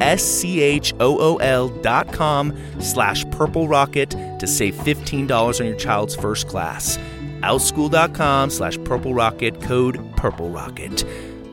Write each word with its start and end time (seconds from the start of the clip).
S-C-H-O-O-L 0.00 1.68
dot 1.82 2.12
com 2.12 2.56
slash 2.80 3.24
purple 3.30 3.68
rocket 3.68 4.10
to 4.10 4.46
save 4.46 4.74
$15 4.74 5.60
on 5.60 5.66
your 5.66 5.76
child's 5.76 6.16
first 6.16 6.48
class. 6.48 6.98
Outschool.com 7.40 8.50
slash 8.50 8.78
purple 8.84 9.14
rocket, 9.14 9.60
code 9.62 9.98
purple 10.16 10.50
rocket. 10.50 11.02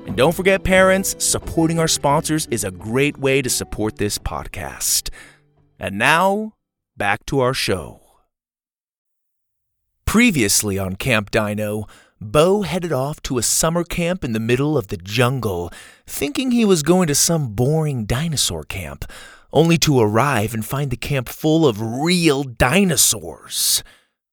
And 0.06 0.16
don't 0.16 0.34
forget, 0.34 0.64
parents, 0.64 1.16
supporting 1.24 1.80
our 1.80 1.88
sponsors 1.88 2.48
is 2.50 2.64
a 2.64 2.72
great 2.72 3.18
way 3.18 3.42
to 3.42 3.50
support 3.50 3.98
this 3.98 4.18
podcast. 4.18 5.10
And 5.80 5.98
now, 5.98 6.54
back 6.96 7.26
to 7.28 7.40
our 7.42 7.54
show. 7.54 8.02
Previously 10.06 10.80
on 10.80 10.96
Camp 10.96 11.32
Dino, 11.32 11.86
Bo 12.20 12.64
headed 12.64 12.92
off 12.92 13.22
to 13.24 13.38
a 13.38 13.44
summer 13.44 13.84
camp 13.84 14.24
in 14.24 14.32
the 14.32 14.40
middle 14.40 14.76
of 14.76 14.88
the 14.88 14.98
jungle, 14.98 15.72
thinking 16.08 16.50
he 16.50 16.66
was 16.66 16.82
going 16.82 17.08
to 17.08 17.16
some 17.16 17.50
boring 17.50 18.06
dinosaur 18.06 18.64
camp, 18.64 19.06
only 19.54 19.78
to 19.78 20.00
arrive 20.00 20.54
and 20.54 20.66
find 20.66 20.90
the 20.90 20.98
camp 20.98 21.30
full 21.30 21.68
of 21.68 21.80
real 21.80 22.44
dinosaurs. 22.44 23.84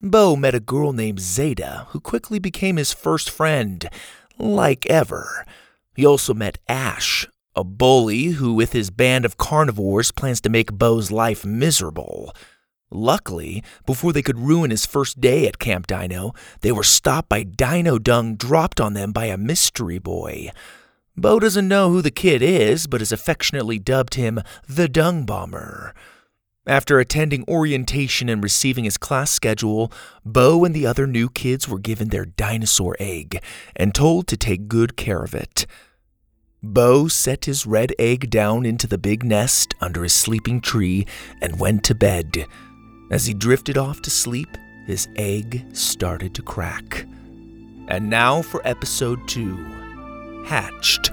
Bo 0.01 0.35
met 0.35 0.55
a 0.55 0.61
girl 0.61 0.95
named 0.95 1.21
Zeta, 1.21 1.87
who 1.91 2.01
quickly 2.01 2.39
became 2.39 2.77
his 2.77 2.93
first 2.93 3.29
friend, 3.29 3.89
like 4.39 4.87
ever. 4.87 5.45
He 5.95 6.07
also 6.07 6.33
met 6.33 6.59
Ash, 6.67 7.27
a 7.55 7.65
bully 7.65 8.29
who, 8.29 8.55
with 8.55 8.73
his 8.73 8.89
band 8.89 9.27
of 9.27 9.37
carnivores, 9.37 10.11
plans 10.11 10.41
to 10.41 10.49
make 10.49 10.73
Bo's 10.73 11.11
life 11.11 11.45
miserable. 11.45 12.35
Luckily, 12.95 13.65
before 13.87 14.13
they 14.13 14.23
could 14.23 14.39
ruin 14.39 14.71
his 14.71 14.87
first 14.87 15.21
day 15.21 15.49
at 15.49 15.59
Camp 15.59 15.89
Dino, 15.89 16.33
they 16.61 16.71
were 16.71 16.85
stopped 16.85 17.29
by 17.29 17.43
dino 17.43 17.99
dung 17.99 18.37
dropped 18.37 18.81
on 18.81 18.95
them 18.95 19.11
by 19.11 19.25
a 19.25 19.37
mystery 19.37 19.99
boy. 19.99 20.51
Bo 21.17 21.41
doesn't 21.41 21.67
know 21.67 21.91
who 21.91 22.01
the 22.01 22.13
kid 22.13 22.41
is, 22.41 22.87
but 22.87 23.01
has 23.01 23.11
affectionately 23.11 23.81
dubbed 23.81 24.15
him 24.15 24.41
the 24.69 24.89
Dung 24.89 25.25
Bomber. 25.27 25.93
After 26.69 27.01
attending 27.01 27.45
orientation 27.49 28.29
and 28.29 28.43
receiving 28.43 28.85
his 28.85 28.97
class 28.97 29.33
schedule, 29.33 29.93
Bo 30.25 30.65
and 30.65 30.73
the 30.73 30.87
other 30.87 31.09
new 31.09 31.29
kids 31.29 31.69
were 31.69 31.81
given 31.81 32.11
their 32.11 32.25
dinosaur 32.25 32.95
egg 33.01 33.43
and 33.75 33.93
told 33.93 34.29
to 34.29 34.37
take 34.37 34.69
good 34.69 34.97
care 34.97 35.25
of 35.25 35.35
it. 35.35 35.67
Bo 36.63 37.09
set 37.09 37.47
his 37.47 37.67
red 37.67 37.93
egg 37.99 38.31
down 38.31 38.65
into 38.65 38.87
the 38.87 38.99
big 38.99 39.25
nest 39.25 39.75
under 39.81 40.05
his 40.05 40.15
sleeping 40.15 40.61
tree 40.61 41.07
and 41.43 41.59
went 41.59 41.83
to 41.85 41.95
bed. 41.97 42.47
As 43.11 43.27
he 43.27 43.35
drifted 43.35 43.77
off 43.77 44.01
to 44.03 44.11
sleep, 44.11 44.49
his 44.87 45.09
egg 45.17 45.65
started 45.73 46.35
to 46.35 46.43
crack. 46.43 47.07
And 47.89 48.09
now 48.09 48.43
for 48.43 48.67
episode 48.67 49.27
two 49.29 49.57
Hatched. 50.47 51.11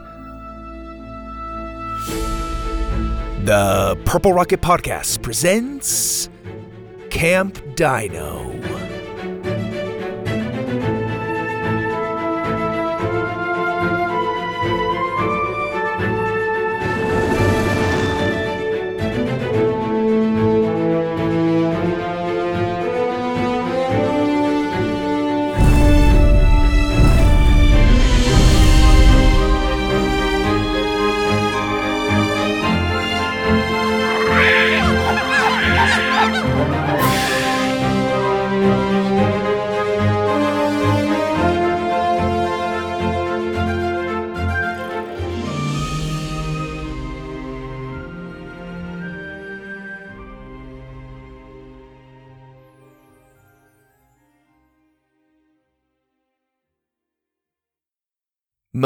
The 3.46 4.00
Purple 4.06 4.34
Rocket 4.34 4.62
Podcast 4.62 5.22
presents 5.22 6.30
Camp 7.10 7.60
Dino. 7.76 8.81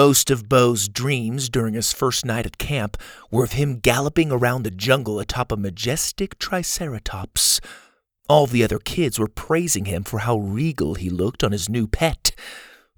Most 0.06 0.30
of 0.30 0.48
Bo's 0.48 0.88
dreams 0.88 1.50
during 1.50 1.74
his 1.74 1.92
first 1.92 2.26
night 2.26 2.46
at 2.46 2.60
camp 2.60 2.96
were 3.32 3.44
of 3.44 3.54
him 3.54 3.80
galloping 3.80 4.32
around 4.32 4.62
the 4.62 4.70
jungle 4.70 5.20
atop 5.20 5.52
a 5.52 5.58
majestic 5.58 6.38
triceratops. 6.38 7.60
All 8.30 8.46
the 8.46 8.64
other 8.64 8.78
kids 8.78 9.18
were 9.18 9.28
praising 9.28 9.86
him 9.86 10.04
for 10.04 10.20
how 10.20 10.38
regal 10.38 10.94
he 10.94 11.10
looked 11.10 11.44
on 11.44 11.52
his 11.52 11.70
new 11.70 11.88
pet. 11.88 12.36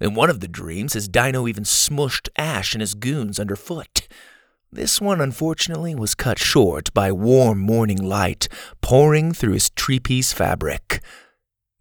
In 0.02 0.16
one 0.16 0.30
of 0.30 0.42
the 0.42 0.50
dreams, 0.50 0.96
his 0.96 1.08
dino 1.08 1.48
even 1.48 1.64
smushed 1.64 2.28
Ash 2.36 2.74
and 2.74 2.82
his 2.82 2.94
goons 2.94 3.40
underfoot. 3.40 4.10
This 4.70 5.00
one, 5.00 5.22
unfortunately, 5.22 5.96
was 5.96 6.14
cut 6.14 6.38
short 6.38 6.94
by 6.94 7.14
warm 7.14 7.60
morning 7.60 8.04
light 8.04 8.50
pouring 8.82 9.32
through 9.32 9.54
his 9.54 9.70
tree 9.70 10.02
piece 10.02 10.34
fabric. 10.34 11.02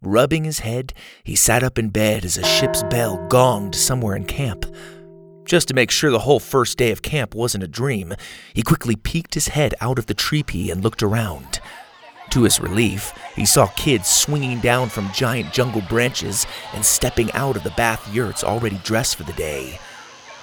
Rubbing 0.00 0.44
his 0.44 0.60
head, 0.60 0.92
he 1.24 1.34
sat 1.34 1.64
up 1.64 1.80
in 1.80 1.88
bed 1.88 2.24
as 2.24 2.38
a 2.38 2.44
ship's 2.44 2.84
bell 2.84 3.26
gonged 3.28 3.74
somewhere 3.74 4.14
in 4.14 4.24
camp. 4.24 4.64
Just 5.46 5.68
to 5.68 5.74
make 5.74 5.92
sure 5.92 6.10
the 6.10 6.18
whole 6.18 6.40
first 6.40 6.76
day 6.76 6.90
of 6.90 7.02
camp 7.02 7.32
wasn't 7.32 7.62
a 7.62 7.68
dream, 7.68 8.14
he 8.52 8.62
quickly 8.62 8.96
peeked 8.96 9.34
his 9.34 9.48
head 9.48 9.76
out 9.80 9.96
of 9.96 10.06
the 10.06 10.14
tree 10.14 10.42
and 10.70 10.82
looked 10.82 11.04
around. 11.04 11.60
To 12.30 12.42
his 12.42 12.58
relief, 12.58 13.12
he 13.36 13.46
saw 13.46 13.68
kids 13.68 14.08
swinging 14.08 14.58
down 14.58 14.88
from 14.88 15.12
giant 15.12 15.52
jungle 15.52 15.82
branches 15.82 16.48
and 16.74 16.84
stepping 16.84 17.30
out 17.32 17.56
of 17.56 17.62
the 17.62 17.70
bath 17.70 18.12
yurts 18.12 18.42
already 18.42 18.80
dressed 18.82 19.14
for 19.14 19.22
the 19.22 19.32
day. 19.34 19.78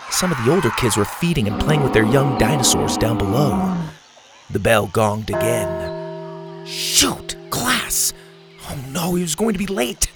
Some 0.09 0.31
of 0.31 0.37
the 0.45 0.53
older 0.53 0.69
kids 0.69 0.95
were 0.95 1.03
feeding 1.03 1.49
and 1.49 1.59
playing 1.59 1.83
with 1.83 1.91
their 1.91 2.05
young 2.05 2.37
dinosaurs 2.37 2.95
down 2.95 3.17
below. 3.17 3.77
The 4.51 4.59
bell 4.59 4.87
gonged 4.87 5.29
again. 5.29 6.65
Shoot! 6.65 7.35
Class! 7.49 8.13
Oh 8.69 8.79
no, 8.91 9.15
he 9.15 9.21
was 9.21 9.35
going 9.35 9.51
to 9.51 9.59
be 9.59 9.67
late! 9.67 10.12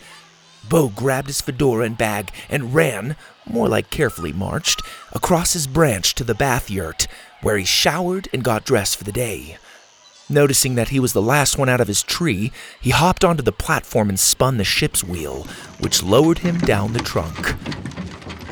Bo 0.70 0.90
grabbed 0.90 1.28
his 1.28 1.42
fedora 1.42 1.86
and 1.86 1.98
bag 1.98 2.32
and 2.50 2.74
ran, 2.74 3.16
more 3.46 3.68
like 3.68 3.90
carefully 3.90 4.34
marched, 4.34 4.82
across 5.14 5.54
his 5.54 5.68
branch 5.68 6.14
to 6.16 6.24
the 6.24 6.36
bath 6.36 6.70
yurt, 6.70 7.08
where 7.42 7.58
he 7.58 7.66
showered 7.66 8.28
and 8.34 8.44
got 8.44 8.66
dressed 8.66 8.98
for 8.98 9.04
the 9.04 9.12
day. 9.12 9.58
Noticing 10.30 10.76
that 10.76 10.90
he 10.90 11.00
was 11.00 11.14
the 11.14 11.22
last 11.22 11.58
one 11.58 11.70
out 11.70 11.80
of 11.80 11.88
his 11.88 12.04
tree, 12.04 12.52
he 12.82 12.90
hopped 12.90 13.24
onto 13.24 13.42
the 13.42 13.54
platform 13.54 14.10
and 14.10 14.20
spun 14.20 14.58
the 14.58 14.66
ship's 14.66 15.04
wheel, 15.04 15.48
which 15.80 16.04
lowered 16.04 16.40
him 16.40 16.58
down 16.58 16.92
the 16.92 17.00
trunk. 17.00 17.56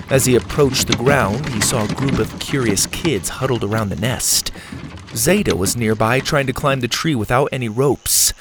As 0.10 0.26
he 0.26 0.36
approached 0.36 0.88
the 0.88 0.96
ground, 0.96 1.50
he 1.50 1.60
saw 1.60 1.84
a 1.84 1.94
group 1.94 2.20
of 2.20 2.40
curious 2.40 2.86
kids 2.86 3.28
huddled 3.28 3.64
around 3.64 3.90
the 3.90 3.96
nest. 3.98 4.52
Zeta 5.16 5.56
was 5.56 5.76
nearby 5.76 6.20
trying 6.20 6.48
to 6.48 6.54
climb 6.54 6.80
the 6.80 6.88
tree 6.88 7.16
without 7.16 7.50
any 7.52 7.68
ropes. 7.68 8.34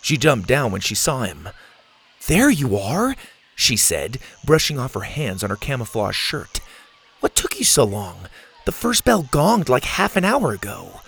She 0.00 0.16
jumped 0.16 0.48
down 0.48 0.72
when 0.72 0.80
she 0.80 0.94
saw 0.94 1.22
him. 1.22 1.48
There 2.28 2.50
you 2.50 2.76
are, 2.76 3.16
she 3.56 3.76
said, 3.78 4.18
brushing 4.44 4.78
off 4.78 4.92
her 4.92 5.00
hands 5.00 5.42
on 5.42 5.48
her 5.48 5.56
camouflage 5.56 6.14
shirt. 6.14 6.60
What 7.20 7.34
took 7.34 7.58
you 7.58 7.64
so 7.64 7.84
long? 7.84 8.28
The 8.66 8.72
first 8.72 9.06
bell 9.06 9.22
gonged 9.22 9.70
like 9.70 9.84
half 9.84 10.14
an 10.14 10.26
hour 10.26 10.52
ago. 10.52 11.00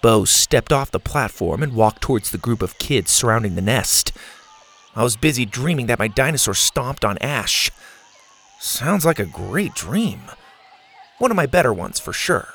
Bo 0.00 0.24
stepped 0.24 0.72
off 0.72 0.90
the 0.90 0.98
platform 0.98 1.62
and 1.62 1.74
walked 1.74 2.00
towards 2.00 2.30
the 2.30 2.38
group 2.38 2.62
of 2.62 2.78
kids 2.78 3.10
surrounding 3.10 3.56
the 3.56 3.60
nest. 3.60 4.12
I 4.94 5.02
was 5.02 5.16
busy 5.16 5.44
dreaming 5.44 5.86
that 5.86 5.98
my 5.98 6.08
dinosaur 6.08 6.54
stomped 6.54 7.04
on 7.04 7.18
Ash. 7.18 7.70
Sounds 8.58 9.04
like 9.04 9.18
a 9.18 9.26
great 9.26 9.74
dream. 9.74 10.20
One 11.18 11.30
of 11.30 11.36
my 11.36 11.44
better 11.44 11.74
ones, 11.74 12.00
for 12.00 12.14
sure. 12.14 12.48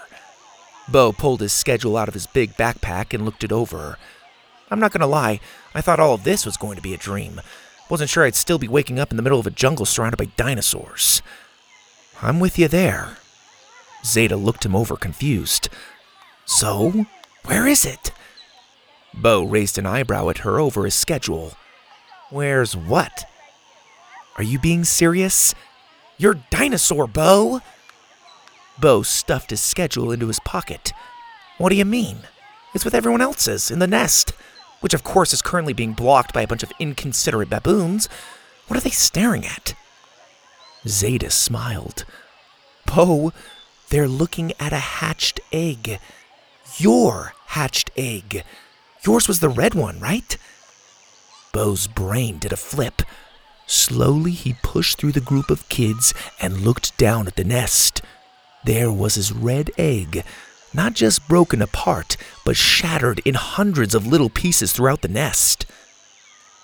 Bo 0.90 1.12
pulled 1.12 1.42
his 1.42 1.54
schedule 1.54 1.96
out 1.96 2.07
of 2.07 2.16
his 2.16 2.25
big 2.25 2.54
backpack 2.54 3.14
and 3.14 3.24
looked 3.24 3.44
it 3.44 3.52
over. 3.52 4.00
I'm 4.72 4.80
not 4.80 4.92
gonna 4.92 5.06
lie, 5.06 5.40
I 5.73 5.81
thought 5.81 6.00
all 6.00 6.13
of 6.13 6.23
this 6.23 6.45
was 6.45 6.57
going 6.57 6.75
to 6.75 6.81
be 6.81 6.94
a 6.94 6.97
dream. 6.97 7.41
Wasn't 7.89 8.09
sure 8.09 8.23
I'd 8.23 8.35
still 8.35 8.57
be 8.57 8.68
waking 8.68 9.00
up 9.00 9.12
in 9.12 9.18
the 9.18 9.23
middle 9.23 9.39
of 9.39 9.47
a 9.47 9.51
jungle 9.51 9.85
surrounded 9.85 10.18
by 10.18 10.25
dinosaurs. 10.38 11.21
I'm 12.21 12.39
with 12.39 12.59
you 12.59 12.68
there. 12.68 13.18
Zeta 14.06 14.35
looked 14.35 14.65
him 14.65 14.75
over, 14.75 14.95
confused. 14.95 15.69
So, 16.45 17.06
where 17.45 17.68
is 17.68 17.85
it? 17.85 18.12
Bo 19.13 19.44
raised 19.44 19.77
an 19.77 19.85
eyebrow 19.85 20.29
at 20.29 20.39
her 20.39 20.59
over 20.59 20.85
his 20.85 20.95
schedule. 20.95 21.53
Where's 22.29 22.75
what? 22.75 23.25
Are 24.38 24.44
you 24.44 24.57
being 24.59 24.83
serious? 24.83 25.53
Your 26.18 26.35
dinosaur, 26.50 27.07
Bo! 27.07 27.62
Bo 28.79 29.03
stuffed 29.03 29.50
his 29.50 29.62
schedule 29.62 30.12
into 30.12 30.27
his 30.27 30.39
pocket. 30.39 30.94
What 31.57 31.69
do 31.69 31.75
you 31.75 31.85
mean? 31.85 32.19
It's 32.73 32.85
with 32.85 32.95
everyone 32.95 33.21
else's, 33.21 33.69
in 33.69 33.79
the 33.79 33.88
nest 33.88 34.33
which 34.81 34.94
of 34.94 35.04
course 35.04 35.31
is 35.31 35.42
currently 35.42 35.74
being 35.74 35.94
blocked 35.94 36.33
by 36.33 36.42
a 36.42 36.48
bunch 36.48 36.63
of 36.63 36.74
inconsiderate 36.80 37.50
baboons. 37.50 38.10
What 38.68 38.78
are 38.78 38.83
they 38.83 38.89
staring 38.89 39.45
at? 39.45 39.74
Zeta 40.88 41.30
smiled. 41.30 42.06
Bo, 42.86 43.31
they're 43.89 44.07
looking 44.07 44.51
at 44.60 44.74
a 44.74 44.78
hatched 44.78 45.39
egg. 45.51 46.00
Your 46.78 47.33
hatched 47.48 47.92
egg. 47.95 48.44
Yours 49.06 49.28
was 49.28 49.39
the 49.39 49.50
red 49.50 49.74
one, 49.74 50.00
right? 50.00 50.38
Bo's 51.54 51.88
brain 51.88 52.38
did 52.38 52.54
a 52.54 52.57
flip. 52.57 53.01
Slowly, 53.68 54.31
he 54.31 54.56
pushed 54.63 54.98
through 54.98 55.12
the 55.12 55.22
group 55.22 55.50
of 55.50 55.68
kids 55.69 56.13
and 56.39 56.62
looked 56.62 56.98
down 56.98 57.28
at 57.28 57.36
the 57.36 57.44
nest. 57.44 58.01
There 58.63 58.92
was 58.92 59.16
his 59.16 59.31
red 59.31 59.72
egg, 59.78 60.24
not 60.73 60.94
just 60.94 61.27
broken 61.27 61.62
apart, 61.62 62.18
but 62.45 62.56
shattered 62.56 63.19
in 63.25 63.33
hundreds 63.35 63.94
of 63.94 64.07
little 64.07 64.29
pieces 64.29 64.71
throughout 64.71 65.01
the 65.01 65.07
nest. 65.07 65.65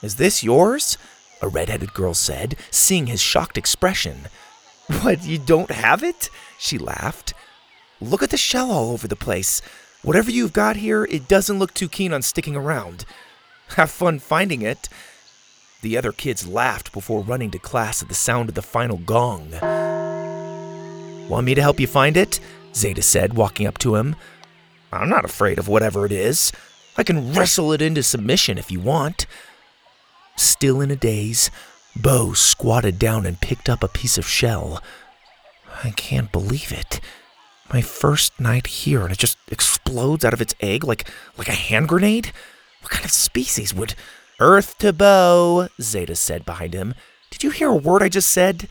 Is 0.02 0.16
this 0.16 0.44
yours? 0.44 0.98
A 1.42 1.48
red-headed 1.48 1.94
girl 1.94 2.14
said, 2.14 2.56
seeing 2.72 3.08
his 3.08 3.22
shocked 3.22 3.58
expression. 3.58 4.28
What, 5.02 5.26
you 5.26 5.38
don't 5.38 5.72
have 5.72 6.02
it? 6.02 6.30
She 6.58 6.78
laughed. 6.78 7.34
Look 8.00 8.24
at 8.24 8.30
the 8.30 8.38
shell 8.38 8.72
all 8.72 8.92
over 8.92 9.06
the 9.06 9.18
place. 9.18 9.62
Whatever 10.02 10.32
you've 10.32 10.54
got 10.54 10.78
here, 10.78 11.04
it 11.04 11.28
doesn't 11.28 11.60
look 11.60 11.74
too 11.74 11.90
keen 11.90 12.14
on 12.14 12.22
sticking 12.22 12.56
around. 12.56 13.04
Have 13.76 13.92
fun 13.92 14.20
finding 14.20 14.62
it. 14.62 14.88
The 15.82 15.98
other 15.98 16.14
kids 16.14 16.48
laughed 16.48 16.94
before 16.94 17.22
running 17.22 17.52
to 17.52 17.60
class 17.60 18.02
at 18.02 18.08
the 18.08 18.16
sound 18.16 18.48
of 18.48 18.56
the 18.56 18.62
final 18.62 18.98
gong. 18.98 19.52
Want 21.28 21.46
me 21.46 21.54
to 21.56 21.62
help 21.62 21.80
you 21.80 21.88
find 21.88 22.16
it? 22.16 22.40
Zeta 22.78 23.02
said, 23.02 23.34
walking 23.34 23.68
up 23.68 23.78
to 23.80 23.96
him. 23.96 24.16
I'm 24.94 25.10
not 25.10 25.26
afraid 25.26 25.60
of 25.60 25.68
whatever 25.68 26.06
it 26.06 26.12
is. 26.12 26.52
I 26.96 27.04
can 27.04 27.34
wrestle 27.34 27.74
it 27.74 27.82
into 27.82 28.04
submission 28.04 28.58
if 28.58 28.72
you 28.72 28.80
want. 28.80 29.26
Still 30.36 30.80
in 30.82 30.92
a 30.92 30.96
daze, 30.96 31.50
Bo 31.96 32.34
squatted 32.34 33.00
down 33.00 33.26
and 33.26 33.42
picked 33.42 33.70
up 33.70 33.84
a 33.84 33.88
piece 33.88 34.18
of 34.18 34.28
shell. 34.28 34.82
I 35.84 35.90
can't 35.92 36.32
believe 36.32 36.72
it. 36.72 37.02
My 37.74 37.82
first 37.82 38.40
night 38.40 38.68
here 38.68 39.02
and 39.02 39.12
it 39.12 39.18
just 39.18 39.38
explodes 39.52 40.24
out 40.24 40.34
of 40.34 40.42
its 40.42 40.56
egg 40.62 40.84
like 40.84 41.10
like 41.38 41.50
a 41.50 41.54
hand 41.54 41.90
grenade? 41.90 42.32
What 42.82 42.92
kind 42.92 43.04
of 43.04 43.12
species 43.12 43.74
would 43.74 43.96
Earth 44.40 44.78
to 44.78 44.94
Bo, 44.94 45.68
Zeta 45.82 46.16
said 46.16 46.46
behind 46.46 46.76
him. 46.76 46.94
Did 47.32 47.44
you 47.44 47.50
hear 47.50 47.70
a 47.70 47.76
word 47.76 48.04
I 48.04 48.10
just 48.10 48.30
said? 48.30 48.70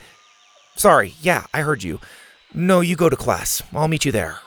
Sorry, 0.77 1.15
yeah, 1.21 1.47
I 1.53 1.63
heard 1.63 1.83
you. 1.83 2.01
No, 2.59 2.81
you 2.81 2.97
go 2.97 3.11
to 3.11 3.17
class. 3.17 3.63
I'll 3.75 3.87
meet 3.87 4.07
you 4.07 4.13
there. 4.13 4.39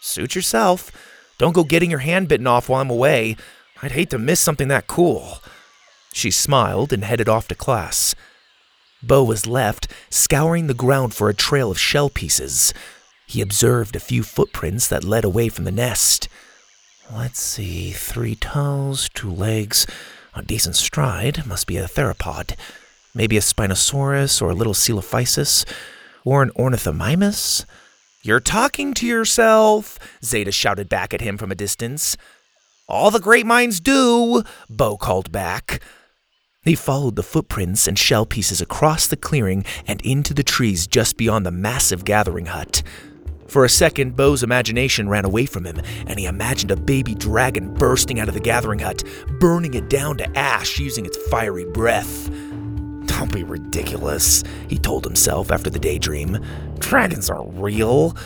Suit 0.00 0.34
yourself. 0.34 0.90
Don't 1.38 1.52
go 1.52 1.62
getting 1.62 1.88
your 1.88 2.00
hand 2.00 2.26
bitten 2.26 2.48
off 2.48 2.68
while 2.68 2.80
I'm 2.80 2.90
away. 2.90 3.36
I'd 3.80 3.92
hate 3.92 4.10
to 4.10 4.18
miss 4.18 4.40
something 4.40 4.66
that 4.66 4.88
cool. 4.88 5.38
She 6.12 6.32
smiled 6.32 6.92
and 6.92 7.04
headed 7.04 7.28
off 7.28 7.46
to 7.46 7.54
class. 7.54 8.16
Bo 9.00 9.22
was 9.22 9.46
left, 9.46 9.86
scouring 10.10 10.66
the 10.66 10.74
ground 10.74 11.14
for 11.14 11.28
a 11.28 11.34
trail 11.34 11.70
of 11.70 11.78
shell 11.78 12.10
pieces. 12.10 12.74
He 13.28 13.40
observed 13.40 13.94
a 13.94 14.00
few 14.00 14.24
footprints 14.24 14.88
that 14.88 15.04
led 15.04 15.24
away 15.24 15.48
from 15.50 15.64
the 15.64 15.70
nest. 15.70 16.28
Let's 17.14 17.40
see, 17.40 17.92
three 17.92 18.34
toes, 18.34 19.08
two 19.14 19.30
legs, 19.30 19.86
a 20.34 20.42
decent 20.42 20.74
stride, 20.74 21.46
must 21.46 21.68
be 21.68 21.76
a 21.76 21.84
theropod. 21.84 22.56
Maybe 23.14 23.36
a 23.36 23.40
Spinosaurus 23.40 24.42
or 24.42 24.50
a 24.50 24.54
little 24.54 24.74
Coelophysis 24.74 25.64
or 26.24 26.42
an 26.42 26.50
ornithomimus? 26.50 27.64
You're 28.22 28.40
talking 28.40 28.92
to 28.94 29.06
yourself, 29.06 29.98
Zeta 30.24 30.52
shouted 30.52 30.88
back 30.88 31.14
at 31.14 31.22
him 31.22 31.38
from 31.38 31.50
a 31.50 31.54
distance. 31.54 32.16
All 32.88 33.10
the 33.10 33.20
great 33.20 33.46
minds 33.46 33.80
do, 33.80 34.42
Bo 34.68 34.96
called 34.96 35.32
back. 35.32 35.80
He 36.62 36.74
followed 36.74 37.16
the 37.16 37.22
footprints 37.22 37.88
and 37.88 37.98
shell 37.98 38.26
pieces 38.26 38.60
across 38.60 39.06
the 39.06 39.16
clearing 39.16 39.64
and 39.86 40.02
into 40.02 40.34
the 40.34 40.42
trees 40.42 40.86
just 40.86 41.16
beyond 41.16 41.46
the 41.46 41.50
massive 41.50 42.04
gathering 42.04 42.46
hut. 42.46 42.82
For 43.46 43.64
a 43.64 43.68
second, 43.68 44.14
Bo's 44.14 44.42
imagination 44.42 45.08
ran 45.08 45.24
away 45.24 45.46
from 45.46 45.64
him, 45.64 45.80
and 46.06 46.18
he 46.18 46.26
imagined 46.26 46.70
a 46.70 46.76
baby 46.76 47.14
dragon 47.14 47.74
bursting 47.74 48.20
out 48.20 48.28
of 48.28 48.34
the 48.34 48.40
gathering 48.40 48.78
hut, 48.80 49.02
burning 49.40 49.74
it 49.74 49.88
down 49.88 50.18
to 50.18 50.38
ash 50.38 50.78
using 50.78 51.06
its 51.06 51.16
fiery 51.28 51.64
breath. 51.64 52.30
Don't 53.20 53.30
be 53.30 53.44
ridiculous, 53.44 54.42
he 54.66 54.78
told 54.78 55.04
himself 55.04 55.52
after 55.52 55.68
the 55.68 55.78
daydream. 55.78 56.42
Dragons 56.78 57.28
aren't 57.28 57.52
real. 57.52 58.16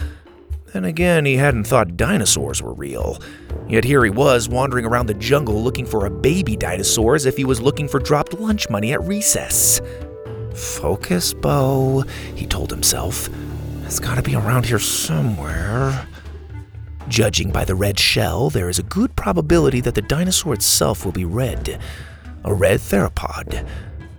Then 0.72 0.84
again, 0.84 1.24
he 1.24 1.34
hadn't 1.34 1.64
thought 1.64 1.96
dinosaurs 1.96 2.62
were 2.62 2.74
real. 2.74 3.20
Yet 3.68 3.82
here 3.82 4.04
he 4.04 4.10
was, 4.10 4.48
wandering 4.48 4.84
around 4.86 5.06
the 5.06 5.14
jungle 5.14 5.60
looking 5.60 5.84
for 5.84 6.06
a 6.06 6.10
baby 6.10 6.56
dinosaur 6.56 7.16
as 7.16 7.26
if 7.26 7.36
he 7.36 7.44
was 7.44 7.60
looking 7.60 7.88
for 7.88 7.98
dropped 7.98 8.34
lunch 8.34 8.70
money 8.70 8.92
at 8.92 9.02
recess. 9.02 9.80
Focus, 10.54 11.34
Bo, 11.34 12.04
he 12.36 12.46
told 12.46 12.70
himself. 12.70 13.28
It's 13.86 13.98
gotta 13.98 14.22
be 14.22 14.36
around 14.36 14.64
here 14.64 14.78
somewhere. 14.78 16.06
Judging 17.08 17.50
by 17.50 17.64
the 17.64 17.74
red 17.74 17.98
shell, 17.98 18.48
there 18.48 18.68
is 18.68 18.78
a 18.78 18.84
good 18.84 19.16
probability 19.16 19.80
that 19.80 19.96
the 19.96 20.02
dinosaur 20.02 20.54
itself 20.54 21.04
will 21.04 21.10
be 21.10 21.24
red. 21.24 21.80
A 22.44 22.54
red 22.54 22.78
theropod. 22.78 23.66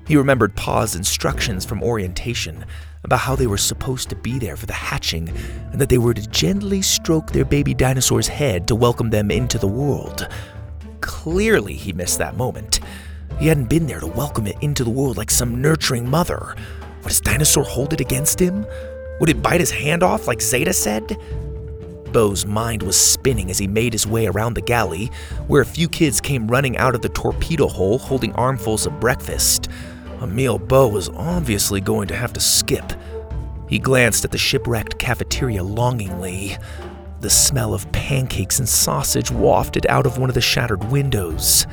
He 0.07 0.15
remembered 0.17 0.55
Pa's 0.55 0.95
instructions 0.95 1.65
from 1.65 1.81
orientation 1.81 2.65
about 3.03 3.19
how 3.19 3.35
they 3.35 3.47
were 3.47 3.57
supposed 3.57 4.09
to 4.09 4.15
be 4.15 4.37
there 4.37 4.55
for 4.55 4.65
the 4.65 4.73
hatching 4.73 5.29
and 5.71 5.81
that 5.81 5.89
they 5.89 5.97
were 5.97 6.13
to 6.13 6.27
gently 6.27 6.81
stroke 6.81 7.31
their 7.31 7.45
baby 7.45 7.73
dinosaur's 7.73 8.27
head 8.27 8.67
to 8.67 8.75
welcome 8.75 9.09
them 9.09 9.31
into 9.31 9.57
the 9.57 9.67
world. 9.67 10.27
Clearly, 11.01 11.73
he 11.73 11.93
missed 11.93 12.19
that 12.19 12.37
moment. 12.37 12.79
He 13.39 13.47
hadn't 13.47 13.69
been 13.69 13.87
there 13.87 13.99
to 13.99 14.07
welcome 14.07 14.47
it 14.47 14.57
into 14.61 14.83
the 14.83 14.89
world 14.89 15.17
like 15.17 15.31
some 15.31 15.61
nurturing 15.61 16.09
mother. 16.09 16.55
Would 17.01 17.09
his 17.09 17.21
dinosaur 17.21 17.63
hold 17.63 17.93
it 17.93 18.01
against 18.01 18.39
him? 18.39 18.65
Would 19.19 19.29
it 19.29 19.41
bite 19.41 19.59
his 19.59 19.71
hand 19.71 20.03
off 20.03 20.27
like 20.27 20.41
Zeta 20.41 20.73
said? 20.73 21.17
Bo's 22.11 22.45
mind 22.45 22.81
was 22.81 22.95
spinning 22.95 23.49
as 23.49 23.57
he 23.57 23.67
made 23.67 23.91
his 23.91 24.07
way 24.07 24.25
around 24.27 24.53
the 24.53 24.61
galley, 24.61 25.11
where 25.47 25.61
a 25.61 25.65
few 25.65 25.89
kids 25.89 26.21
came 26.21 26.47
running 26.47 26.77
out 26.77 26.95
of 26.95 27.01
the 27.01 27.09
torpedo 27.09 27.67
hole 27.67 27.97
holding 27.97 28.33
armfuls 28.33 28.85
of 28.85 28.99
breakfast. 28.99 29.69
Meal 30.27 30.57
Bo 30.57 30.87
was 30.87 31.09
obviously 31.09 31.81
going 31.81 32.07
to 32.07 32.15
have 32.15 32.33
to 32.33 32.39
skip. 32.39 32.93
He 33.67 33.79
glanced 33.79 34.25
at 34.25 34.31
the 34.31 34.37
shipwrecked 34.37 34.97
cafeteria 34.99 35.63
longingly. 35.63 36.57
The 37.21 37.29
smell 37.29 37.73
of 37.73 37.91
pancakes 37.91 38.59
and 38.59 38.67
sausage 38.67 39.31
wafted 39.31 39.85
out 39.87 40.05
of 40.05 40.17
one 40.17 40.29
of 40.29 40.35
the 40.35 40.41
shattered 40.41 40.83
windows. 40.91 41.65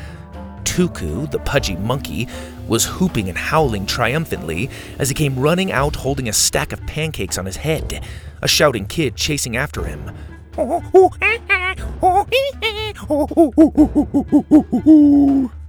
Tuku, 0.64 1.30
the 1.30 1.38
pudgy 1.40 1.76
monkey, 1.76 2.28
was 2.68 2.86
whooping 2.86 3.28
and 3.28 3.36
howling 3.36 3.86
triumphantly 3.86 4.70
as 4.98 5.08
he 5.08 5.14
came 5.14 5.38
running 5.38 5.72
out 5.72 5.96
holding 5.96 6.28
a 6.28 6.32
stack 6.32 6.72
of 6.72 6.86
pancakes 6.86 7.36
on 7.36 7.46
his 7.46 7.56
head, 7.56 8.04
a 8.40 8.48
shouting 8.48 8.86
kid 8.86 9.16
chasing 9.16 9.56
after 9.56 9.84
him. 9.84 10.10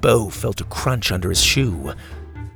Bo 0.00 0.28
felt 0.30 0.60
a 0.60 0.64
crunch 0.64 1.12
under 1.12 1.28
his 1.28 1.42
shoe. 1.42 1.92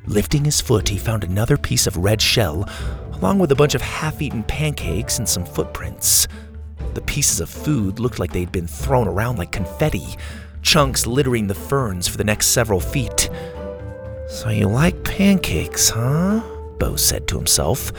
Lifting 0.07 0.45
his 0.45 0.61
foot, 0.61 0.89
he 0.89 0.99
found 0.99 1.25
another 1.25 1.57
piece 1.57 1.87
of 1.87 1.97
red 1.97 2.21
shell, 2.21 2.69
along 3.13 3.39
with 3.39 3.53
a 3.53 3.57
bunch 3.57 3.75
of 3.75 3.83
half 3.83 4.21
eaten 4.21 4.43
pancakes 4.43 5.19
and 5.19 5.29
some 5.29 5.45
footprints. 5.45 6.29
The 6.95 7.03
pieces 7.03 7.41
of 7.41 7.49
food 7.49 7.99
looked 7.99 8.19
like 8.19 8.33
they'd 8.33 8.53
been 8.53 8.67
thrown 8.67 9.09
around 9.09 9.37
like 9.37 9.51
confetti, 9.51 10.17
chunks 10.63 11.07
littering 11.07 11.47
the 11.47 11.55
ferns 11.55 12.09
for 12.09 12.17
the 12.17 12.25
next 12.25 12.49
several 12.49 12.81
feet. 12.81 13.31
So 14.29 14.49
you 14.49 14.69
like 14.69 15.05
pancakes, 15.05 15.91
huh? 15.91 16.43
Bo 16.79 16.97
said 16.97 17.29
to 17.29 17.37
himself. 17.37 17.93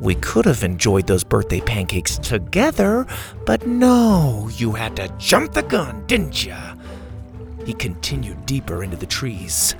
We 0.00 0.16
could 0.16 0.44
have 0.44 0.64
enjoyed 0.64 1.06
those 1.06 1.24
birthday 1.24 1.60
pancakes 1.60 2.18
together, 2.18 3.06
but 3.46 3.66
no, 3.66 4.50
you 4.56 4.72
had 4.72 4.96
to 4.96 5.08
jump 5.18 5.52
the 5.52 5.62
gun, 5.62 6.04
didn't 6.06 6.44
you? 6.44 6.56
He 7.64 7.72
continued 7.72 8.46
deeper 8.46 8.84
into 8.84 8.96
the 8.96 9.06
trees. 9.06 9.74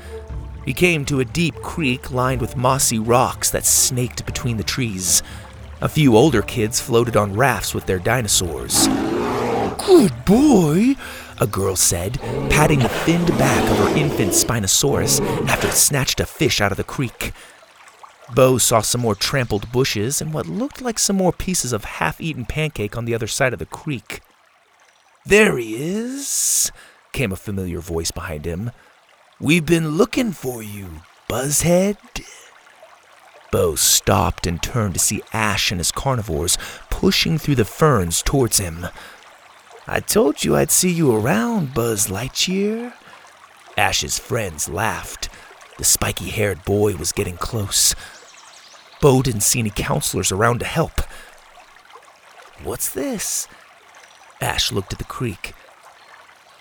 He 0.64 0.72
came 0.72 1.04
to 1.06 1.20
a 1.20 1.24
deep 1.24 1.56
creek 1.56 2.10
lined 2.10 2.40
with 2.40 2.56
mossy 2.56 2.98
rocks 2.98 3.50
that 3.50 3.66
snaked 3.66 4.24
between 4.24 4.56
the 4.56 4.62
trees. 4.62 5.22
A 5.80 5.88
few 5.88 6.16
older 6.16 6.40
kids 6.40 6.80
floated 6.80 7.16
on 7.16 7.34
rafts 7.34 7.74
with 7.74 7.84
their 7.86 7.98
dinosaurs. 7.98 8.88
Good 9.86 10.24
boy, 10.24 10.96
a 11.38 11.46
girl 11.46 11.76
said, 11.76 12.18
patting 12.48 12.78
the 12.78 12.88
thinned 12.88 13.28
back 13.36 13.70
of 13.70 13.76
her 13.78 13.98
infant 13.98 14.32
Spinosaurus 14.32 15.20
after 15.46 15.68
it 15.68 15.74
snatched 15.74 16.20
a 16.20 16.26
fish 16.26 16.60
out 16.60 16.72
of 16.72 16.78
the 16.78 16.84
creek. 16.84 17.32
Bo 18.34 18.56
saw 18.56 18.80
some 18.80 19.02
more 19.02 19.14
trampled 19.14 19.70
bushes 19.70 20.22
and 20.22 20.32
what 20.32 20.46
looked 20.46 20.80
like 20.80 20.98
some 20.98 21.16
more 21.16 21.32
pieces 21.32 21.74
of 21.74 21.84
half 21.84 22.20
eaten 22.20 22.46
pancake 22.46 22.96
on 22.96 23.04
the 23.04 23.14
other 23.14 23.26
side 23.26 23.52
of 23.52 23.58
the 23.58 23.66
creek. 23.66 24.20
There 25.26 25.58
he 25.58 25.76
is, 25.76 26.72
came 27.14 27.32
a 27.32 27.36
familiar 27.36 27.78
voice 27.78 28.10
behind 28.10 28.44
him. 28.44 28.72
We've 29.40 29.64
been 29.64 29.96
looking 29.96 30.32
for 30.32 30.62
you, 30.62 31.02
Buzzhead. 31.30 31.96
Bo 33.50 33.76
stopped 33.76 34.46
and 34.46 34.60
turned 34.60 34.94
to 34.94 35.00
see 35.00 35.22
Ash 35.32 35.70
and 35.70 35.78
his 35.78 35.92
carnivores 35.92 36.58
pushing 36.90 37.38
through 37.38 37.54
the 37.54 37.64
ferns 37.64 38.20
towards 38.20 38.58
him. 38.58 38.88
I 39.86 40.00
told 40.00 40.42
you 40.42 40.56
I'd 40.56 40.72
see 40.72 40.90
you 40.90 41.14
around, 41.14 41.72
Buzz 41.72 42.08
Lightyear. 42.08 42.92
Ash's 43.76 44.18
friends 44.18 44.68
laughed. 44.68 45.28
The 45.78 45.84
spiky 45.84 46.30
haired 46.30 46.64
boy 46.64 46.96
was 46.96 47.12
getting 47.12 47.36
close. 47.36 47.94
Bo 49.00 49.22
didn't 49.22 49.42
see 49.42 49.60
any 49.60 49.70
counselors 49.70 50.32
around 50.32 50.58
to 50.60 50.66
help. 50.66 51.00
What's 52.64 52.90
this? 52.90 53.46
Ash 54.40 54.72
looked 54.72 54.92
at 54.92 54.98
the 54.98 55.04
creek. 55.04 55.54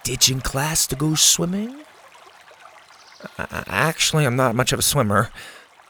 Ditching 0.03 0.41
class 0.41 0.85
to 0.87 0.95
go 0.95 1.15
swimming? 1.15 1.77
Actually, 3.37 4.25
I'm 4.25 4.35
not 4.35 4.53
much 4.53 4.73
of 4.73 4.79
a 4.79 4.81
swimmer. 4.81 5.29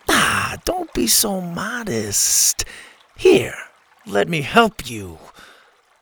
Ah, 0.07 0.57
don't 0.65 0.93
be 0.93 1.07
so 1.07 1.41
modest. 1.41 2.63
Here, 3.17 3.55
let 4.05 4.29
me 4.29 4.41
help 4.41 4.87
you. 4.87 5.17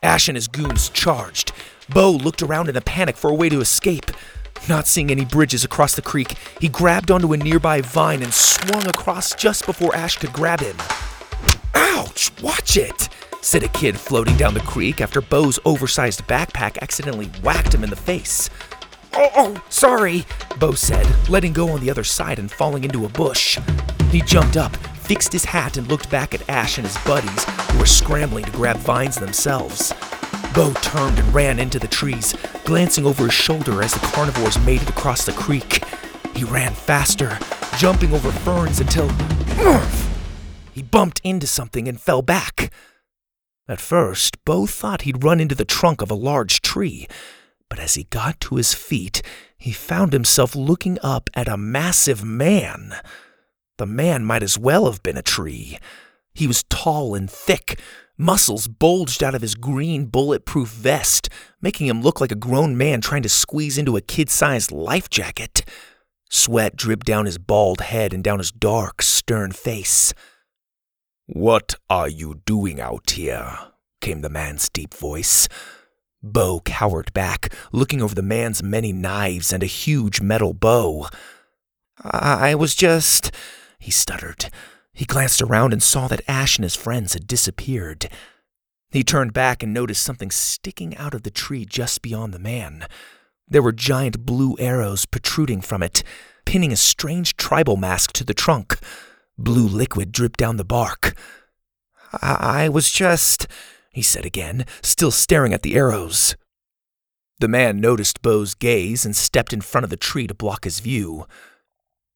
Ash 0.04 0.28
and 0.28 0.36
his 0.36 0.50
goons 0.50 0.90
charged. 0.90 1.54
Bo 1.88 2.12
looked 2.12 2.42
around 2.42 2.68
in 2.68 2.76
a 2.76 2.82
panic 2.82 3.16
for 3.16 3.30
a 3.30 3.36
way 3.36 3.48
to 3.48 3.62
escape. 3.62 4.12
Not 4.68 4.88
seeing 4.88 5.10
any 5.10 5.24
bridges 5.24 5.64
across 5.64 5.96
the 5.96 6.02
creek, 6.02 6.36
he 6.60 6.68
grabbed 6.68 7.12
onto 7.12 7.32
a 7.32 7.38
nearby 7.38 7.80
vine 7.82 8.22
and 8.22 8.34
swung 8.34 8.88
across 8.88 9.34
just 9.36 9.66
before 9.66 9.96
Ash 9.96 10.18
could 10.18 10.34
grab 10.34 10.60
him. 10.60 10.76
Ouch! 11.74 12.32
Watch 12.42 12.76
it! 12.76 13.08
Said 13.42 13.64
a 13.64 13.68
kid 13.70 14.00
floating 14.00 14.38
down 14.38 14.54
the 14.54 14.60
creek 14.62 15.02
after 15.02 15.22
Bo's 15.22 15.60
oversized 15.66 16.26
backpack 16.28 16.78
accidentally 16.82 17.28
whacked 17.44 17.74
him 17.74 17.84
in 17.84 17.90
the 17.90 17.96
face. 17.96 18.50
Oh, 19.14 19.30
oh, 19.36 19.64
sorry, 19.70 20.26
Bo 20.60 20.72
said, 20.72 21.08
letting 21.28 21.52
go 21.52 21.70
on 21.70 21.82
the 21.82 21.90
other 21.90 22.04
side 22.04 22.40
and 22.40 22.50
falling 22.50 22.84
into 22.84 23.06
a 23.06 23.10
bush. 23.10 23.60
He 24.10 24.22
jumped 24.22 24.56
up, 24.56 24.76
fixed 24.78 25.34
his 25.34 25.44
hat, 25.44 25.76
and 25.76 25.88
looked 25.88 26.10
back 26.10 26.34
at 26.34 26.48
Ash 26.50 26.78
and 26.78 26.88
his 26.88 26.98
buddies, 27.00 27.44
who 27.44 27.80
were 27.80 27.86
scrambling 27.86 28.46
to 28.46 28.52
grab 28.52 28.78
vines 28.78 29.16
themselves. 29.16 29.94
Bo 30.54 30.74
turned 30.76 31.20
and 31.20 31.34
ran 31.34 31.60
into 31.60 31.80
the 31.80 31.88
trees, 31.88 32.36
glancing 32.64 33.06
over 33.06 33.26
his 33.26 33.34
shoulder 33.34 33.82
as 33.84 33.94
the 33.94 34.00
carnivores 34.00 34.60
made 34.66 34.82
it 34.82 34.90
across 34.90 35.26
the 35.26 35.34
creek. 35.34 35.84
He 36.36 36.44
ran 36.44 36.74
faster, 36.74 37.38
jumping 37.78 38.14
over 38.14 38.32
ferns 38.32 38.80
until. 38.80 39.10
He 40.74 40.82
bumped 40.82 41.20
into 41.24 41.48
something 41.48 41.88
and 41.88 42.00
fell 42.00 42.22
back. 42.22 42.72
At 43.72 43.80
first, 43.80 44.44
Bo 44.44 44.66
thought 44.66 45.04
he'd 45.04 45.24
run 45.24 45.40
into 45.40 45.56
the 45.56 45.64
trunk 45.64 46.02
of 46.02 46.12
a 46.12 46.14
large 46.14 46.60
tree, 46.60 47.08
but 47.70 47.80
as 47.80 47.94
he 47.94 48.04
got 48.04 48.38
to 48.42 48.56
his 48.56 48.74
feet, 48.74 49.22
he 49.58 49.72
found 49.72 50.12
himself 50.12 50.58
looking 50.58 50.98
up 51.02 51.30
at 51.36 51.48
a 51.48 51.56
massive 51.56 52.22
man. 52.22 52.94
The 53.78 53.86
man 53.86 54.26
might 54.26 54.44
as 54.44 54.58
well 54.58 54.92
have 54.92 55.02
been 55.02 55.16
a 55.16 55.22
tree. 55.22 55.80
He 56.34 56.48
was 56.48 56.66
tall 56.70 57.16
and 57.16 57.32
thick. 57.32 57.80
Muscles 58.18 58.68
bulged 58.68 59.24
out 59.24 59.36
of 59.36 59.42
his 59.42 59.56
green 59.56 60.08
bulletproof 60.08 60.68
vest, 60.68 61.30
making 61.62 61.88
him 61.88 62.02
look 62.02 62.20
like 62.20 62.34
a 62.34 62.36
grown 62.36 62.78
man 62.78 63.00
trying 63.00 63.24
to 63.24 63.30
squeeze 63.30 63.78
into 63.78 63.96
a 63.96 64.02
kid 64.02 64.30
sized 64.30 64.74
life 64.74 65.10
jacket. 65.10 65.64
Sweat 66.30 66.76
dripped 66.76 67.06
down 67.06 67.26
his 67.26 67.38
bald 67.38 67.80
head 67.80 68.14
and 68.14 68.22
down 68.22 68.40
his 68.40 68.52
dark, 68.52 69.02
stern 69.02 69.54
face. 69.54 70.14
What 71.28 71.76
are 71.90 72.10
you 72.10 72.42
doing 72.46 72.82
out 72.82 73.12
here? 73.12 73.58
came 74.02 74.22
the 74.22 74.30
man's 74.30 74.70
deep 74.70 74.94
voice. 74.94 75.48
Bo 76.24 76.60
cowered 76.62 77.14
back, 77.14 77.54
looking 77.72 78.02
over 78.02 78.14
the 78.14 78.22
man's 78.22 78.62
many 78.62 78.92
knives 78.92 79.54
and 79.54 79.64
a 79.64 79.68
huge 79.68 80.22
metal 80.22 80.54
bow. 80.54 81.08
I 82.04 82.56
was 82.56 82.76
just. 82.76 83.32
he 83.80 83.92
stuttered. 83.92 84.50
He 84.94 85.06
glanced 85.06 85.42
around 85.42 85.74
and 85.74 85.82
saw 85.82 86.08
that 86.08 86.28
Ash 86.28 86.58
and 86.58 86.64
his 86.64 86.76
friends 86.76 87.14
had 87.14 87.28
disappeared. 87.28 88.10
He 88.90 89.04
turned 89.04 89.34
back 89.34 89.64
and 89.64 89.74
noticed 89.74 90.04
something 90.04 90.32
sticking 90.32 90.98
out 90.98 91.14
of 91.14 91.24
the 91.24 91.32
tree 91.32 91.66
just 91.66 92.02
beyond 92.02 92.34
the 92.34 92.40
man. 92.40 92.88
There 93.48 93.62
were 93.62 93.72
giant 93.72 94.26
blue 94.26 94.56
arrows 94.60 95.06
protruding 95.06 95.62
from 95.62 95.82
it, 95.82 96.04
pinning 96.46 96.72
a 96.72 96.78
strange 96.78 97.38
tribal 97.38 97.78
mask 97.78 98.12
to 98.14 98.24
the 98.24 98.34
trunk. 98.34 98.78
Blue 99.38 99.68
liquid 99.68 100.12
dripped 100.12 100.40
down 100.40 100.58
the 100.58 100.66
bark. 100.66 101.16
I, 102.22 102.66
I 102.66 102.70
was 102.70 102.90
just 102.92 103.48
he 103.92 104.02
said 104.02 104.26
again, 104.26 104.66
still 104.82 105.12
staring 105.12 105.54
at 105.54 105.64
the 105.64 105.76
arrows. 105.76 106.36
The 107.40 107.50
man 107.50 107.82
noticed 107.82 108.22
Bo's 108.22 108.54
gaze 108.54 109.06
and 109.06 109.16
stepped 109.16 109.52
in 109.52 109.62
front 109.62 109.84
of 109.84 109.90
the 109.90 109.98
tree 109.98 110.28
to 110.28 110.34
block 110.34 110.64
his 110.64 110.80
view. 110.80 111.26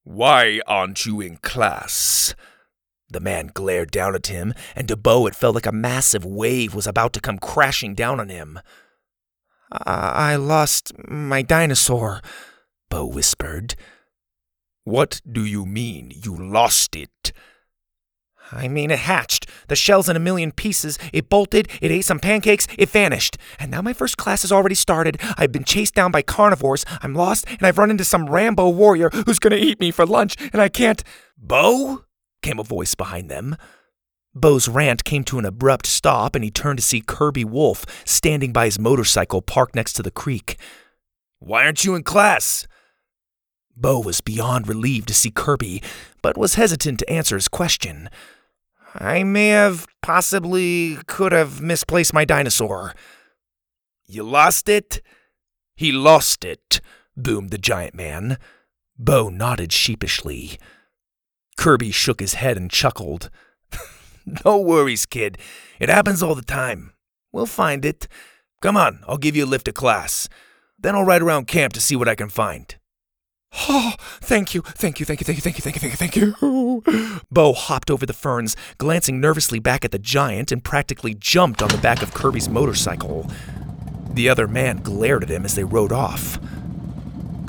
Why 0.03 0.61
aren't 0.67 1.05
you 1.05 1.19
in 1.19 1.37
class? 1.37 2.33
The 3.09 3.19
man 3.19 3.51
glared 3.53 3.91
down 3.91 4.15
at 4.15 4.27
him, 4.27 4.53
and 4.75 4.87
to 4.87 4.95
Bo 4.95 5.27
it 5.27 5.35
felt 5.35 5.55
like 5.55 5.65
a 5.65 5.71
massive 5.71 6.25
wave 6.25 6.73
was 6.73 6.87
about 6.87 7.11
to 7.13 7.21
come 7.21 7.39
crashing 7.39 7.93
down 7.93 8.19
on 8.19 8.29
him. 8.29 8.59
I, 9.71 10.33
I 10.33 10.35
lost 10.37 10.93
my 11.07 11.41
dinosaur, 11.41 12.21
Bo 12.89 13.05
whispered. 13.05 13.75
What 14.85 15.19
do 15.29 15.43
you 15.43 15.65
mean, 15.65 16.13
you 16.23 16.35
lost 16.35 16.95
it? 16.95 17.33
I 18.51 18.67
mean, 18.67 18.91
it 18.91 18.99
hatched. 18.99 19.49
The 19.67 19.75
shell's 19.75 20.07
in 20.07 20.15
a 20.15 20.19
million 20.19 20.51
pieces. 20.51 20.99
It 21.11 21.27
bolted, 21.27 21.67
it 21.81 21.89
ate 21.89 22.05
some 22.05 22.19
pancakes, 22.19 22.67
it 22.77 22.89
vanished. 22.89 23.39
And 23.59 23.71
now 23.71 23.81
my 23.81 23.93
first 23.93 24.17
class 24.17 24.43
has 24.43 24.51
already 24.51 24.75
started. 24.75 25.19
I've 25.37 25.51
been 25.51 25.63
chased 25.63 25.95
down 25.95 26.11
by 26.11 26.21
carnivores. 26.21 26.85
I'm 27.01 27.15
lost, 27.15 27.45
and 27.49 27.63
I've 27.63 27.79
run 27.79 27.89
into 27.89 28.05
some 28.05 28.29
Rambo 28.29 28.69
warrior 28.69 29.09
who's 29.25 29.39
gonna 29.39 29.55
eat 29.55 29.79
me 29.79 29.89
for 29.89 30.05
lunch, 30.05 30.35
and 30.53 30.61
I 30.61 30.69
can't. 30.69 31.03
Bo? 31.35 32.05
came 32.43 32.59
a 32.59 32.63
voice 32.63 32.93
behind 32.93 33.31
them. 33.31 33.55
Bo's 34.35 34.67
rant 34.67 35.03
came 35.03 35.23
to 35.23 35.39
an 35.39 35.45
abrupt 35.45 35.87
stop, 35.87 36.35
and 36.35 36.43
he 36.43 36.51
turned 36.51 36.77
to 36.77 36.85
see 36.85 37.01
Kirby 37.01 37.43
Wolf 37.43 37.85
standing 38.05 38.53
by 38.53 38.65
his 38.65 38.77
motorcycle 38.77 39.41
parked 39.41 39.73
next 39.73 39.93
to 39.93 40.03
the 40.03 40.11
creek. 40.11 40.59
Why 41.39 41.65
aren't 41.65 41.83
you 41.85 41.95
in 41.95 42.03
class? 42.03 42.67
Bo 43.75 43.99
was 43.99 44.21
beyond 44.21 44.67
relieved 44.67 45.07
to 45.09 45.13
see 45.13 45.31
Kirby, 45.31 45.83
but 46.21 46.37
was 46.37 46.55
hesitant 46.55 46.99
to 46.99 47.09
answer 47.09 47.35
his 47.35 47.47
question. 47.47 48.09
I 48.93 49.23
may 49.23 49.49
have, 49.49 49.85
possibly, 50.01 50.97
could 51.07 51.33
have 51.33 51.61
misplaced 51.61 52.13
my 52.13 52.23
dinosaur. 52.23 52.93
You 54.07 54.23
lost 54.23 54.69
it? 54.69 55.01
He 55.75 55.91
lost 55.91 56.45
it, 56.45 56.79
boomed 57.17 57.49
the 57.49 57.57
giant 57.57 57.95
man. 57.95 58.37
Bo 58.97 59.27
nodded 59.27 59.73
sheepishly. 59.73 60.57
Kirby 61.57 61.91
shook 61.91 62.21
his 62.21 62.35
head 62.35 62.55
and 62.55 62.71
chuckled. 62.71 63.29
no 64.45 64.57
worries, 64.57 65.05
kid. 65.05 65.37
It 65.79 65.89
happens 65.89 66.23
all 66.23 66.35
the 66.35 66.41
time. 66.41 66.93
We'll 67.33 67.45
find 67.45 67.83
it. 67.83 68.07
Come 68.61 68.77
on, 68.77 69.03
I'll 69.07 69.17
give 69.17 69.35
you 69.35 69.43
a 69.43 69.47
lift 69.47 69.65
to 69.65 69.73
class. 69.73 70.29
Then 70.79 70.95
I'll 70.95 71.03
ride 71.03 71.21
around 71.21 71.47
camp 71.47 71.73
to 71.73 71.81
see 71.81 71.97
what 71.97 72.07
I 72.07 72.15
can 72.15 72.29
find. 72.29 72.73
Oh, 73.67 73.93
thank 73.99 74.53
you, 74.53 74.61
thank 74.61 74.99
you, 74.99 75.05
thank 75.05 75.19
you, 75.21 75.25
thank 75.25 75.37
you, 75.37 75.41
thank 75.41 75.57
you, 75.57 75.61
thank 75.61 75.75
you, 75.75 75.97
thank 75.97 76.15
you, 76.15 76.31
thank 76.31 76.81
you. 76.81 77.21
Bo 77.31 77.53
hopped 77.53 77.89
over 77.89 78.05
the 78.05 78.13
ferns, 78.13 78.55
glancing 78.77 79.19
nervously 79.19 79.59
back 79.59 79.85
at 79.85 79.91
the 79.91 79.99
giant, 79.99 80.51
and 80.51 80.63
practically 80.63 81.13
jumped 81.13 81.61
on 81.61 81.69
the 81.69 81.77
back 81.77 82.01
of 82.01 82.13
Kirby's 82.13 82.49
motorcycle. 82.49 83.29
The 84.11 84.29
other 84.29 84.47
man 84.47 84.77
glared 84.77 85.23
at 85.23 85.29
him 85.29 85.45
as 85.45 85.55
they 85.55 85.63
rode 85.63 85.91
off. 85.91 86.37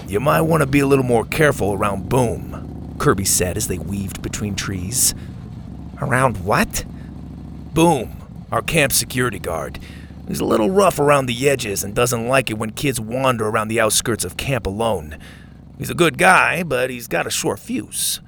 You 0.07 0.21
might 0.21 0.43
want 0.43 0.63
to 0.63 0.67
be 0.67 0.79
a 0.79 0.87
little 0.87 1.05
more 1.05 1.25
careful 1.25 1.73
around 1.73 2.09
Boom, 2.09 2.95
Kirby 2.99 3.25
said 3.25 3.57
as 3.57 3.69
they 3.69 3.79
weaved 3.79 4.23
between 4.23 4.55
trees. 4.55 5.15
Around 6.01 6.45
what? 6.45 6.85
Boom, 7.75 8.17
our 8.53 8.63
camp 8.63 8.93
security 8.93 9.39
guard. 9.39 9.81
He's 10.29 10.41
a 10.41 10.45
little 10.45 10.71
rough 10.71 10.99
around 10.99 11.27
the 11.27 11.49
edges 11.49 11.85
and 11.85 11.95
doesn't 11.95 12.29
like 12.29 12.51
it 12.51 12.59
when 12.59 12.71
kids 12.71 13.01
wander 13.01 13.49
around 13.49 13.69
the 13.69 13.81
outskirts 13.81 14.25
of 14.25 14.37
camp 14.37 14.67
alone. 14.67 15.19
He's 15.79 15.91
a 15.91 15.95
good 15.95 16.19
guy, 16.19 16.63
but 16.63 16.91
he's 16.91 17.09
got 17.09 17.27
a 17.27 17.31
short 17.31 17.59
fuse. 17.59 18.21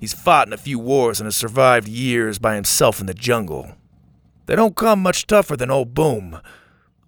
He's 0.00 0.12
fought 0.12 0.48
in 0.48 0.52
a 0.52 0.58
few 0.58 0.78
wars 0.78 1.20
and 1.20 1.26
has 1.26 1.36
survived 1.36 1.88
years 1.88 2.38
by 2.38 2.56
himself 2.56 3.00
in 3.00 3.06
the 3.06 3.14
jungle. 3.14 3.76
They 4.46 4.56
don't 4.56 4.76
come 4.76 5.00
much 5.00 5.26
tougher 5.26 5.56
than 5.56 5.70
old 5.70 5.94
Boom. 5.94 6.40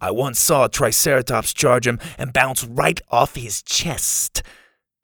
I 0.00 0.10
once 0.10 0.38
saw 0.38 0.64
a 0.64 0.68
Triceratops 0.68 1.52
charge 1.52 1.86
him 1.86 1.98
and 2.18 2.32
bounce 2.32 2.64
right 2.64 3.00
off 3.10 3.34
his 3.34 3.62
chest. 3.62 4.42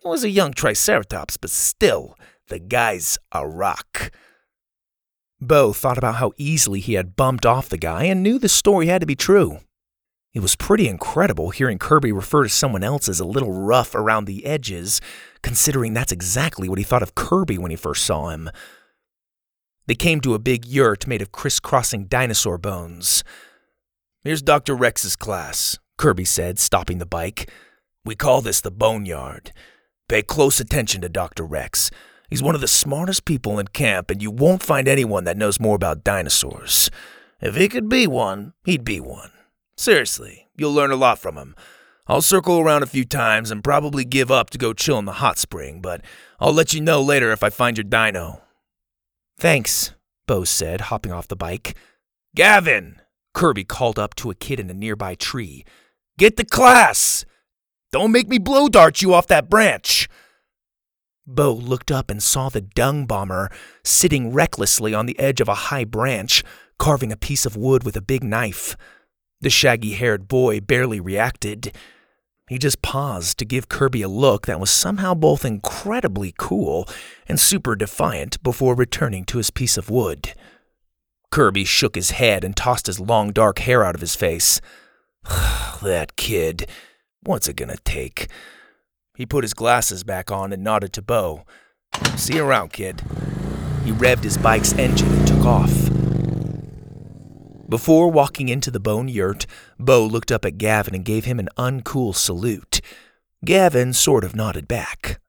It 0.04 0.08
was 0.08 0.24
a 0.24 0.30
young 0.30 0.52
Triceratops, 0.52 1.36
but 1.36 1.50
still, 1.50 2.16
the 2.48 2.58
guy's 2.58 3.18
a 3.32 3.46
rock. 3.46 4.10
Bo 5.40 5.72
thought 5.72 5.98
about 5.98 6.16
how 6.16 6.32
easily 6.36 6.80
he 6.80 6.94
had 6.94 7.16
bumped 7.16 7.44
off 7.44 7.68
the 7.68 7.76
guy 7.78 8.04
and 8.04 8.22
knew 8.22 8.38
the 8.38 8.48
story 8.48 8.86
had 8.86 9.00
to 9.00 9.06
be 9.06 9.16
true. 9.16 9.58
It 10.34 10.40
was 10.40 10.56
pretty 10.56 10.88
incredible 10.88 11.50
hearing 11.50 11.78
Kirby 11.78 12.10
refer 12.10 12.44
to 12.44 12.48
someone 12.48 12.82
else 12.82 13.06
as 13.06 13.20
a 13.20 13.24
little 13.24 13.52
rough 13.52 13.94
around 13.94 14.24
the 14.24 14.46
edges, 14.46 15.00
considering 15.42 15.92
that's 15.92 16.12
exactly 16.12 16.70
what 16.70 16.78
he 16.78 16.84
thought 16.84 17.02
of 17.02 17.14
Kirby 17.14 17.58
when 17.58 17.70
he 17.70 17.76
first 17.76 18.04
saw 18.06 18.30
him. 18.30 18.50
They 19.86 19.94
came 19.94 20.22
to 20.22 20.32
a 20.32 20.38
big 20.38 20.64
yurt 20.64 21.06
made 21.06 21.20
of 21.20 21.32
crisscrossing 21.32 22.06
dinosaur 22.06 22.56
bones. 22.56 23.24
Here's 24.24 24.40
Dr. 24.40 24.74
Rex's 24.74 25.16
class, 25.16 25.78
Kirby 25.98 26.24
said, 26.24 26.58
stopping 26.58 26.96
the 26.96 27.04
bike. 27.04 27.50
We 28.02 28.14
call 28.14 28.40
this 28.40 28.62
the 28.62 28.70
Boneyard. 28.70 29.52
Pay 30.08 30.22
close 30.22 30.60
attention 30.60 31.02
to 31.02 31.10
Dr. 31.10 31.44
Rex. 31.44 31.90
He's 32.30 32.42
one 32.42 32.54
of 32.54 32.62
the 32.62 32.68
smartest 32.68 33.26
people 33.26 33.58
in 33.58 33.66
camp, 33.68 34.10
and 34.10 34.22
you 34.22 34.30
won't 34.30 34.62
find 34.62 34.88
anyone 34.88 35.24
that 35.24 35.36
knows 35.36 35.60
more 35.60 35.76
about 35.76 36.04
dinosaurs. 36.04 36.90
If 37.42 37.56
he 37.56 37.68
could 37.68 37.90
be 37.90 38.06
one, 38.06 38.54
he'd 38.64 38.84
be 38.84 38.98
one. 38.98 39.30
Seriously, 39.76 40.48
you'll 40.56 40.72
learn 40.72 40.90
a 40.90 40.96
lot 40.96 41.18
from 41.18 41.36
him. 41.36 41.54
I'll 42.06 42.22
circle 42.22 42.58
around 42.58 42.82
a 42.82 42.86
few 42.86 43.04
times 43.04 43.50
and 43.50 43.62
probably 43.62 44.04
give 44.04 44.30
up 44.30 44.50
to 44.50 44.58
go 44.58 44.72
chill 44.72 44.98
in 44.98 45.04
the 45.04 45.12
hot 45.12 45.38
spring, 45.38 45.80
but 45.80 46.02
I'll 46.40 46.52
let 46.52 46.74
you 46.74 46.80
know 46.80 47.00
later 47.00 47.30
if 47.30 47.42
I 47.42 47.50
find 47.50 47.76
your 47.76 47.84
dino. 47.84 48.42
Thanks, 49.38 49.92
Bo 50.26 50.44
said, 50.44 50.82
hopping 50.82 51.12
off 51.12 51.28
the 51.28 51.36
bike. 51.36 51.76
Gavin! 52.34 53.00
Kirby 53.34 53.64
called 53.64 53.98
up 53.98 54.14
to 54.16 54.30
a 54.30 54.34
kid 54.34 54.60
in 54.60 54.68
a 54.68 54.74
nearby 54.74 55.14
tree. 55.14 55.64
Get 56.18 56.36
to 56.36 56.44
class! 56.44 57.24
Don't 57.92 58.12
make 58.12 58.28
me 58.28 58.38
blow 58.38 58.68
dart 58.68 59.00
you 59.00 59.14
off 59.14 59.26
that 59.28 59.48
branch! 59.48 60.08
Bo 61.26 61.52
looked 61.52 61.90
up 61.90 62.10
and 62.10 62.22
saw 62.22 62.48
the 62.48 62.60
dung 62.60 63.06
bomber 63.06 63.50
sitting 63.84 64.32
recklessly 64.32 64.92
on 64.92 65.06
the 65.06 65.18
edge 65.18 65.40
of 65.40 65.48
a 65.48 65.54
high 65.54 65.84
branch, 65.84 66.42
carving 66.78 67.12
a 67.12 67.16
piece 67.16 67.46
of 67.46 67.56
wood 67.56 67.84
with 67.84 67.96
a 67.96 68.02
big 68.02 68.24
knife. 68.24 68.76
The 69.42 69.50
shaggy 69.50 69.92
haired 69.92 70.28
boy 70.28 70.60
barely 70.60 71.00
reacted. 71.00 71.76
He 72.48 72.58
just 72.58 72.80
paused 72.80 73.38
to 73.38 73.44
give 73.44 73.68
Kirby 73.68 74.02
a 74.02 74.08
look 74.08 74.46
that 74.46 74.60
was 74.60 74.70
somehow 74.70 75.14
both 75.14 75.44
incredibly 75.44 76.32
cool 76.38 76.88
and 77.28 77.38
super 77.38 77.74
defiant 77.74 78.42
before 78.42 78.74
returning 78.74 79.24
to 79.26 79.38
his 79.38 79.50
piece 79.50 79.76
of 79.76 79.90
wood. 79.90 80.34
Kirby 81.30 81.64
shook 81.64 81.96
his 81.96 82.12
head 82.12 82.44
and 82.44 82.56
tossed 82.56 82.86
his 82.86 83.00
long 83.00 83.32
dark 83.32 83.58
hair 83.58 83.84
out 83.84 83.94
of 83.94 84.00
his 84.00 84.14
face. 84.14 84.60
that 85.82 86.14
kid. 86.16 86.68
What's 87.22 87.48
it 87.48 87.56
gonna 87.56 87.76
take? 87.84 88.28
He 89.16 89.26
put 89.26 89.44
his 89.44 89.54
glasses 89.54 90.04
back 90.04 90.30
on 90.30 90.52
and 90.52 90.62
nodded 90.62 90.92
to 90.94 91.02
Bo. 91.02 91.44
See 92.16 92.36
you 92.36 92.44
around, 92.44 92.72
kid. 92.72 93.02
He 93.84 93.92
revved 93.92 94.24
his 94.24 94.38
bike's 94.38 94.72
engine 94.74 95.12
and 95.12 95.26
took 95.26 95.44
off. 95.44 96.01
Before 97.72 98.10
walking 98.10 98.50
into 98.50 98.70
the 98.70 98.78
bone 98.78 99.08
yurt, 99.08 99.46
Bo 99.78 100.04
looked 100.04 100.30
up 100.30 100.44
at 100.44 100.58
Gavin 100.58 100.94
and 100.94 101.06
gave 101.06 101.24
him 101.24 101.38
an 101.38 101.48
uncool 101.56 102.14
salute. 102.14 102.82
Gavin 103.46 103.94
sort 103.94 104.24
of 104.24 104.36
nodded 104.36 104.68
back. 104.68 105.22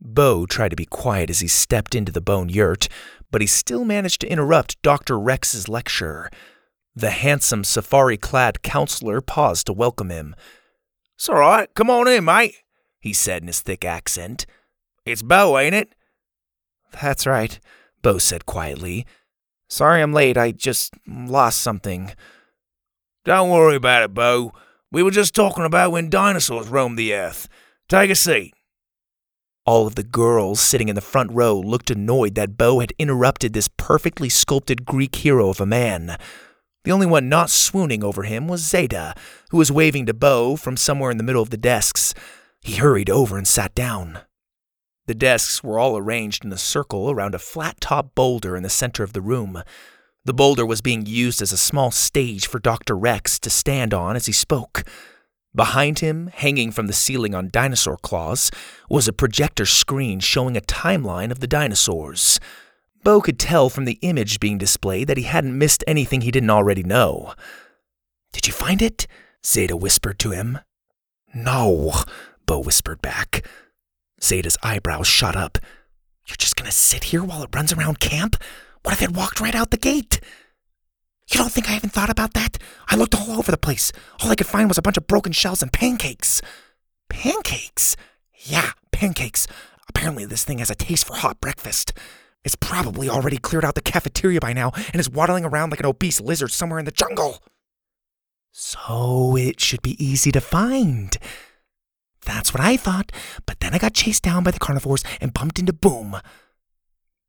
Bo 0.00 0.44
tried 0.44 0.70
to 0.70 0.76
be 0.76 0.86
quiet 0.86 1.30
as 1.30 1.38
he 1.38 1.46
stepped 1.46 1.94
into 1.94 2.10
the 2.10 2.20
bone 2.20 2.48
yurt, 2.48 2.88
but 3.30 3.42
he 3.42 3.46
still 3.46 3.84
managed 3.84 4.22
to 4.22 4.28
interrupt 4.28 4.82
Dr. 4.82 5.20
Rex's 5.20 5.68
lecture. 5.68 6.30
The 6.96 7.10
handsome 7.10 7.62
safari 7.62 8.16
clad 8.16 8.62
counselor 8.62 9.20
paused 9.20 9.66
to 9.66 9.72
welcome 9.72 10.10
him. 10.10 10.34
It's 11.14 11.28
all 11.28 11.36
right, 11.36 11.72
come 11.74 11.90
on 11.90 12.08
in, 12.08 12.24
mate, 12.24 12.56
he 12.98 13.12
said 13.12 13.42
in 13.42 13.46
his 13.46 13.60
thick 13.60 13.84
accent. 13.84 14.46
It's 15.04 15.22
Bo, 15.22 15.56
ain't 15.60 15.76
it? 15.76 15.94
That's 17.00 17.24
right, 17.24 17.60
Bo 18.02 18.18
said 18.18 18.46
quietly. 18.46 19.06
Sorry 19.68 20.02
I'm 20.02 20.12
late. 20.12 20.36
I 20.36 20.52
just 20.52 20.94
lost 21.06 21.60
something. 21.60 22.12
Don't 23.24 23.50
worry 23.50 23.76
about 23.76 24.04
it, 24.04 24.14
Bo. 24.14 24.52
We 24.92 25.02
were 25.02 25.10
just 25.10 25.34
talking 25.34 25.64
about 25.64 25.90
when 25.90 26.10
dinosaurs 26.10 26.68
roamed 26.68 26.98
the 26.98 27.12
earth. 27.12 27.48
Take 27.88 28.10
a 28.10 28.14
seat. 28.14 28.54
All 29.64 29.88
of 29.88 29.96
the 29.96 30.04
girls 30.04 30.60
sitting 30.60 30.88
in 30.88 30.94
the 30.94 31.00
front 31.00 31.32
row 31.32 31.58
looked 31.58 31.90
annoyed 31.90 32.36
that 32.36 32.56
Bo 32.56 32.78
had 32.78 32.92
interrupted 33.00 33.52
this 33.52 33.68
perfectly 33.76 34.28
sculpted 34.28 34.86
Greek 34.86 35.16
hero 35.16 35.48
of 35.48 35.60
a 35.60 35.66
man. 35.66 36.16
The 36.84 36.92
only 36.92 37.06
one 37.06 37.28
not 37.28 37.50
swooning 37.50 38.04
over 38.04 38.22
him 38.22 38.46
was 38.46 38.60
Zeta, 38.60 39.12
who 39.50 39.56
was 39.56 39.72
waving 39.72 40.06
to 40.06 40.14
Bo 40.14 40.54
from 40.54 40.76
somewhere 40.76 41.10
in 41.10 41.16
the 41.16 41.24
middle 41.24 41.42
of 41.42 41.50
the 41.50 41.56
desks. 41.56 42.14
He 42.60 42.76
hurried 42.76 43.10
over 43.10 43.36
and 43.36 43.46
sat 43.46 43.74
down. 43.74 44.20
The 45.06 45.14
desks 45.14 45.62
were 45.62 45.78
all 45.78 45.96
arranged 45.96 46.44
in 46.44 46.52
a 46.52 46.58
circle 46.58 47.10
around 47.10 47.34
a 47.34 47.38
flat 47.38 47.80
top 47.80 48.14
boulder 48.14 48.56
in 48.56 48.62
the 48.62 48.68
center 48.68 49.04
of 49.04 49.12
the 49.12 49.20
room. 49.20 49.62
The 50.24 50.34
boulder 50.34 50.66
was 50.66 50.80
being 50.80 51.06
used 51.06 51.40
as 51.40 51.52
a 51.52 51.56
small 51.56 51.92
stage 51.92 52.48
for 52.48 52.58
Dr. 52.58 52.96
Rex 52.96 53.38
to 53.40 53.50
stand 53.50 53.94
on 53.94 54.16
as 54.16 54.26
he 54.26 54.32
spoke. 54.32 54.82
Behind 55.54 56.00
him, 56.00 56.26
hanging 56.34 56.72
from 56.72 56.88
the 56.88 56.92
ceiling 56.92 57.34
on 57.34 57.48
dinosaur 57.50 57.96
claws, 57.96 58.50
was 58.90 59.06
a 59.06 59.12
projector 59.12 59.64
screen 59.64 60.18
showing 60.18 60.56
a 60.56 60.60
timeline 60.60 61.30
of 61.30 61.38
the 61.38 61.46
dinosaurs. 61.46 62.40
Bo 63.04 63.20
could 63.20 63.38
tell 63.38 63.70
from 63.70 63.84
the 63.84 63.98
image 64.02 64.40
being 64.40 64.58
displayed 64.58 65.06
that 65.06 65.16
he 65.16 65.22
hadn't 65.22 65.56
missed 65.56 65.84
anything 65.86 66.22
he 66.22 66.32
didn't 66.32 66.50
already 66.50 66.82
know. 66.82 67.32
Did 68.32 68.48
you 68.48 68.52
find 68.52 68.82
it? 68.82 69.06
Zeta 69.46 69.76
whispered 69.76 70.18
to 70.18 70.32
him. 70.32 70.58
No, 71.32 71.94
Bo 72.46 72.58
whispered 72.58 73.00
back. 73.00 73.46
Zeta's 74.22 74.56
eyebrows 74.62 75.06
shot 75.06 75.36
up. 75.36 75.58
You're 76.26 76.36
just 76.36 76.56
gonna 76.56 76.72
sit 76.72 77.04
here 77.04 77.22
while 77.22 77.42
it 77.42 77.54
runs 77.54 77.72
around 77.72 78.00
camp? 78.00 78.36
What 78.82 78.92
if 78.92 79.02
it 79.02 79.14
walked 79.14 79.40
right 79.40 79.54
out 79.54 79.70
the 79.70 79.76
gate? 79.76 80.20
You 81.30 81.38
don't 81.38 81.50
think 81.50 81.68
I 81.68 81.72
haven't 81.72 81.90
thought 81.90 82.10
about 82.10 82.34
that? 82.34 82.58
I 82.88 82.96
looked 82.96 83.14
all 83.14 83.32
over 83.32 83.50
the 83.50 83.58
place. 83.58 83.92
All 84.20 84.30
I 84.30 84.36
could 84.36 84.46
find 84.46 84.68
was 84.68 84.78
a 84.78 84.82
bunch 84.82 84.96
of 84.96 85.06
broken 85.06 85.32
shells 85.32 85.62
and 85.62 85.72
pancakes. 85.72 86.40
Pancakes? 87.08 87.96
Yeah, 88.44 88.72
pancakes. 88.92 89.46
Apparently, 89.88 90.24
this 90.24 90.44
thing 90.44 90.58
has 90.58 90.70
a 90.70 90.74
taste 90.74 91.06
for 91.06 91.14
hot 91.14 91.40
breakfast. 91.40 91.92
It's 92.44 92.54
probably 92.54 93.10
already 93.10 93.38
cleared 93.38 93.64
out 93.64 93.74
the 93.74 93.80
cafeteria 93.80 94.38
by 94.40 94.52
now 94.52 94.70
and 94.92 95.00
is 95.00 95.10
waddling 95.10 95.44
around 95.44 95.70
like 95.70 95.80
an 95.80 95.86
obese 95.86 96.20
lizard 96.20 96.52
somewhere 96.52 96.78
in 96.78 96.84
the 96.84 96.92
jungle. 96.92 97.42
So 98.52 99.36
it 99.36 99.60
should 99.60 99.82
be 99.82 100.02
easy 100.02 100.30
to 100.30 100.40
find. 100.40 101.16
That's 102.26 102.52
what 102.52 102.60
I 102.60 102.76
thought, 102.76 103.12
but 103.46 103.60
then 103.60 103.72
I 103.72 103.78
got 103.78 103.94
chased 103.94 104.22
down 104.22 104.44
by 104.44 104.50
the 104.50 104.58
carnivores 104.58 105.04
and 105.20 105.32
bumped 105.32 105.58
into 105.58 105.72
Boom. 105.72 106.20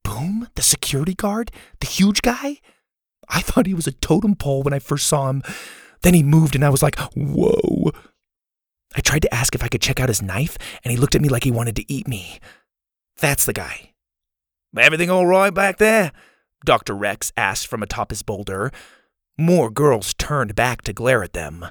Boom? 0.04 0.50
The 0.56 0.62
security 0.62 1.14
guard? 1.14 1.52
The 1.80 1.88
huge 1.88 2.22
guy? 2.22 2.58
I 3.30 3.42
thought 3.42 3.68
he 3.68 3.74
was 3.74 3.88
a 3.88 3.92
totem 3.92 4.36
pole 4.36 4.64
when 4.64 4.74
I 4.74 4.80
first 4.80 5.08
saw 5.08 5.30
him. 5.30 5.44
Then 6.02 6.14
he 6.14 6.24
moved 6.24 6.56
and 6.56 6.66
I 6.66 6.70
was 6.70 6.82
like, 6.84 6.98
whoa. 7.16 7.92
I 8.96 9.02
tried 9.02 9.22
to 9.22 9.34
ask 9.34 9.54
if 9.54 9.64
I 9.64 9.68
could 9.68 9.82
check 9.82 10.00
out 10.00 10.10
his 10.10 10.22
knife, 10.22 10.58
and 10.84 10.92
he 10.92 10.98
looked 10.98 11.14
at 11.14 11.22
me 11.22 11.30
like 11.30 11.44
he 11.44 11.52
wanted 11.52 11.76
to 11.76 11.92
eat 11.92 12.08
me. 12.08 12.40
That's 13.18 13.46
the 13.46 13.54
guy. 13.54 13.94
Everything 14.78 15.10
all 15.10 15.26
right 15.26 15.54
back 15.54 15.78
there? 15.78 16.12
Dr. 16.66 16.96
Rex 16.96 17.32
asked 17.38 17.68
from 17.68 17.84
atop 17.84 18.10
his 18.10 18.24
boulder. 18.24 18.72
More 19.38 19.70
girls 19.70 20.14
turned 20.14 20.56
back 20.56 20.82
to 20.84 20.94
glare 20.94 21.24
at 21.24 21.34
them. 21.34 21.66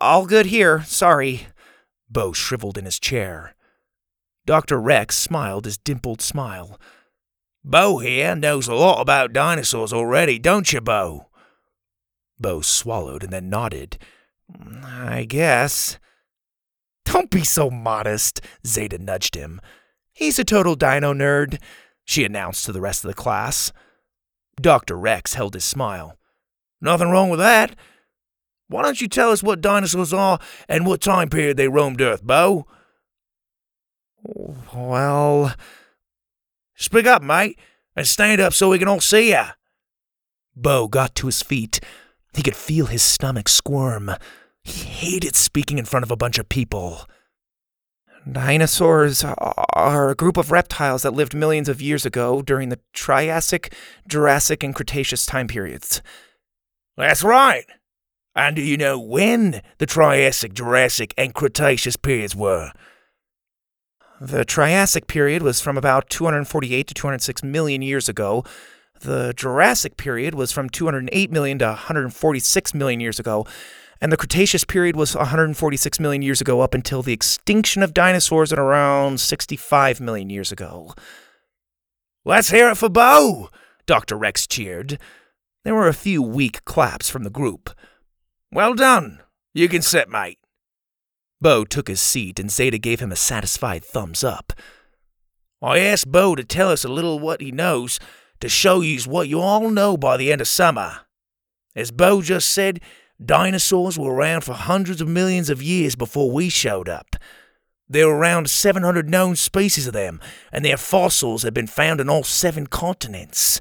All 0.00 0.26
good 0.26 0.46
here, 0.46 0.82
sorry. 0.84 1.46
Bo 2.14 2.32
shriveled 2.32 2.78
in 2.78 2.86
his 2.86 2.98
chair. 2.98 3.54
Dr. 4.46 4.80
Rex 4.80 5.16
smiled 5.16 5.66
his 5.66 5.76
dimpled 5.76 6.22
smile. 6.22 6.80
Bo 7.62 7.98
here 7.98 8.36
knows 8.36 8.68
a 8.68 8.74
lot 8.74 9.00
about 9.00 9.32
dinosaurs 9.32 9.92
already, 9.92 10.38
don't 10.38 10.72
you, 10.72 10.80
Bo? 10.80 11.28
Bo 12.38 12.60
swallowed 12.60 13.24
and 13.24 13.32
then 13.32 13.50
nodded. 13.50 13.98
I 14.84 15.24
guess. 15.24 15.98
Don't 17.04 17.30
be 17.30 17.44
so 17.44 17.68
modest, 17.68 18.40
Zeta 18.66 18.98
nudged 18.98 19.34
him. 19.34 19.60
He's 20.12 20.38
a 20.38 20.44
total 20.44 20.76
dino 20.76 21.12
nerd, 21.12 21.60
she 22.04 22.24
announced 22.24 22.64
to 22.66 22.72
the 22.72 22.80
rest 22.80 23.04
of 23.04 23.08
the 23.08 23.14
class. 23.14 23.72
Dr. 24.60 24.96
Rex 24.96 25.34
held 25.34 25.54
his 25.54 25.64
smile. 25.64 26.16
Nothing 26.80 27.10
wrong 27.10 27.28
with 27.28 27.40
that. 27.40 27.74
Why 28.74 28.82
don't 28.82 29.00
you 29.00 29.06
tell 29.06 29.30
us 29.30 29.40
what 29.40 29.60
dinosaurs 29.60 30.12
are 30.12 30.40
and 30.68 30.84
what 30.84 31.00
time 31.00 31.28
period 31.28 31.56
they 31.56 31.68
roamed 31.68 32.00
Earth, 32.00 32.24
Bo? 32.24 32.66
Well. 34.74 35.54
Speak 36.74 37.06
up, 37.06 37.22
mate, 37.22 37.56
and 37.94 38.04
stand 38.04 38.40
up 38.40 38.52
so 38.52 38.70
we 38.70 38.80
can 38.80 38.88
all 38.88 39.00
see 39.00 39.30
ya. 39.30 39.50
Bo 40.56 40.88
got 40.88 41.14
to 41.14 41.26
his 41.26 41.40
feet. 41.40 41.78
He 42.34 42.42
could 42.42 42.56
feel 42.56 42.86
his 42.86 43.04
stomach 43.04 43.48
squirm. 43.48 44.10
He 44.64 44.88
hated 44.88 45.36
speaking 45.36 45.78
in 45.78 45.84
front 45.84 46.02
of 46.02 46.10
a 46.10 46.16
bunch 46.16 46.40
of 46.40 46.48
people. 46.48 47.06
Dinosaurs 48.28 49.22
are 49.22 50.10
a 50.10 50.16
group 50.16 50.36
of 50.36 50.50
reptiles 50.50 51.02
that 51.02 51.14
lived 51.14 51.32
millions 51.32 51.68
of 51.68 51.80
years 51.80 52.04
ago 52.04 52.42
during 52.42 52.70
the 52.70 52.80
Triassic, 52.92 53.72
Jurassic, 54.08 54.64
and 54.64 54.74
Cretaceous 54.74 55.26
time 55.26 55.46
periods. 55.46 56.02
That's 56.96 57.22
right. 57.22 57.66
And 58.34 58.56
do 58.56 58.62
you 58.62 58.76
know 58.76 58.98
when 58.98 59.62
the 59.78 59.86
Triassic, 59.86 60.54
Jurassic, 60.54 61.14
and 61.16 61.34
Cretaceous 61.34 61.96
periods 61.96 62.34
were? 62.34 62.72
The 64.20 64.44
Triassic 64.44 65.06
period 65.06 65.42
was 65.42 65.60
from 65.60 65.76
about 65.76 66.10
248 66.10 66.86
to 66.88 66.94
206 66.94 67.42
million 67.44 67.82
years 67.82 68.08
ago. 68.08 68.44
The 69.00 69.34
Jurassic 69.36 69.96
period 69.96 70.34
was 70.34 70.50
from 70.50 70.68
208 70.68 71.30
million 71.30 71.58
to 71.58 71.66
146 71.66 72.74
million 72.74 73.00
years 73.00 73.18
ago 73.20 73.46
and 74.00 74.12
the 74.12 74.18
Cretaceous 74.18 74.64
period 74.64 74.96
was 74.96 75.16
146 75.16 75.98
million 75.98 76.20
years 76.20 76.40
ago 76.42 76.60
up 76.60 76.74
until 76.74 77.02
the 77.02 77.14
extinction 77.14 77.82
of 77.82 77.94
dinosaurs 77.94 78.52
at 78.52 78.58
around 78.58 79.18
65 79.18 79.98
million 79.98 80.28
years 80.28 80.52
ago. 80.52 80.92
Let's 82.22 82.50
hear 82.50 82.68
it 82.68 82.76
for 82.76 82.90
Bo! 82.90 83.48
Dr. 83.86 84.16
Rex 84.16 84.46
cheered. 84.46 84.98
There 85.64 85.74
were 85.74 85.88
a 85.88 85.94
few 85.94 86.22
weak 86.22 86.64
claps 86.66 87.08
from 87.08 87.24
the 87.24 87.30
group. 87.30 87.70
Well 88.54 88.74
done. 88.74 89.20
You 89.52 89.68
can 89.68 89.82
sit, 89.82 90.08
mate. 90.08 90.38
Bo 91.40 91.64
took 91.64 91.88
his 91.88 92.00
seat 92.00 92.38
and 92.38 92.48
Zeta 92.48 92.78
gave 92.78 93.00
him 93.00 93.10
a 93.10 93.16
satisfied 93.16 93.84
thumbs 93.84 94.22
up. 94.22 94.52
I 95.60 95.80
asked 95.80 96.12
Bo 96.12 96.36
to 96.36 96.44
tell 96.44 96.70
us 96.70 96.84
a 96.84 96.88
little 96.88 97.18
what 97.18 97.40
he 97.40 97.50
knows 97.50 97.98
to 98.38 98.48
show 98.48 98.80
yous 98.80 99.08
what 99.08 99.26
you 99.26 99.40
all 99.40 99.70
know 99.70 99.96
by 99.96 100.16
the 100.16 100.30
end 100.30 100.40
of 100.40 100.46
summer. 100.46 101.00
As 101.74 101.90
Bo 101.90 102.22
just 102.22 102.48
said, 102.48 102.80
Dinosaurs 103.20 103.98
were 103.98 104.14
around 104.14 104.42
for 104.42 104.52
hundreds 104.52 105.00
of 105.00 105.08
millions 105.08 105.50
of 105.50 105.60
years 105.60 105.96
before 105.96 106.30
we 106.30 106.48
showed 106.48 106.88
up. 106.88 107.16
There 107.88 108.08
are 108.08 108.16
around 108.16 108.48
700 108.48 109.08
known 109.08 109.34
species 109.34 109.88
of 109.88 109.94
them, 109.94 110.20
and 110.52 110.64
their 110.64 110.76
fossils 110.76 111.42
have 111.42 111.54
been 111.54 111.66
found 111.66 112.00
in 112.00 112.08
all 112.08 112.22
seven 112.22 112.68
continents. 112.68 113.60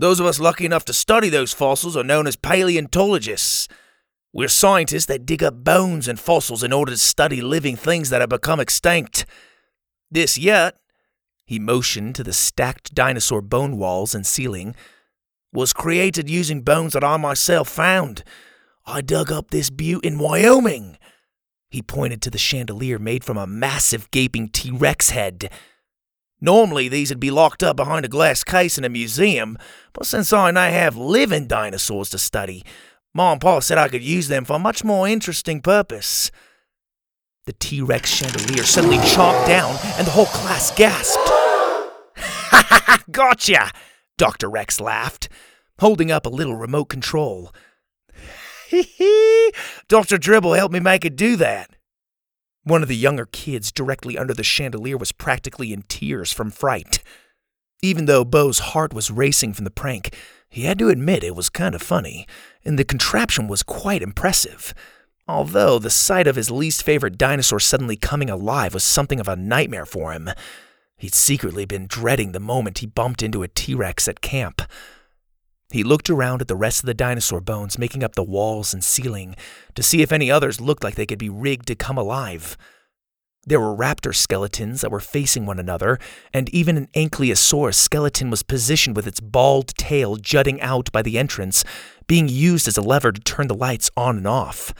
Those 0.00 0.18
of 0.18 0.24
us 0.24 0.40
lucky 0.40 0.64
enough 0.64 0.86
to 0.86 0.94
study 0.94 1.28
those 1.28 1.52
fossils 1.52 1.94
are 1.94 2.02
known 2.02 2.26
as 2.26 2.34
paleontologists. 2.34 3.68
We're 4.32 4.48
scientists 4.48 5.04
that 5.06 5.26
dig 5.26 5.42
up 5.42 5.62
bones 5.62 6.08
and 6.08 6.18
fossils 6.18 6.62
in 6.62 6.72
order 6.72 6.92
to 6.92 6.96
study 6.96 7.42
living 7.42 7.76
things 7.76 8.08
that 8.08 8.22
have 8.22 8.30
become 8.30 8.60
extinct. 8.60 9.26
This 10.10 10.38
yet, 10.38 10.76
he 11.44 11.58
motioned 11.58 12.14
to 12.14 12.24
the 12.24 12.32
stacked 12.32 12.94
dinosaur 12.94 13.42
bone 13.42 13.76
walls 13.76 14.14
and 14.14 14.26
ceiling, 14.26 14.74
was 15.52 15.74
created 15.74 16.30
using 16.30 16.62
bones 16.62 16.94
that 16.94 17.04
I 17.04 17.18
myself 17.18 17.68
found. 17.68 18.24
I 18.86 19.02
dug 19.02 19.30
up 19.30 19.50
this 19.50 19.68
butte 19.68 20.02
in 20.02 20.18
Wyoming. 20.18 20.96
He 21.68 21.82
pointed 21.82 22.22
to 22.22 22.30
the 22.30 22.38
chandelier 22.38 22.98
made 22.98 23.22
from 23.22 23.36
a 23.36 23.46
massive 23.46 24.10
gaping 24.10 24.48
T 24.48 24.70
Rex 24.70 25.10
head. 25.10 25.50
Normally, 26.40 26.88
these 26.88 27.10
would 27.10 27.20
be 27.20 27.30
locked 27.30 27.62
up 27.62 27.76
behind 27.76 28.04
a 28.04 28.08
glass 28.08 28.42
case 28.44 28.78
in 28.78 28.84
a 28.84 28.88
museum, 28.88 29.58
but 29.92 30.06
since 30.06 30.32
I 30.32 30.50
now 30.50 30.70
have 30.70 30.96
living 30.96 31.46
dinosaurs 31.46 32.10
to 32.10 32.18
study, 32.18 32.64
Mom 33.12 33.32
and 33.32 33.40
Pa 33.40 33.60
said 33.60 33.76
I 33.76 33.88
could 33.88 34.02
use 34.02 34.28
them 34.28 34.44
for 34.44 34.54
a 34.54 34.58
much 34.58 34.84
more 34.84 35.06
interesting 35.06 35.60
purpose. 35.60 36.30
The 37.46 37.52
T 37.52 37.82
Rex 37.82 38.08
chandelier 38.08 38.64
suddenly 38.64 38.98
chomped 38.98 39.46
down, 39.46 39.76
and 39.98 40.06
the 40.06 40.12
whole 40.12 40.26
class 40.26 40.70
gasped. 40.74 41.18
Ha 42.16 42.66
ha 42.68 42.82
ha! 42.86 43.02
Gotcha! 43.10 43.70
Dr. 44.16 44.48
Rex 44.48 44.80
laughed, 44.80 45.28
holding 45.80 46.12
up 46.12 46.24
a 46.24 46.30
little 46.30 46.54
remote 46.54 46.86
control. 46.86 47.52
Hee 48.68 48.82
hee! 48.82 49.52
Dr. 49.88 50.16
Dribble 50.16 50.52
helped 50.52 50.72
me 50.72 50.80
make 50.80 51.04
it 51.04 51.16
do 51.16 51.36
that. 51.36 51.70
One 52.64 52.82
of 52.82 52.88
the 52.88 52.96
younger 52.96 53.26
kids 53.26 53.72
directly 53.72 54.18
under 54.18 54.34
the 54.34 54.44
chandelier 54.44 54.96
was 54.96 55.12
practically 55.12 55.72
in 55.72 55.82
tears 55.82 56.32
from 56.32 56.50
fright. 56.50 57.02
Even 57.82 58.04
though 58.04 58.24
Bo's 58.24 58.58
heart 58.58 58.92
was 58.92 59.10
racing 59.10 59.54
from 59.54 59.64
the 59.64 59.70
prank, 59.70 60.14
he 60.50 60.64
had 60.64 60.78
to 60.80 60.90
admit 60.90 61.24
it 61.24 61.34
was 61.34 61.48
kind 61.48 61.74
of 61.74 61.80
funny, 61.80 62.26
and 62.64 62.78
the 62.78 62.84
contraption 62.84 63.48
was 63.48 63.62
quite 63.62 64.02
impressive. 64.02 64.74
Although 65.26 65.78
the 65.78 65.90
sight 65.90 66.26
of 66.26 66.36
his 66.36 66.50
least 66.50 66.82
favorite 66.82 67.16
dinosaur 67.16 67.60
suddenly 67.60 67.96
coming 67.96 68.28
alive 68.28 68.74
was 68.74 68.84
something 68.84 69.20
of 69.20 69.28
a 69.28 69.36
nightmare 69.36 69.86
for 69.86 70.12
him. 70.12 70.28
He'd 70.98 71.14
secretly 71.14 71.64
been 71.64 71.86
dreading 71.86 72.32
the 72.32 72.40
moment 72.40 72.78
he 72.78 72.86
bumped 72.86 73.22
into 73.22 73.42
a 73.42 73.48
T 73.48 73.74
Rex 73.74 74.06
at 74.08 74.20
camp. 74.20 74.60
He 75.70 75.84
looked 75.84 76.10
around 76.10 76.40
at 76.40 76.48
the 76.48 76.56
rest 76.56 76.82
of 76.82 76.86
the 76.86 76.94
dinosaur 76.94 77.40
bones 77.40 77.78
making 77.78 78.02
up 78.02 78.14
the 78.14 78.22
walls 78.22 78.74
and 78.74 78.82
ceiling 78.82 79.36
to 79.74 79.82
see 79.82 80.02
if 80.02 80.12
any 80.12 80.30
others 80.30 80.60
looked 80.60 80.82
like 80.82 80.96
they 80.96 81.06
could 81.06 81.18
be 81.18 81.28
rigged 81.28 81.66
to 81.68 81.74
come 81.74 81.96
alive. 81.96 82.56
There 83.46 83.60
were 83.60 83.74
raptor 83.74 84.14
skeletons 84.14 84.82
that 84.82 84.90
were 84.90 85.00
facing 85.00 85.46
one 85.46 85.58
another, 85.58 85.98
and 86.34 86.48
even 86.50 86.76
an 86.76 86.88
ankylosaurus 86.94 87.74
skeleton 87.74 88.28
was 88.30 88.42
positioned 88.42 88.96
with 88.96 89.06
its 89.06 89.20
bald 89.20 89.68
tail 89.76 90.16
jutting 90.16 90.60
out 90.60 90.92
by 90.92 91.00
the 91.00 91.18
entrance, 91.18 91.64
being 92.06 92.28
used 92.28 92.68
as 92.68 92.76
a 92.76 92.82
lever 92.82 93.12
to 93.12 93.20
turn 93.20 93.46
the 93.46 93.54
lights 93.54 93.90
on 93.96 94.18
and 94.18 94.26
off. 94.26 94.74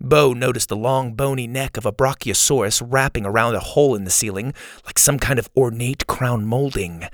Bo 0.00 0.32
noticed 0.32 0.68
the 0.68 0.76
long, 0.76 1.14
bony 1.14 1.48
neck 1.48 1.76
of 1.76 1.84
a 1.84 1.92
brachiosaurus 1.92 2.80
wrapping 2.86 3.26
around 3.26 3.56
a 3.56 3.60
hole 3.60 3.96
in 3.96 4.04
the 4.04 4.10
ceiling 4.10 4.54
like 4.86 4.96
some 4.96 5.18
kind 5.18 5.40
of 5.40 5.50
ornate 5.56 6.06
crown 6.06 6.46
molding. 6.46 7.08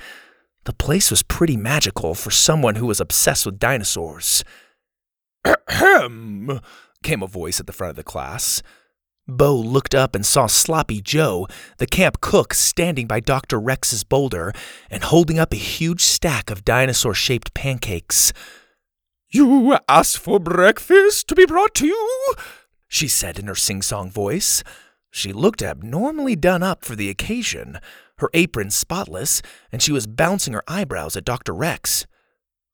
The 0.65 0.73
place 0.73 1.11
was 1.11 1.23
pretty 1.23 1.57
magical 1.57 2.15
for 2.15 2.31
someone 2.31 2.77
who 2.77 2.87
was 2.87 3.01
obsessed 3.01 3.45
with 3.45 3.59
dinosaurs. 3.59 4.45
Ahem, 5.45 6.61
came 7.03 7.23
a 7.23 7.27
voice 7.27 7.61
at 7.61 7.67
the 7.67 7.73
front 7.73 7.91
of 7.91 7.97
the 7.97 8.03
class. 8.05 8.63
Bo 9.27 9.55
looked 9.57 9.95
up 9.95 10.15
and 10.15 10.25
saw 10.25 10.47
Sloppy 10.47 11.01
Joe, 11.01 11.47
the 11.79 11.87
camp 11.87 12.21
cook, 12.21 12.53
standing 12.53 13.07
by 13.07 13.21
Dr. 13.21 13.59
Rex's 13.59 14.05
boulder 14.05 14.53
and 14.91 15.03
holding 15.03 15.39
up 15.39 15.53
a 15.53 15.57
huge 15.57 16.03
stack 16.03 16.51
of 16.51 16.65
dinosaur 16.65 17.15
shaped 17.15 17.55
pancakes. 17.55 18.33
You 19.31 19.79
asked 19.89 20.19
for 20.19 20.39
breakfast 20.39 21.29
to 21.29 21.35
be 21.35 21.47
brought 21.47 21.75
to 21.77 21.87
you? 21.87 22.35
she 22.87 23.09
said 23.09 23.39
in 23.39 23.47
her 23.47 23.55
sing 23.55 23.83
song 23.83 24.11
voice. 24.11 24.63
She 25.11 25.33
looked 25.33 25.63
abnormally 25.63 26.37
done 26.37 26.63
up 26.63 26.85
for 26.85 26.95
the 26.95 27.09
occasion, 27.09 27.79
her 28.25 28.31
apron 28.33 28.71
spotless, 28.71 29.43
and 29.71 29.83
she 29.83 29.93
was 29.93 30.07
bouncing 30.07 30.55
her 30.55 30.63
eyebrows 30.67 31.15
at 31.15 31.27
Dr. 31.27 31.53
Rex. 31.53 32.07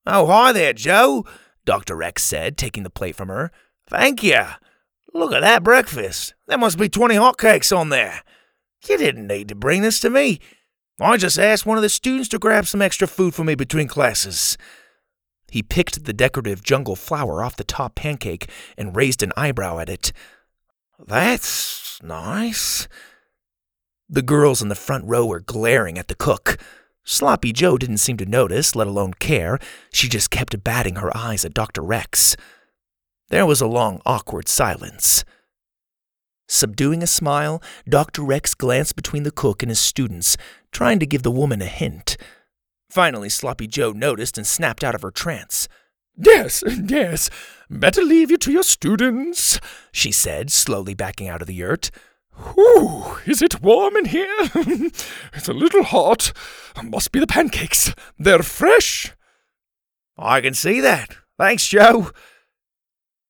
Oh, 0.06 0.26
hi 0.26 0.52
there, 0.52 0.72
Joe, 0.72 1.24
Dr. 1.64 1.96
Rex 1.96 2.22
said, 2.22 2.56
taking 2.56 2.84
the 2.84 2.90
plate 2.90 3.16
from 3.16 3.28
her. 3.28 3.50
Thank 3.88 4.22
you. 4.22 4.42
Look 5.12 5.32
at 5.32 5.40
that 5.40 5.64
breakfast. 5.64 6.34
There 6.46 6.56
must 6.56 6.78
be 6.78 6.88
20 6.88 7.16
hotcakes 7.16 7.76
on 7.76 7.88
there. 7.88 8.22
You 8.88 8.96
didn't 8.96 9.26
need 9.26 9.48
to 9.48 9.56
bring 9.56 9.82
this 9.82 9.98
to 10.00 10.10
me. 10.10 10.38
I 11.00 11.16
just 11.16 11.38
asked 11.38 11.66
one 11.66 11.78
of 11.78 11.82
the 11.82 11.88
students 11.88 12.28
to 12.28 12.38
grab 12.38 12.66
some 12.66 12.80
extra 12.80 13.08
food 13.08 13.34
for 13.34 13.42
me 13.42 13.56
between 13.56 13.88
classes. 13.88 14.56
He 15.50 15.64
picked 15.64 16.04
the 16.04 16.12
decorative 16.12 16.62
jungle 16.62 16.94
flower 16.94 17.42
off 17.42 17.56
the 17.56 17.64
top 17.64 17.96
pancake 17.96 18.48
and 18.78 18.94
raised 18.94 19.22
an 19.24 19.32
eyebrow 19.36 19.80
at 19.80 19.88
it. 19.88 20.12
That's 21.04 22.00
nice. 22.02 22.86
The 24.12 24.22
girls 24.22 24.60
in 24.60 24.68
the 24.68 24.74
front 24.74 25.04
row 25.04 25.24
were 25.24 25.38
glaring 25.38 25.96
at 25.96 26.08
the 26.08 26.16
cook. 26.16 26.58
Sloppy 27.04 27.52
Joe 27.52 27.78
didn't 27.78 27.98
seem 27.98 28.16
to 28.16 28.26
notice, 28.26 28.74
let 28.74 28.88
alone 28.88 29.14
care. 29.14 29.60
She 29.92 30.08
just 30.08 30.32
kept 30.32 30.64
batting 30.64 30.96
her 30.96 31.16
eyes 31.16 31.44
at 31.44 31.54
Dr. 31.54 31.80
Rex. 31.80 32.36
There 33.28 33.46
was 33.46 33.60
a 33.60 33.68
long, 33.68 34.02
awkward 34.04 34.48
silence. 34.48 35.24
Subduing 36.48 37.04
a 37.04 37.06
smile, 37.06 37.62
Dr. 37.88 38.22
Rex 38.22 38.52
glanced 38.54 38.96
between 38.96 39.22
the 39.22 39.30
cook 39.30 39.62
and 39.62 39.70
his 39.70 39.78
students, 39.78 40.36
trying 40.72 40.98
to 40.98 41.06
give 41.06 41.22
the 41.22 41.30
woman 41.30 41.62
a 41.62 41.66
hint. 41.66 42.16
Finally, 42.90 43.28
Sloppy 43.28 43.68
Joe 43.68 43.92
noticed 43.92 44.36
and 44.36 44.44
snapped 44.44 44.82
out 44.82 44.96
of 44.96 45.02
her 45.02 45.12
trance. 45.12 45.68
Yes, 46.16 46.64
yes, 46.66 47.30
better 47.70 48.02
leave 48.02 48.32
you 48.32 48.38
to 48.38 48.50
your 48.50 48.64
students, 48.64 49.60
she 49.92 50.10
said, 50.10 50.50
slowly 50.50 50.94
backing 50.94 51.28
out 51.28 51.40
of 51.40 51.46
the 51.46 51.54
yurt. 51.54 51.92
Whew, 52.36 53.18
is 53.26 53.42
it 53.42 53.62
warm 53.62 53.96
in 53.96 54.06
here? 54.06 54.34
it's 55.34 55.48
a 55.48 55.52
little 55.52 55.84
hot. 55.84 56.32
Must 56.82 57.12
be 57.12 57.20
the 57.20 57.26
pancakes. 57.26 57.94
They're 58.18 58.42
fresh. 58.42 59.14
I 60.16 60.40
can 60.40 60.54
see 60.54 60.80
that. 60.80 61.16
Thanks, 61.38 61.66
Joe. 61.66 62.10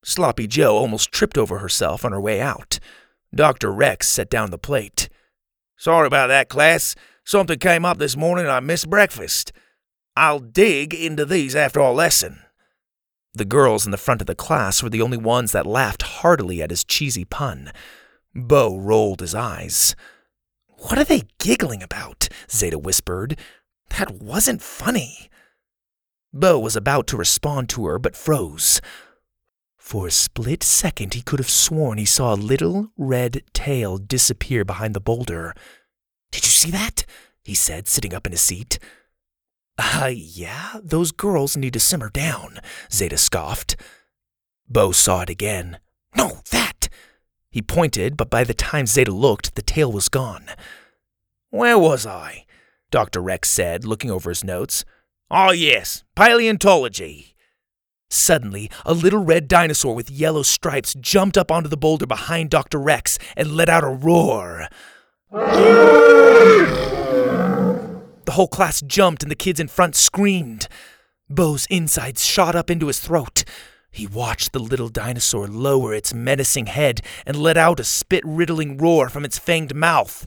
Sloppy 0.04 0.46
Joe 0.46 0.76
almost 0.76 1.12
tripped 1.12 1.36
over 1.36 1.58
herself 1.58 2.04
on 2.04 2.12
her 2.12 2.20
way 2.20 2.40
out. 2.40 2.78
Dr. 3.34 3.70
Rex 3.70 4.08
set 4.08 4.30
down 4.30 4.50
the 4.50 4.58
plate. 4.58 5.08
Sorry 5.76 6.06
about 6.06 6.28
that, 6.28 6.48
class. 6.48 6.94
Something 7.24 7.58
came 7.58 7.84
up 7.84 7.98
this 7.98 8.16
morning 8.16 8.44
and 8.44 8.52
I 8.52 8.60
missed 8.60 8.90
breakfast. 8.90 9.52
I'll 10.16 10.40
dig 10.40 10.92
into 10.92 11.24
these 11.24 11.54
after 11.54 11.80
our 11.80 11.92
lesson. 11.92 12.40
The 13.32 13.44
girls 13.44 13.84
in 13.84 13.92
the 13.92 13.96
front 13.96 14.20
of 14.20 14.26
the 14.26 14.34
class 14.34 14.82
were 14.82 14.90
the 14.90 15.02
only 15.02 15.16
ones 15.16 15.52
that 15.52 15.66
laughed 15.66 16.02
heartily 16.02 16.60
at 16.60 16.70
his 16.70 16.82
cheesy 16.82 17.24
pun. 17.24 17.70
Bo 18.34 18.76
rolled 18.76 19.20
his 19.20 19.34
eyes. 19.34 19.96
What 20.68 20.98
are 20.98 21.04
they 21.04 21.24
giggling 21.38 21.82
about? 21.82 22.28
Zeta 22.50 22.78
whispered. 22.78 23.38
That 23.98 24.10
wasn't 24.12 24.62
funny. 24.62 25.30
Bo 26.32 26.58
was 26.58 26.76
about 26.76 27.06
to 27.08 27.16
respond 27.16 27.68
to 27.70 27.86
her, 27.86 27.98
but 27.98 28.16
froze. 28.16 28.80
For 29.76 30.06
a 30.06 30.12
split 30.12 30.62
second, 30.62 31.14
he 31.14 31.22
could 31.22 31.40
have 31.40 31.50
sworn 31.50 31.98
he 31.98 32.04
saw 32.04 32.32
a 32.32 32.36
little 32.36 32.92
red 32.96 33.42
tail 33.52 33.98
disappear 33.98 34.64
behind 34.64 34.94
the 34.94 35.00
boulder. 35.00 35.54
Did 36.30 36.44
you 36.44 36.52
see 36.52 36.70
that? 36.70 37.04
he 37.44 37.54
said, 37.54 37.88
sitting 37.88 38.14
up 38.14 38.26
in 38.26 38.32
his 38.32 38.40
seat. 38.40 38.78
Uh, 39.76 40.12
yeah, 40.14 40.74
those 40.82 41.10
girls 41.10 41.56
need 41.56 41.72
to 41.72 41.80
simmer 41.80 42.10
down, 42.10 42.58
Zeta 42.92 43.16
scoffed. 43.16 43.76
Bo 44.68 44.92
saw 44.92 45.22
it 45.22 45.30
again. 45.30 45.78
No, 46.16 46.40
that! 46.50 46.88
He 47.50 47.62
pointed, 47.62 48.16
but 48.16 48.30
by 48.30 48.44
the 48.44 48.54
time 48.54 48.86
Zeta 48.86 49.10
looked, 49.10 49.56
the 49.56 49.62
tail 49.62 49.90
was 49.90 50.08
gone. 50.08 50.46
Where 51.50 51.78
was 51.78 52.06
I? 52.06 52.46
Dr. 52.90 53.20
Rex 53.20 53.50
said, 53.50 53.84
looking 53.84 54.10
over 54.10 54.30
his 54.30 54.44
notes. 54.44 54.84
Oh, 55.30 55.50
yes, 55.50 56.04
paleontology. 56.14 57.34
Suddenly, 58.08 58.70
a 58.84 58.94
little 58.94 59.24
red 59.24 59.46
dinosaur 59.46 59.94
with 59.94 60.10
yellow 60.10 60.42
stripes 60.42 60.94
jumped 60.94 61.38
up 61.38 61.52
onto 61.52 61.68
the 61.68 61.76
boulder 61.76 62.06
behind 62.06 62.50
Dr. 62.50 62.78
Rex 62.78 63.18
and 63.36 63.52
let 63.52 63.68
out 63.68 63.84
a 63.84 63.88
roar. 63.88 64.66
the 65.30 65.40
whole 68.32 68.48
class 68.48 68.80
jumped 68.80 69.22
and 69.22 69.30
the 69.30 69.36
kids 69.36 69.60
in 69.60 69.68
front 69.68 69.94
screamed. 69.94 70.66
Bo's 71.28 71.66
insides 71.66 72.24
shot 72.24 72.56
up 72.56 72.70
into 72.70 72.88
his 72.88 72.98
throat. 72.98 73.44
He 73.90 74.06
watched 74.06 74.52
the 74.52 74.60
little 74.60 74.88
dinosaur 74.88 75.48
lower 75.48 75.92
its 75.94 76.14
menacing 76.14 76.66
head 76.66 77.00
and 77.26 77.36
let 77.36 77.56
out 77.56 77.80
a 77.80 77.84
spit 77.84 78.22
riddling 78.24 78.78
roar 78.78 79.08
from 79.08 79.24
its 79.24 79.38
fanged 79.38 79.74
mouth. 79.74 80.26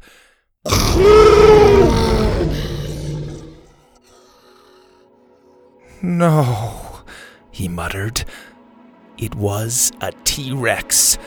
no, 6.02 7.04
he 7.52 7.67
muttered. 7.67 8.26
It 9.17 9.36
was 9.36 9.91
a 10.02 10.12
T 10.26 10.52
Rex. 10.52 11.17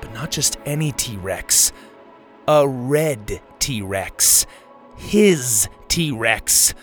But 0.00 0.12
not 0.12 0.30
just 0.30 0.56
any 0.66 0.90
T 0.92 1.16
Rex, 1.16 1.72
a 2.48 2.66
red 2.66 3.40
T 3.60 3.82
Rex. 3.82 4.46
His 4.96 5.68
T 5.88 6.10
Rex. 6.10 6.74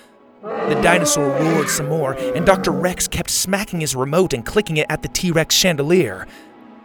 The 0.47 0.79
dinosaur 0.81 1.29
roared 1.29 1.67
some 1.67 1.89
more, 1.89 2.13
and 2.13 2.45
Dr. 2.45 2.71
Rex 2.71 3.05
kept 3.05 3.29
smacking 3.29 3.81
his 3.81 3.95
remote 3.95 4.33
and 4.33 4.45
clicking 4.45 4.77
it 4.77 4.85
at 4.89 5.01
the 5.01 5.09
T 5.09 5.29
Rex 5.29 5.53
chandelier. 5.53 6.25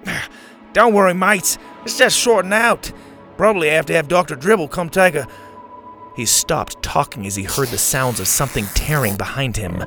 Don't 0.73 0.93
worry, 0.93 1.15
mates. 1.15 1.59
It's 1.85 1.97
just 1.97 2.19
shorting 2.19 2.53
out. 2.53 2.91
Probably 3.37 3.69
have 3.69 3.87
to 3.87 3.93
have 3.93 4.09
Dr. 4.09 4.35
Dribble 4.35 4.69
come 4.69 4.89
take 4.89 5.15
a. 5.15 5.29
He 6.17 6.27
stopped 6.27 6.83
talking 6.83 7.25
as 7.25 7.37
he 7.37 7.45
heard 7.45 7.69
the 7.69 7.79
sounds 7.79 8.19
of 8.19 8.27
something 8.27 8.65
tearing 8.75 9.17
behind 9.17 9.57
him. 9.57 9.79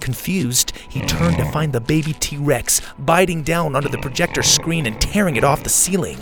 Confused, 0.00 0.72
he 0.88 1.00
turned 1.06 1.38
to 1.38 1.50
find 1.50 1.72
the 1.72 1.80
baby 1.80 2.12
T 2.12 2.36
Rex 2.36 2.82
biting 2.98 3.42
down 3.42 3.74
onto 3.74 3.88
the 3.88 3.98
projector 3.98 4.42
screen 4.42 4.84
and 4.84 5.00
tearing 5.00 5.36
it 5.36 5.44
off 5.44 5.62
the 5.62 5.70
ceiling. 5.70 6.18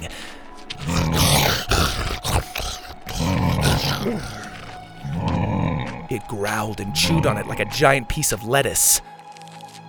It 6.11 6.27
growled 6.29 6.81
and 6.81 6.95
chewed 6.95 7.27
on 7.27 7.37
it 7.37 7.47
like 7.47 7.61
a 7.61 7.64
giant 7.64 8.09
piece 8.09 8.33
of 8.33 8.47
lettuce. 8.47 9.01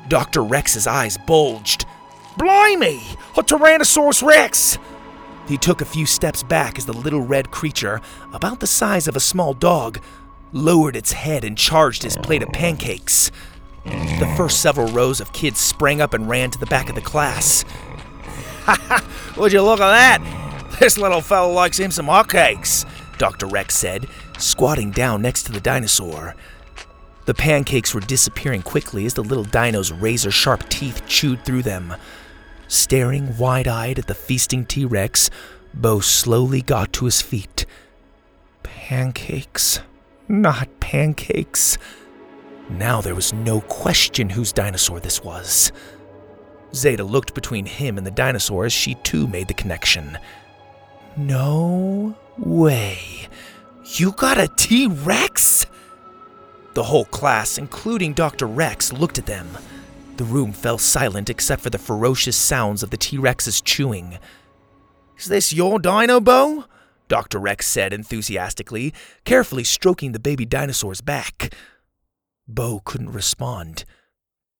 Dr. 0.08 0.42
Rex's 0.42 0.88
eyes 0.88 1.18
bulged. 1.18 1.86
Blimey! 2.38 3.02
A 3.36 3.44
Tyrannosaurus 3.44 4.26
Rex! 4.26 4.78
He 5.48 5.58
took 5.58 5.82
a 5.82 5.86
few 5.86 6.06
steps 6.06 6.44
back 6.44 6.78
as 6.78 6.86
the 6.86 6.94
little 6.94 7.22
red 7.22 7.52
creature, 7.52 8.02
about 8.34 8.60
the 8.60 8.68
size 8.68 9.08
of 9.08 9.16
a 9.16 9.22
small 9.22 9.54
dog, 9.54 10.00
lowered 10.52 10.96
its 10.96 11.14
head 11.14 11.44
and 11.44 11.58
charged 11.58 12.04
his 12.04 12.18
plate 12.18 12.44
of 12.44 12.50
pancakes. 12.50 13.32
The 13.86 14.34
first 14.36 14.62
several 14.62 14.88
rows 14.88 15.22
of 15.22 15.34
kids 15.34 15.60
sprang 15.60 16.02
up 16.02 16.14
and 16.14 16.28
ran 16.28 16.52
to 16.52 16.60
the 16.60 16.66
back 16.66 16.90
of 16.90 16.96
the 16.96 17.02
class. 17.02 17.64
Ha 18.66 18.78
ha! 18.88 19.34
Would 19.38 19.54
you 19.54 19.62
look 19.62 19.80
at 19.80 19.92
that? 20.20 20.80
This 20.80 20.98
little 20.98 21.22
fellow 21.22 21.52
likes 21.54 21.80
him 21.80 21.92
some 21.92 22.08
hotcakes, 22.08 22.86
Dr. 23.18 23.48
Rex 23.48 23.76
said, 23.76 24.08
squatting 24.38 24.92
down 24.92 25.22
next 25.22 25.44
to 25.44 25.52
the 25.52 25.60
dinosaur. 25.60 26.36
The 27.26 27.34
pancakes 27.34 27.94
were 27.94 28.02
disappearing 28.02 28.62
quickly 28.62 29.06
as 29.06 29.14
the 29.14 29.24
little 29.24 29.44
dino's 29.44 29.92
razor 29.92 30.32
sharp 30.32 30.68
teeth 30.70 31.06
chewed 31.08 31.44
through 31.44 31.64
them. 31.64 31.96
Staring 32.68 33.38
wide 33.38 33.68
eyed 33.68 34.00
at 34.00 34.08
the 34.08 34.16
feasting 34.16 34.66
T 34.66 34.86
Rex, 34.86 35.30
Bo 35.74 36.00
slowly 36.00 36.62
got 36.62 36.94
to 36.94 37.06
his 37.06 37.22
feet. 37.22 37.66
Pancakes. 38.64 39.80
Not 40.28 40.80
pancakes. 40.80 41.78
Now 42.70 43.02
there 43.02 43.16
was 43.16 43.34
no 43.34 43.62
question 43.62 44.30
whose 44.30 44.52
dinosaur 44.52 45.00
this 45.00 45.24
was. 45.24 45.72
Zeta 46.74 47.04
looked 47.04 47.34
between 47.34 47.66
him 47.66 47.98
and 47.98 48.06
the 48.06 48.12
dinosaur 48.12 48.66
as 48.66 48.74
she 48.74 48.96
too 48.96 49.28
made 49.28 49.48
the 49.48 49.54
connection. 49.54 50.18
No 51.16 52.16
way. 52.38 53.28
You 53.90 54.12
got 54.12 54.38
a 54.38 54.48
T 54.50 54.88
Rex? 54.88 55.66
The 56.74 56.84
whole 56.84 57.06
class, 57.06 57.58
including 57.58 58.14
Dr. 58.14 58.46
Rex, 58.46 58.92
looked 58.92 59.18
at 59.18 59.26
them. 59.26 59.48
The 60.18 60.26
room 60.26 60.52
fell 60.52 60.78
silent 60.78 61.30
except 61.30 61.62
for 61.62 61.70
the 61.70 61.78
ferocious 61.78 62.36
sounds 62.36 62.84
of 62.84 62.90
the 62.90 62.98
T 62.98 63.18
Rex's 63.18 63.62
chewing. 63.62 64.20
Is 65.18 65.26
this 65.26 65.54
your 65.54 65.80
dino, 65.80 66.20
Bo? 66.20 66.66
Dr. 67.08 67.40
Rex 67.40 67.66
said 67.66 67.94
enthusiastically, 67.94 68.94
carefully 69.24 69.64
stroking 69.64 70.12
the 70.12 70.20
baby 70.20 70.46
dinosaur's 70.46 71.02
back. 71.02 71.54
Bo 72.48 72.82
couldn't 72.84 73.14
respond. 73.14 73.86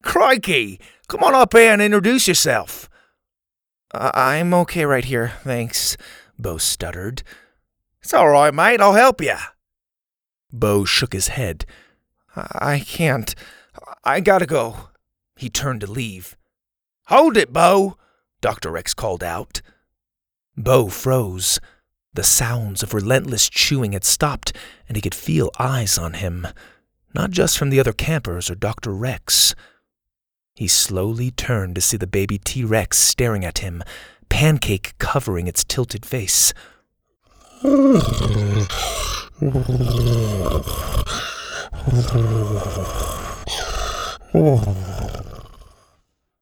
Crikey! 0.04 0.80
Come 1.10 1.24
on 1.24 1.36
up 1.36 1.54
here 1.54 1.74
and 1.74 1.82
introduce 1.82 2.28
yourself. 2.28 2.90
I'm 3.92 4.54
okay 4.54 4.86
right 4.86 5.06
here, 5.06 5.34
thanks, 5.44 5.98
Bo 6.40 6.58
stuttered. 6.58 7.24
It's 8.08 8.14
all 8.14 8.30
right, 8.30 8.54
mate. 8.54 8.80
I'll 8.80 8.94
help 8.94 9.20
you. 9.20 9.36
Bo 10.54 10.86
shook 10.86 11.12
his 11.12 11.28
head. 11.28 11.66
I 12.38 12.80
can't. 12.80 13.36
I 14.02 14.22
gotta 14.22 14.46
go. 14.46 14.92
He 15.36 15.50
turned 15.50 15.82
to 15.82 15.92
leave. 15.92 16.38
Hold 17.08 17.36
it, 17.36 17.52
Bo, 17.52 17.98
Dr. 18.40 18.72
Rex 18.72 18.94
called 18.94 19.26
out. 19.26 19.62
Bo 20.56 20.88
froze. 20.88 21.60
The 22.14 22.24
sounds 22.24 22.82
of 22.82 22.94
relentless 22.94 23.50
chewing 23.50 23.92
had 23.92 24.06
stopped, 24.06 24.56
and 24.88 24.96
he 24.96 25.02
could 25.02 25.14
feel 25.14 25.52
eyes 25.60 25.98
on 25.98 26.14
him, 26.14 26.48
not 27.14 27.32
just 27.32 27.58
from 27.58 27.72
the 27.72 27.80
other 27.82 27.92
campers 27.92 28.50
or 28.50 28.56
Dr. 28.56 28.94
Rex. 28.94 29.54
He 30.56 30.70
slowly 30.70 31.30
turned 31.30 31.76
to 31.76 31.82
see 31.82 31.98
the 31.98 32.08
baby 32.08 32.38
T 32.38 32.64
Rex 32.64 32.98
staring 33.00 33.44
at 33.44 33.58
him, 33.58 33.84
pancake 34.30 34.98
covering 34.98 35.46
its 35.46 35.66
tilted 35.66 36.06
face. 36.06 36.54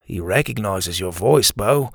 He 0.02 0.20
recognizes 0.20 1.00
your 1.00 1.12
voice, 1.12 1.52
Bo, 1.52 1.90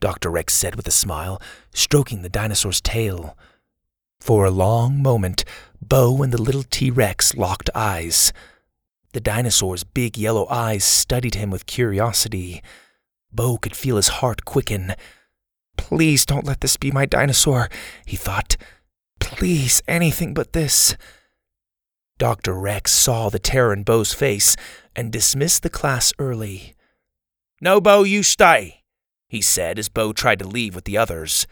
Dr. 0.00 0.30
Rex 0.30 0.52
said 0.52 0.74
with 0.74 0.88
a 0.88 0.90
smile, 0.90 1.40
stroking 1.72 2.22
the 2.22 2.28
dinosaur's 2.28 2.80
tail. 2.80 3.36
For 4.20 4.44
a 4.44 4.50
long 4.50 5.00
moment, 5.00 5.44
Bo 5.80 6.22
and 6.22 6.32
the 6.32 6.42
little 6.42 6.64
T 6.64 6.90
Rex 6.90 7.36
locked 7.36 7.70
eyes. 7.72 8.32
The 9.12 9.20
dinosaur's 9.20 9.84
big 9.84 10.18
yellow 10.18 10.48
eyes 10.48 10.82
studied 10.82 11.36
him 11.36 11.50
with 11.50 11.66
curiosity. 11.66 12.62
Bo 13.32 13.58
could 13.58 13.76
feel 13.76 13.96
his 13.96 14.08
heart 14.08 14.44
quicken. 14.44 14.96
Please 15.76 16.26
don't 16.26 16.46
let 16.46 16.60
this 16.60 16.76
be 16.76 16.90
my 16.90 17.06
dinosaur, 17.06 17.68
he 18.04 18.16
thought. 18.16 18.56
Please, 19.20 19.82
anything 19.86 20.34
but 20.34 20.52
this. 20.52 20.96
Dr. 22.18 22.54
Rex 22.54 22.92
saw 22.92 23.28
the 23.28 23.38
terror 23.38 23.72
in 23.72 23.82
Bo's 23.82 24.14
face 24.14 24.56
and 24.94 25.12
dismissed 25.12 25.62
the 25.62 25.70
class 25.70 26.12
early. 26.18 26.74
No, 27.60 27.80
Bo, 27.80 28.04
you 28.04 28.22
stay, 28.22 28.82
he 29.28 29.40
said 29.40 29.78
as 29.78 29.88
Bo 29.88 30.12
tried 30.12 30.38
to 30.38 30.46
leave 30.46 30.74
with 30.74 30.84
the 30.84 30.96
others. 30.96 31.46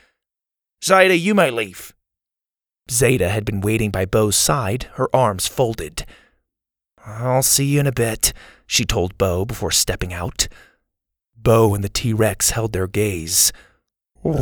Zeta, 0.83 1.17
you 1.17 1.35
may 1.35 1.51
leave. 1.51 1.95
Zeta 2.91 3.31
had 3.31 3.45
been 3.45 3.61
waiting 3.61 3.91
by 3.91 4.05
Bo's 4.05 4.37
side, 4.37 4.85
her 4.95 5.15
arms 5.15 5.47
folded. 5.47 6.05
I'll 7.05 7.43
see 7.43 7.65
you 7.67 7.81
in 7.81 7.87
a 7.87 7.93
bit, 7.93 8.33
she 8.67 8.85
told 8.85 9.19
Bo 9.19 9.45
before 9.45 9.71
stepping 9.71 10.13
out. 10.13 10.49
Bo 11.37 11.75
and 11.75 11.85
the 11.85 11.89
T 11.89 12.13
Rex 12.13 12.51
held 12.51 12.73
their 12.73 12.87
gaze. 12.87 13.53
Come 14.25 14.35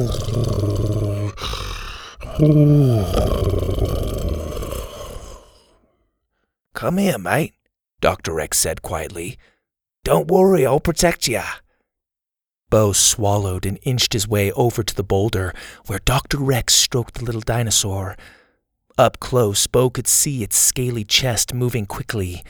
here, 6.99 7.19
mate, 7.19 7.55
Dr. 8.01 8.35
Rex 8.35 8.61
said 8.61 8.83
quietly. 8.83 9.37
Don't 10.05 10.31
worry, 10.31 10.65
I'll 10.65 10.79
protect 10.79 11.27
ya. 11.27 11.43
Bo 12.71 12.93
swallowed 12.93 13.67
and 13.67 13.81
inched 13.83 14.13
his 14.13 14.29
way 14.29 14.53
over 14.53 14.85
to 14.85 14.95
the 14.95 15.03
boulder 15.03 15.53
where 15.87 15.99
Dr. 15.99 16.39
Rex 16.39 16.77
stroked 16.77 17.15
the 17.15 17.25
little 17.25 17.41
dinosaur. 17.41 18.17
Up 18.97 19.19
close, 19.19 19.67
Bo 19.67 19.91
could 19.91 20.07
see 20.07 20.45
its 20.45 20.57
scaly 20.57 21.03
chest 21.03 21.53
moving 21.53 21.87
quickly, 21.87 22.45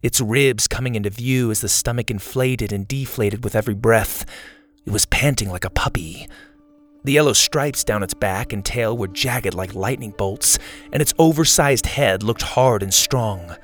its 0.00 0.22
ribs 0.22 0.68
coming 0.68 0.94
into 0.94 1.10
view 1.10 1.50
as 1.50 1.60
the 1.60 1.68
stomach 1.68 2.10
inflated 2.10 2.72
and 2.72 2.88
deflated 2.88 3.44
with 3.44 3.54
every 3.54 3.74
breath. 3.74 4.24
It 4.86 4.92
was 4.92 5.04
panting 5.04 5.50
like 5.50 5.66
a 5.66 5.70
puppy. 5.70 6.26
The 7.04 7.12
yellow 7.12 7.32
stripes 7.32 7.82
down 7.82 8.02
its 8.02 8.14
back 8.14 8.52
and 8.52 8.64
tail 8.64 8.96
were 8.96 9.08
jagged 9.08 9.54
like 9.54 9.74
lightning 9.74 10.14
bolts, 10.16 10.58
and 10.92 11.02
its 11.02 11.14
oversized 11.18 11.86
head 11.86 12.22
looked 12.22 12.42
hard 12.42 12.82
and 12.82 12.94
strong. 12.94 13.56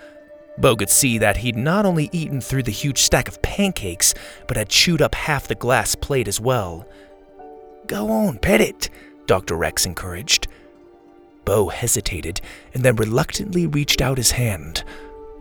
Bo 0.58 0.74
could 0.74 0.90
see 0.90 1.18
that 1.18 1.38
he'd 1.38 1.56
not 1.56 1.86
only 1.86 2.10
eaten 2.10 2.40
through 2.40 2.64
the 2.64 2.72
huge 2.72 2.98
stack 2.98 3.28
of 3.28 3.40
pancakes, 3.42 4.12
but 4.48 4.56
had 4.56 4.68
chewed 4.68 5.00
up 5.00 5.14
half 5.14 5.46
the 5.46 5.54
glass 5.54 5.94
plate 5.94 6.26
as 6.26 6.40
well. 6.40 6.86
Go 7.86 8.10
on, 8.10 8.38
pet 8.38 8.60
it, 8.60 8.90
Dr. 9.26 9.54
Rex 9.54 9.86
encouraged. 9.86 10.48
Bo 11.44 11.68
hesitated 11.68 12.40
and 12.74 12.82
then 12.82 12.96
reluctantly 12.96 13.66
reached 13.66 14.02
out 14.02 14.18
his 14.18 14.32
hand. 14.32 14.82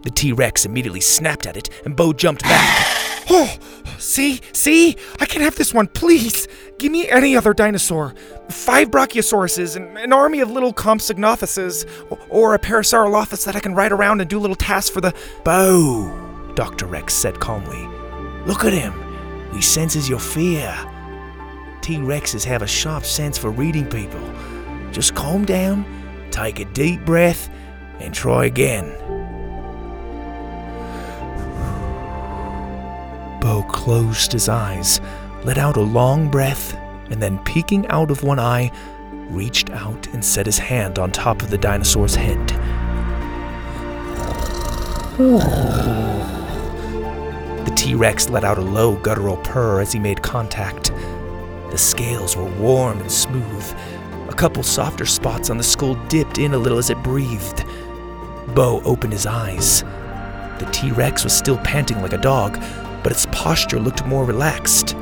The 0.04 0.10
T 0.10 0.32
Rex 0.32 0.66
immediately 0.66 1.02
snapped 1.02 1.48
at 1.48 1.58
it, 1.58 1.70
and 1.86 1.96
Bo 1.96 2.14
jumped 2.14 2.44
back. 2.44 2.94
Oh, 3.30 3.54
see, 3.98 4.40
see? 4.54 4.96
I 5.20 5.26
can 5.26 5.42
have 5.42 5.56
this 5.56 5.74
one, 5.74 5.88
please. 5.88 6.48
Give 6.78 6.94
me 6.94 7.10
any 7.10 7.36
other 7.36 7.54
dinosaur. 7.54 8.16
Five 8.50 8.90
Brachiosauruses, 8.90 9.76
and 9.76 9.98
an 9.98 10.14
army 10.14 10.40
of 10.40 10.50
little 10.50 10.74
Compsognathuses, 10.74 11.86
or, 12.30 12.54
a 12.54 12.60
Parasaurolophus 12.60 13.44
that 13.44 13.54
I 13.54 13.60
can 13.60 13.76
ride 13.76 13.92
around 13.92 14.22
and 14.22 14.30
do 14.30 14.40
little 14.40 14.56
tasks 14.56 14.90
for 14.90 15.02
the. 15.02 15.14
Bo, 15.44 16.54
Dr. 16.56 16.86
Rex 16.86 17.14
said 17.14 17.42
calmly. 17.42 17.86
Look 18.46 18.64
at 18.64 18.72
him. 18.72 18.94
He 19.54 19.62
senses 19.62 20.08
your 20.08 20.20
fear. 20.20 20.74
T 21.82 21.98
Rexes 21.98 22.46
have 22.46 22.62
a 22.62 22.68
sharp 22.68 23.04
sense 23.04 23.38
for 23.38 23.50
reading 23.50 23.90
people. 23.90 24.22
Just 24.92 25.16
calm 25.16 25.44
down, 25.44 25.86
take 26.32 26.60
a 26.60 26.66
deep 26.66 27.04
breath, 27.06 27.50
and 28.00 28.14
try 28.14 28.46
again. 28.46 28.86
Bo 33.40 33.64
closed 33.64 34.32
his 34.34 34.50
eyes, 34.50 35.00
let 35.44 35.58
out 35.58 35.78
a 35.78 35.82
long 35.82 36.30
breath, 36.30 36.76
and 37.10 37.22
then 37.22 37.40
peeking 37.40 37.88
out 37.88 38.12
of 38.12 38.24
one 38.24 38.40
eye, 38.40 38.72
reached 39.30 39.70
out 39.72 40.08
and 40.08 40.24
set 40.24 40.46
his 40.46 40.58
hand 40.58 41.00
on 41.00 41.12
top 41.12 41.42
of 41.42 41.50
the 41.50 41.58
dinosaur's 41.58 42.16
head. 42.16 42.48
The 47.66 47.74
T 47.76 47.96
Rex 47.96 48.30
let 48.30 48.44
out 48.44 48.58
a 48.58 48.62
low 48.62 48.96
guttural 48.96 49.38
purr 49.38 49.82
as 49.82 49.92
he 49.92 50.00
made 50.00 50.22
contact. 50.22 50.92
The 51.72 51.78
scales 51.78 52.38
were 52.38 52.46
warm 52.46 53.00
and 53.02 53.12
smooth. 53.12 53.76
A 54.30 54.34
couple 54.34 54.64
softer 54.64 55.06
spots 55.06 55.50
on 55.50 55.58
the 55.58 55.64
skull 55.64 55.96
dipped 56.08 56.38
in 56.38 56.54
a 56.54 56.58
little 56.58 56.78
as 56.78 56.90
it 56.90 57.02
breathed. 57.04 57.66
Bo 58.56 58.82
opened 58.84 59.14
his 59.14 59.26
eyes. 59.26 59.84
The 60.60 60.70
T 60.72 60.92
Rex 60.92 61.24
was 61.24 61.34
still 61.34 61.58
panting 61.58 62.02
like 62.02 62.14
a 62.14 62.18
dog, 62.18 62.62
but 63.04 63.12
its 63.12 63.26
posture 63.32 63.80
looked 63.80 64.06
more 64.06 64.26
relaxed. 64.26 64.96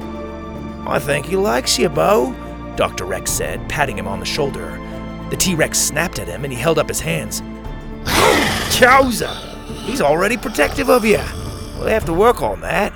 I 0.87 0.99
think 0.99 1.25
he 1.25 1.35
likes 1.35 1.79
you, 1.79 1.89
Bo, 1.89 2.35
Dr. 2.75 3.05
Rex 3.05 3.31
said, 3.31 3.67
patting 3.69 3.97
him 3.97 4.07
on 4.07 4.19
the 4.19 4.25
shoulder. 4.25 4.79
The 5.29 5.37
T 5.37 5.55
Rex 5.55 5.79
snapped 5.79 6.19
at 6.19 6.27
him 6.27 6.43
and 6.43 6.53
he 6.53 6.59
held 6.59 6.77
up 6.77 6.87
his 6.87 6.99
hands. 6.99 7.41
Chowser! 8.77 9.33
He's 9.85 10.01
already 10.01 10.37
protective 10.37 10.89
of 10.89 11.05
you. 11.05 11.21
We'll 11.77 11.87
have 11.87 12.05
to 12.05 12.13
work 12.13 12.41
on 12.41 12.61
that. 12.61 12.93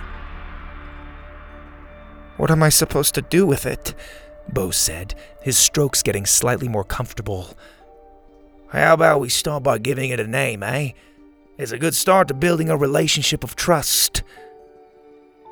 What 2.37 2.51
am 2.51 2.63
I 2.63 2.69
supposed 2.69 3.15
to 3.15 3.21
do 3.21 3.45
with 3.45 3.65
it? 3.65 3.93
Bo 4.47 4.71
said, 4.71 5.15
his 5.41 5.57
strokes 5.57 6.01
getting 6.01 6.25
slightly 6.25 6.67
more 6.67 6.83
comfortable. 6.83 7.57
How 8.69 8.93
about 8.93 9.19
we 9.19 9.29
start 9.29 9.63
by 9.63 9.77
giving 9.77 10.11
it 10.11 10.19
a 10.19 10.27
name, 10.27 10.63
eh? 10.63 10.91
It's 11.57 11.71
a 11.71 11.77
good 11.77 11.95
start 11.95 12.27
to 12.29 12.33
building 12.33 12.69
a 12.69 12.77
relationship 12.77 13.43
of 13.43 13.55
trust. 13.55 14.23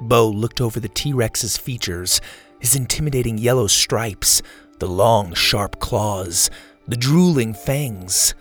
Bo 0.01 0.27
looked 0.27 0.61
over 0.61 0.79
the 0.79 0.89
T 0.89 1.13
Rex's 1.13 1.57
features 1.57 2.21
his 2.59 2.75
intimidating 2.75 3.37
yellow 3.37 3.67
stripes, 3.67 4.41
the 4.79 4.87
long, 4.87 5.33
sharp 5.33 5.79
claws, 5.79 6.49
the 6.87 6.95
drooling 6.95 7.53
fangs. 7.53 8.33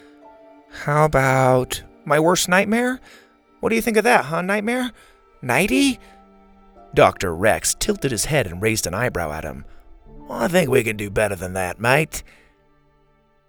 How 0.85 1.05
about 1.05 1.83
my 2.05 2.21
worst 2.21 2.49
nightmare? 2.49 3.01
What 3.61 3.71
do 3.71 3.77
you 3.77 3.83
think 3.83 3.97
of 3.97 4.05
that, 4.05 4.27
huh, 4.27 4.43
Nightmare? 4.43 4.93
Nighty? 5.43 5.99
Dr. 6.95 7.35
Rex 7.35 7.75
tilted 7.79 8.11
his 8.11 8.27
head 8.27 8.47
and 8.47 8.63
raised 8.63 8.87
an 8.87 8.95
eyebrow 8.95 9.33
at 9.33 9.45
him. 9.45 9.65
I 10.31 10.49
think 10.49 10.71
we 10.71 10.85
can 10.85 10.97
do 10.97 11.11
better 11.11 11.37
than 11.37 11.53
that, 11.55 11.81
mate. 11.81 12.23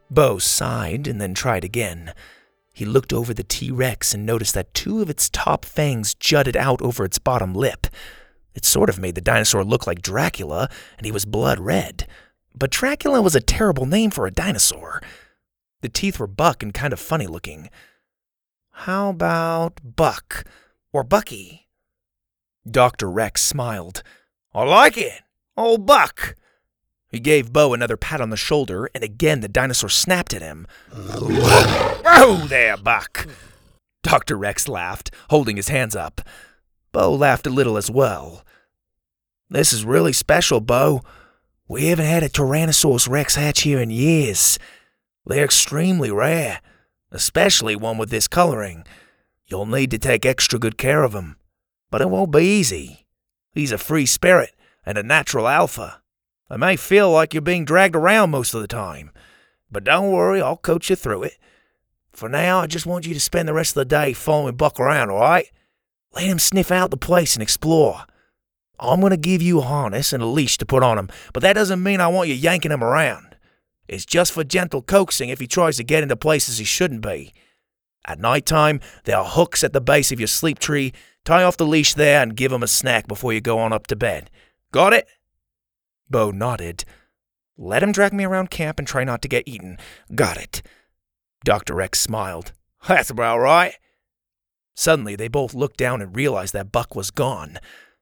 Bo 0.10 0.38
sighed 0.38 1.08
and 1.08 1.20
then 1.20 1.34
tried 1.34 1.64
again. 1.64 2.14
He 2.78 2.86
looked 2.86 3.12
over 3.12 3.34
the 3.34 3.44
T 3.44 3.72
Rex 3.72 4.14
and 4.14 4.24
noticed 4.24 4.54
that 4.54 4.72
two 4.76 5.02
of 5.02 5.10
its 5.10 5.32
top 5.32 5.66
fangs 5.66 6.14
jutted 6.14 6.56
out 6.56 6.80
over 6.80 7.04
its 7.04 7.18
bottom 7.18 7.56
lip. 7.56 7.88
It 8.54 8.66
sort 8.66 8.88
of 8.88 9.00
made 9.00 9.16
the 9.16 9.20
dinosaur 9.20 9.64
look 9.64 9.88
like 9.88 10.04
Dracula, 10.04 10.70
and 10.96 11.04
he 11.04 11.12
was 11.12 11.26
blood 11.26 11.58
red. 11.58 12.08
But 12.54 12.70
Dracula 12.70 13.20
was 13.20 13.34
a 13.34 13.42
terrible 13.42 13.88
name 13.88 14.12
for 14.12 14.28
a 14.28 14.32
dinosaur. 14.32 15.02
The 15.82 15.90
teeth 15.90 16.20
were 16.20 16.28
buck 16.28 16.62
and 16.62 16.72
kind 16.72 16.94
of 16.94 17.00
funny 17.00 17.26
looking. 17.26 17.72
How 18.70 19.10
about 19.10 19.80
Buck 19.84 20.44
or 20.94 21.04
Bucky? 21.04 21.68
Dr. 22.70 23.10
Rex 23.10 23.42
smiled. 23.42 24.04
I 24.54 24.64
like 24.66 25.00
it. 25.00 25.24
Old 25.58 25.88
Buck. 25.88 26.36
He 27.10 27.20
gave 27.20 27.54
Bo 27.54 27.74
another 27.74 27.98
pat 27.98 28.20
on 28.20 28.30
the 28.30 28.38
shoulder, 28.38 28.90
and 28.94 29.04
again 29.04 29.40
the 29.40 29.48
dinosaur 29.48 29.90
snapped 29.90 30.34
at 30.34 30.42
him. 30.42 30.68
Whoa 30.92 32.48
there, 32.48 32.78
Buck! 32.78 33.28
Dr. 34.04 34.38
Rex 34.38 34.68
laughed, 34.68 35.12
holding 35.30 35.56
his 35.56 35.70
hands 35.70 35.96
up. 35.96 36.22
Bo 36.92 37.14
laughed 37.14 37.48
a 37.48 37.52
little 37.52 37.78
as 37.78 37.90
well. 37.90 38.44
This 39.50 39.72
is 39.72 39.86
really 39.86 40.14
special, 40.14 40.60
Bo. 40.60 41.02
We 41.68 41.88
haven't 41.88 42.06
had 42.06 42.24
a 42.24 42.30
Tyrannosaurus 42.30 43.10
Rex 43.10 43.36
hatch 43.36 43.62
here 43.62 43.80
in 43.80 43.90
years. 43.90 44.58
They're 45.26 45.46
extremely 45.46 46.12
rare, 46.12 46.62
especially 47.12 47.76
one 47.76 47.98
with 47.98 48.10
this 48.10 48.28
coloring. 48.28 48.86
You'll 49.46 49.66
need 49.66 49.92
to 49.92 49.98
take 49.98 50.26
extra 50.26 50.60
good 50.60 50.78
care 50.78 51.04
of 51.04 51.14
him, 51.14 51.38
but 51.90 52.02
it 52.02 52.10
won't 52.10 52.32
be 52.32 52.44
easy. 52.44 53.06
He's 53.52 53.72
a 53.72 53.78
free 53.78 54.06
spirit 54.06 54.56
and 54.86 54.98
a 54.98 55.04
natural 55.04 55.48
alpha. 55.48 56.02
It 56.50 56.58
may 56.60 56.76
feel 56.76 57.12
like 57.12 57.34
you're 57.34 57.42
being 57.42 57.66
dragged 57.66 57.96
around 57.96 58.32
most 58.32 58.54
of 58.54 58.62
the 58.62 58.68
time, 58.68 59.12
but 59.70 59.84
don't 59.84 60.12
worry, 60.12 60.42
I'll 60.42 60.58
coach 60.58 60.90
you 60.90 60.96
through 60.96 61.24
it. 61.24 61.38
For 62.14 62.30
now, 62.30 62.60
I 62.60 62.68
just 62.68 62.86
want 62.86 63.06
you 63.06 63.14
to 63.14 63.20
spend 63.20 63.48
the 63.48 63.54
rest 63.54 63.72
of 63.72 63.82
the 63.82 63.86
day 63.86 64.14
following 64.14 64.56
Buck 64.56 64.80
around, 64.80 65.10
all 65.10 65.20
right? 65.20 65.52
Let 66.14 66.26
him 66.26 66.40
sniff 66.40 66.72
out 66.72 66.90
the 66.90 66.98
place 66.98 67.36
and 67.36 67.44
explore. 67.44 68.06
I'm 68.80 69.02
going 69.02 69.12
to 69.12 69.18
give 69.18 69.42
you 69.42 69.60
a 69.60 69.64
harness 69.64 70.14
and 70.14 70.24
a 70.24 70.28
leash 70.28 70.58
to 70.60 70.66
put 70.66 70.84
on 70.84 70.98
him, 70.98 71.10
but 71.34 71.42
that 71.44 71.54
doesn't 71.54 71.84
mean 71.84 72.00
I 72.00 72.08
want 72.08 72.30
you 72.30 72.36
yanking 72.36 72.72
him 72.72 72.84
around. 72.84 73.36
It's 73.88 74.06
just 74.06 74.32
for 74.32 74.44
gentle 74.44 74.82
coaxing 74.82 75.30
if 75.30 75.40
he 75.40 75.48
tries 75.48 75.78
to 75.78 75.84
get 75.84 76.04
into 76.04 76.16
places 76.16 76.58
he 76.58 76.66
shouldn't 76.66 77.02
be. 77.02 77.34
At 78.06 78.20
night 78.20 78.46
time, 78.46 78.80
there 79.04 79.18
are 79.18 79.26
hooks 79.26 79.64
at 79.64 79.74
the 79.74 79.82
base 79.82 80.12
of 80.12 80.20
your 80.20 80.28
sleep 80.28 80.60
tree. 80.60 80.94
Tie 81.26 81.44
off 81.44 81.58
the 81.58 81.66
leash 81.66 81.94
there 81.94 82.22
and 82.22 82.36
give 82.36 82.52
him 82.52 82.64
a 82.64 82.68
snack 82.68 83.08
before 83.08 83.34
you 83.34 83.42
go 83.42 83.60
on 83.60 83.74
up 83.74 83.88
to 83.88 83.96
bed. 83.96 84.30
Got 84.72 84.94
it? 84.94 85.08
Bo 86.10 86.32
nodded. 86.32 86.86
Let 87.58 87.84
him 87.84 87.92
drag 87.92 88.14
me 88.14 88.24
around 88.24 88.50
camp 88.50 88.80
and 88.80 88.88
try 88.88 89.04
not 89.04 89.22
to 89.24 89.28
get 89.28 89.48
eaten. 89.48 89.78
Got 90.14 90.38
it. 90.38 90.62
Dr. 91.44 91.76
Rex 91.76 92.00
smiled. 92.00 92.54
That's 92.88 93.10
about 93.10 93.40
right. 93.40 93.74
Suddenly, 94.76 95.16
they 95.16 95.28
both 95.28 95.56
looked 95.56 95.78
down 95.78 96.02
and 96.02 96.16
realized 96.16 96.54
that 96.54 96.72
Buck 96.72 96.96
was 96.96 97.10
gone. 97.10 97.58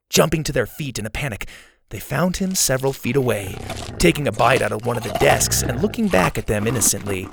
Jumping 0.10 0.44
to 0.44 0.52
their 0.52 0.66
feet 0.66 1.00
in 1.00 1.06
a 1.06 1.10
panic, 1.10 1.48
they 1.90 2.00
found 2.00 2.38
him 2.38 2.54
several 2.54 2.92
feet 2.92 3.16
away, 3.16 3.56
taking 3.98 4.28
a 4.28 4.32
bite 4.32 4.62
out 4.62 4.72
of 4.72 4.86
one 4.86 4.98
of 4.98 5.04
the 5.04 5.18
desks 5.20 5.62
and 5.62 5.82
looking 5.82 6.08
back 6.08 6.38
at 6.38 6.48
them 6.48 6.68
innocently. 6.68 7.28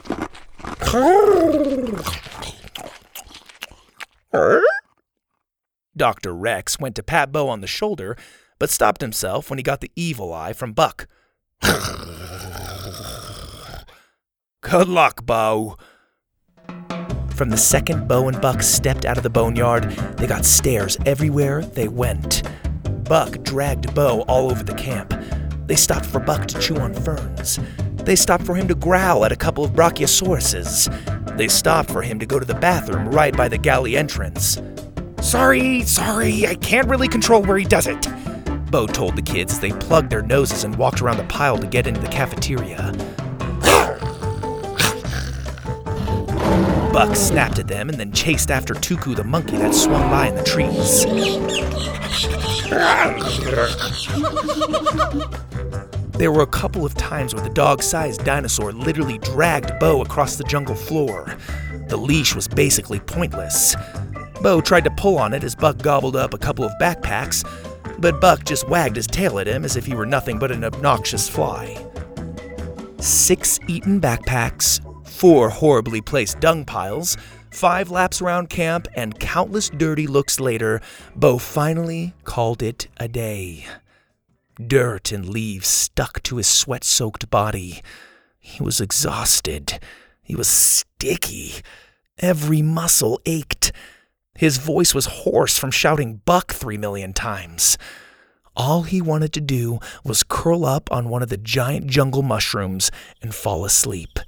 Dr. 5.97 6.35
Rex 6.35 6.79
went 6.79 6.95
to 6.97 7.03
pat 7.03 7.33
Bo 7.33 7.49
on 7.49 7.61
the 7.61 7.67
shoulder, 7.67 8.17
but 8.63 8.71
stopped 8.71 9.01
himself 9.01 9.51
when 9.51 9.59
he 9.59 9.63
got 9.65 9.81
the 9.81 9.91
evil 9.97 10.33
eye 10.33 10.53
from 10.53 10.73
Buck. 10.73 11.09
Good 14.61 14.87
luck, 14.87 15.27
Bo. 15.27 15.77
From 17.35 17.51
the 17.51 17.57
second 17.57 18.07
Bo 18.07 18.29
and 18.29 18.41
Buck 18.41 18.63
stepped 18.63 19.05
out 19.05 19.17
of 19.17 19.25
the 19.25 19.31
boneyard, 19.31 19.91
they 20.17 20.29
got 20.29 20.45
stares 20.45 20.97
everywhere 21.07 21.63
they 21.63 21.89
went. 21.89 22.45
Buck 23.03 23.43
dragged 23.43 23.93
Bo 23.97 24.21
all 24.29 24.49
over 24.49 24.63
the 24.63 24.75
camp. 24.75 25.13
They 25.67 25.75
stopped 25.75 26.07
for 26.07 26.21
Buck 26.21 26.47
to 26.47 26.61
chew 26.61 26.77
on 26.77 26.95
ferns. 26.95 27.59
They 28.05 28.15
stopped 28.15 28.47
for 28.47 28.55
him 28.55 28.69
to 28.69 28.77
growl 28.77 29.25
at 29.25 29.33
a 29.33 29.37
couple 29.37 29.65
of 29.65 29.73
brachiosauruses. 29.73 31.37
They 31.37 31.49
stopped 31.49 31.91
for 31.91 32.03
him 32.03 32.21
to 32.21 32.27
go 32.27 32.39
to 32.39 32.47
the 32.47 32.55
bathroom 32.55 33.09
right 33.09 33.37
by 33.37 33.49
the 33.49 33.59
galley 33.59 33.97
entrance. 33.97 34.63
Sorry, 35.21 35.83
sorry, 35.83 36.47
I 36.47 36.55
can't 36.55 36.89
really 36.89 37.09
control 37.09 37.43
where 37.43 37.59
he 37.59 37.65
does 37.65 37.89
it. 37.89 38.07
Bo 38.73 38.87
told 38.87 39.17
the 39.17 39.23
kids 39.23 39.53
as 39.53 39.61
they 39.61 39.71
plugged 39.71 40.09
their 40.09 40.23
noses 40.23 40.65
and 40.65 40.75
walked 40.77 41.03
around 41.03 41.19
the 41.19 41.25
pile 41.25 41.59
to 41.59 41.67
get 41.67 41.87
into 41.87 42.01
the 42.01 42.09
cafeteria. 42.09 42.91
Buck 46.91 47.15
snapped 47.15 47.59
at 47.59 47.69
them 47.69 47.91
and 47.91 48.01
then 48.01 48.13
chased 48.13 48.51
after 48.51 48.73
Tuku 48.73 49.15
the 49.15 49.25
monkey 49.25 49.59
that 49.59 49.75
swung 49.75 50.09
by 50.11 50.29
in 50.29 50.37
the 50.37 50.43
trees. 50.43 51.05
There 56.13 56.33
were 56.33 56.43
a 56.43 56.47
couple 56.47 56.87
of 56.87 56.95
times 56.95 57.35
where 57.35 57.45
the 57.45 57.53
dog 57.53 57.83
sized 57.83 58.25
dinosaur 58.25 58.73
literally 58.73 59.19
dragged 59.19 59.79
Bo 59.81 60.01
across 60.01 60.37
the 60.37 60.45
jungle 60.45 60.77
floor. 60.77 61.37
The 61.89 61.99
leash 61.99 62.35
was 62.35 62.49
basically 62.49 63.01
pointless. 63.01 63.77
Bo 64.41 64.63
tried 64.63 64.85
to 64.85 64.91
pull 64.93 65.19
on 65.19 65.35
it 65.35 65.45
as 65.45 65.55
Buck 65.55 65.77
gobbled 65.77 66.17
up 66.17 66.33
a 66.33 66.39
couple 66.39 66.65
of 66.65 66.73
backpacks, 66.81 67.45
but 68.03 68.21
Buck 68.21 68.45
just 68.45 68.69
wagged 68.69 68.97
his 68.97 69.07
tail 69.07 69.39
at 69.39 69.47
him 69.47 69.65
as 69.65 69.77
if 69.77 69.87
he 69.87 69.95
were 69.95 70.05
nothing 70.05 70.37
but 70.37 70.51
an 70.51 70.65
obnoxious 70.65 71.29
fly. 71.29 71.83
Six 72.99 73.61
eaten 73.69 74.01
backpacks, 74.01 74.81
four 75.07 75.49
horribly 75.49 76.01
placed 76.01 76.41
dung 76.41 76.65
piles, 76.65 77.17
five 77.53 77.93
laps 77.93 78.21
around 78.21 78.51
camp, 78.51 78.89
and 78.97 79.19
countless 79.21 79.71
dirty 79.71 80.09
looks 80.09 80.41
later, 80.41 80.81
Bo 81.15 81.39
finally 81.39 82.13
called 82.25 82.61
it 82.61 82.89
a 82.97 83.07
day. 83.07 83.67
Dirt 84.67 85.13
and 85.13 85.29
leaves 85.29 85.69
stuck 85.69 86.23
to 86.25 86.37
his 86.39 86.49
sweat 86.49 86.83
soaked 86.83 87.31
body. 87.31 87.83
He 88.41 88.63
was 88.63 88.81
exhausted. 88.81 89.79
He 90.23 90.35
was 90.35 90.49
sticky. 90.49 91.63
Every 92.19 92.63
muscle 92.63 93.21
ached. 93.27 93.71
His 94.35 94.59
voice 94.59 94.95
was 94.95 95.07
hoarse 95.07 95.59
from 95.59 95.71
shouting 95.71 96.23
Buck 96.25 96.53
three 96.53 96.79
million 96.79 97.13
times. 97.13 97.79
All 98.57 98.83
he 98.83 99.01
wanted 99.01 99.33
to 99.35 99.41
do 99.41 99.79
was 100.05 100.23
curl 100.23 100.65
up 100.65 100.91
on 100.93 101.09
one 101.09 101.23
of 101.23 101.29
the 101.29 101.37
giant 101.37 101.87
jungle 101.87 102.23
mushrooms 102.23 102.91
and 103.23 103.35
fall 103.35 103.65
asleep. 103.65 104.19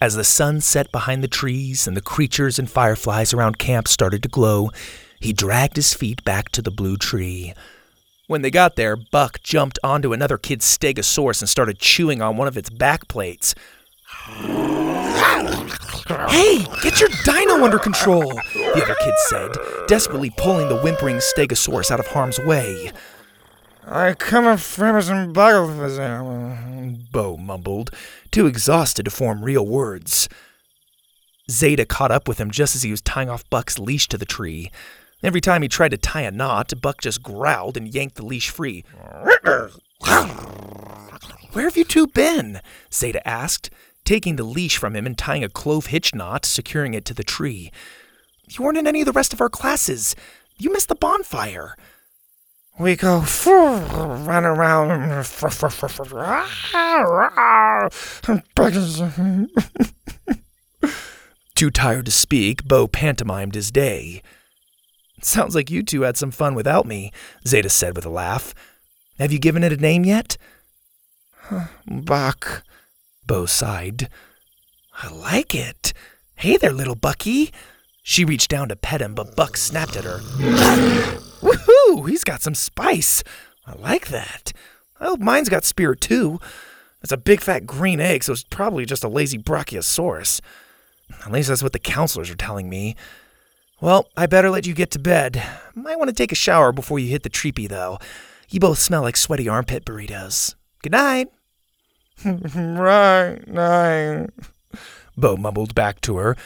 As 0.00 0.14
the 0.14 0.24
sun 0.24 0.60
set 0.60 0.92
behind 0.92 1.24
the 1.24 1.28
trees 1.28 1.88
and 1.88 1.96
the 1.96 2.02
creatures 2.02 2.58
and 2.58 2.70
fireflies 2.70 3.34
around 3.34 3.58
camp 3.58 3.88
started 3.88 4.22
to 4.22 4.28
glow, 4.28 4.70
he 5.18 5.32
dragged 5.32 5.76
his 5.76 5.92
feet 5.92 6.22
back 6.24 6.50
to 6.50 6.62
the 6.62 6.70
blue 6.70 6.96
tree. 6.96 7.52
When 8.28 8.42
they 8.42 8.50
got 8.50 8.76
there, 8.76 8.94
Buck 8.94 9.42
jumped 9.42 9.78
onto 9.82 10.12
another 10.12 10.38
kid's 10.38 10.66
stegosaurus 10.66 11.40
and 11.40 11.48
started 11.48 11.78
chewing 11.78 12.22
on 12.22 12.36
one 12.36 12.46
of 12.46 12.56
its 12.56 12.70
back 12.70 13.08
plates. 13.08 13.54
Hey, 16.28 16.64
get 16.82 17.00
your 17.00 17.10
dino 17.24 17.64
under 17.64 17.78
control, 17.78 18.32
the 18.54 18.82
other 18.82 18.96
kid 19.02 19.14
said, 19.26 19.52
desperately 19.86 20.30
pulling 20.36 20.68
the 20.68 20.78
whimpering 20.78 21.16
stegosaurus 21.16 21.90
out 21.90 22.00
of 22.00 22.06
harm's 22.08 22.38
way. 22.38 22.92
I 23.86 24.14
come 24.14 24.56
from 24.58 25.02
some 25.02 25.32
Bo 27.10 27.36
mumbled, 27.36 27.90
too 28.30 28.46
exhausted 28.46 29.04
to 29.04 29.10
form 29.10 29.42
real 29.44 29.66
words. 29.66 30.28
Zeta 31.50 31.86
caught 31.86 32.10
up 32.10 32.28
with 32.28 32.38
him 32.38 32.50
just 32.50 32.76
as 32.76 32.82
he 32.82 32.90
was 32.90 33.00
tying 33.00 33.30
off 33.30 33.48
Buck's 33.48 33.78
leash 33.78 34.08
to 34.08 34.18
the 34.18 34.26
tree. 34.26 34.70
Every 35.22 35.40
time 35.40 35.62
he 35.62 35.68
tried 35.68 35.92
to 35.92 35.96
tie 35.96 36.22
a 36.22 36.30
knot, 36.30 36.72
Buck 36.80 37.00
just 37.00 37.22
growled 37.22 37.76
and 37.76 37.92
yanked 37.92 38.16
the 38.16 38.24
leash 38.26 38.50
free. 38.50 38.84
Where 41.52 41.64
have 41.64 41.76
you 41.76 41.84
two 41.84 42.06
been? 42.06 42.60
Zeta 42.92 43.26
asked, 43.26 43.70
taking 44.08 44.36
the 44.36 44.42
leash 44.42 44.78
from 44.78 44.96
him 44.96 45.04
and 45.04 45.18
tying 45.18 45.44
a 45.44 45.50
clove 45.50 45.88
hitch 45.88 46.14
knot, 46.14 46.46
securing 46.46 46.94
it 46.94 47.04
to 47.04 47.12
the 47.12 47.22
tree. 47.22 47.70
You 48.48 48.64
weren't 48.64 48.78
in 48.78 48.86
any 48.86 49.02
of 49.02 49.06
the 49.06 49.12
rest 49.12 49.34
of 49.34 49.40
our 49.42 49.50
classes. 49.50 50.16
You 50.56 50.72
missed 50.72 50.88
the 50.88 50.94
bonfire. 50.94 51.76
We 52.80 52.96
go 52.96 53.22
run 53.44 54.46
around. 54.46 55.26
Too 61.54 61.70
tired 61.70 62.06
to 62.06 62.12
speak, 62.12 62.64
Bo 62.64 62.88
pantomimed 62.88 63.54
his 63.54 63.70
day. 63.70 64.22
Sounds 65.20 65.54
like 65.54 65.70
you 65.70 65.82
two 65.82 66.02
had 66.02 66.16
some 66.16 66.30
fun 66.30 66.54
without 66.54 66.86
me, 66.86 67.12
Zeta 67.46 67.68
said 67.68 67.94
with 67.94 68.06
a 68.06 68.10
laugh. 68.10 68.54
Have 69.18 69.32
you 69.32 69.38
given 69.38 69.62
it 69.62 69.72
a 69.72 69.76
name 69.76 70.06
yet? 70.06 70.38
Buck, 71.86 72.62
Bo 73.28 73.46
sighed. 73.46 74.08
I 75.00 75.12
like 75.12 75.54
it. 75.54 75.92
Hey 76.34 76.56
there, 76.56 76.72
little 76.72 76.96
Bucky. 76.96 77.52
She 78.02 78.24
reached 78.24 78.50
down 78.50 78.70
to 78.70 78.76
pet 78.76 79.02
him, 79.02 79.14
but 79.14 79.36
Buck 79.36 79.56
snapped 79.58 79.96
at 79.96 80.04
her. 80.04 80.18
Woohoo! 81.42 82.08
He's 82.08 82.24
got 82.24 82.42
some 82.42 82.54
spice. 82.54 83.22
I 83.66 83.74
like 83.74 84.08
that. 84.08 84.52
I 84.98 85.04
hope 85.04 85.20
mine's 85.20 85.50
got 85.50 85.64
spirit 85.64 86.00
too. 86.00 86.40
It's 87.02 87.12
a 87.12 87.18
big 87.18 87.42
fat 87.42 87.66
green 87.66 88.00
egg, 88.00 88.24
so 88.24 88.32
it's 88.32 88.44
probably 88.44 88.86
just 88.86 89.04
a 89.04 89.08
lazy 89.08 89.38
brachiosaurus. 89.38 90.40
At 91.24 91.30
least 91.30 91.50
that's 91.50 91.62
what 91.62 91.74
the 91.74 91.78
counselors 91.78 92.30
are 92.30 92.34
telling 92.34 92.70
me. 92.70 92.96
Well, 93.80 94.08
I 94.16 94.26
better 94.26 94.48
let 94.48 94.66
you 94.66 94.74
get 94.74 94.90
to 94.92 94.98
bed. 94.98 95.42
Might 95.74 95.98
want 95.98 96.08
to 96.08 96.14
take 96.14 96.32
a 96.32 96.34
shower 96.34 96.72
before 96.72 96.98
you 96.98 97.08
hit 97.08 97.22
the 97.24 97.28
treepy, 97.28 97.68
though. 97.68 97.98
You 98.48 98.58
both 98.58 98.78
smell 98.78 99.02
like 99.02 99.18
sweaty 99.18 99.48
armpit 99.48 99.84
burritos. 99.84 100.54
Good 100.82 100.92
night. 100.92 101.28
right, 102.24 103.38
night. 103.46 104.30
Bo 105.16 105.36
mumbled 105.36 105.74
back 105.74 106.00
to 106.02 106.16
her. 106.16 106.36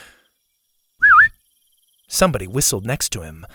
Somebody 2.08 2.46
whistled 2.46 2.84
next 2.84 3.10
to 3.10 3.22
him. 3.22 3.46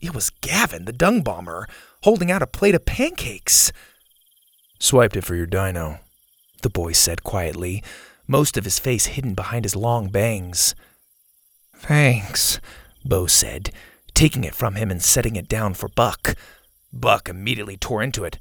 It 0.00 0.14
was 0.14 0.30
Gavin, 0.42 0.84
the 0.84 0.92
dung 0.92 1.22
bomber, 1.22 1.66
holding 2.02 2.30
out 2.30 2.42
a 2.42 2.46
plate 2.46 2.74
of 2.74 2.84
pancakes. 2.84 3.72
Swiped 4.78 5.16
it 5.16 5.24
for 5.24 5.34
your 5.34 5.46
dino, 5.46 6.00
the 6.62 6.68
boy 6.68 6.92
said 6.92 7.24
quietly, 7.24 7.82
most 8.26 8.58
of 8.58 8.64
his 8.64 8.78
face 8.78 9.06
hidden 9.06 9.34
behind 9.34 9.64
his 9.64 9.74
long 9.74 10.08
bangs. 10.08 10.74
Thanks, 11.74 12.60
Bo 13.04 13.26
said, 13.26 13.70
taking 14.12 14.44
it 14.44 14.54
from 14.54 14.74
him 14.74 14.90
and 14.90 15.02
setting 15.02 15.36
it 15.36 15.48
down 15.48 15.72
for 15.72 15.88
Buck. 15.88 16.34
Buck 16.92 17.28
immediately 17.28 17.76
tore 17.76 18.02
into 18.02 18.24
it. 18.24 18.38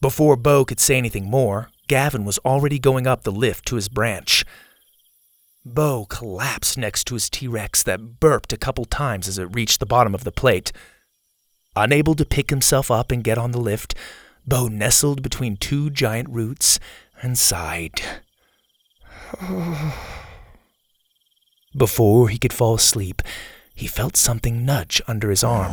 Before 0.00 0.36
Bo 0.36 0.64
could 0.64 0.80
say 0.80 0.96
anything 0.96 1.30
more, 1.30 1.70
Gavin 1.86 2.24
was 2.24 2.38
already 2.38 2.78
going 2.78 3.06
up 3.06 3.22
the 3.22 3.30
lift 3.30 3.64
to 3.66 3.76
his 3.76 3.88
branch. 3.88 4.44
Bo 5.64 6.06
collapsed 6.06 6.76
next 6.76 7.04
to 7.04 7.14
his 7.14 7.30
T 7.30 7.46
Rex 7.46 7.84
that 7.84 8.18
burped 8.18 8.52
a 8.52 8.56
couple 8.56 8.84
times 8.84 9.28
as 9.28 9.38
it 9.38 9.54
reached 9.54 9.78
the 9.78 9.86
bottom 9.86 10.12
of 10.14 10.24
the 10.24 10.32
plate. 10.32 10.72
Unable 11.76 12.14
to 12.16 12.24
pick 12.24 12.50
himself 12.50 12.90
up 12.90 13.12
and 13.12 13.22
get 13.22 13.38
on 13.38 13.52
the 13.52 13.60
lift, 13.60 13.94
Bo 14.44 14.66
nestled 14.66 15.22
between 15.22 15.56
two 15.56 15.88
giant 15.88 16.28
roots 16.28 16.80
and 17.22 17.38
sighed. 17.38 18.02
Before 21.76 22.28
he 22.28 22.38
could 22.38 22.52
fall 22.52 22.74
asleep, 22.74 23.22
he 23.74 23.86
felt 23.86 24.16
something 24.16 24.64
nudge 24.64 25.00
under 25.08 25.30
his 25.30 25.42
arm. 25.42 25.72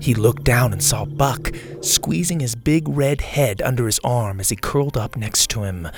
He 0.00 0.14
looked 0.14 0.44
down 0.44 0.72
and 0.72 0.82
saw 0.82 1.04
Buck 1.04 1.52
squeezing 1.80 2.40
his 2.40 2.54
big 2.54 2.88
red 2.88 3.20
head 3.20 3.62
under 3.62 3.86
his 3.86 4.00
arm 4.04 4.38
as 4.38 4.50
he 4.50 4.56
curled 4.56 4.96
up 4.96 5.16
next 5.16 5.50
to 5.50 5.64
him. 5.64 5.88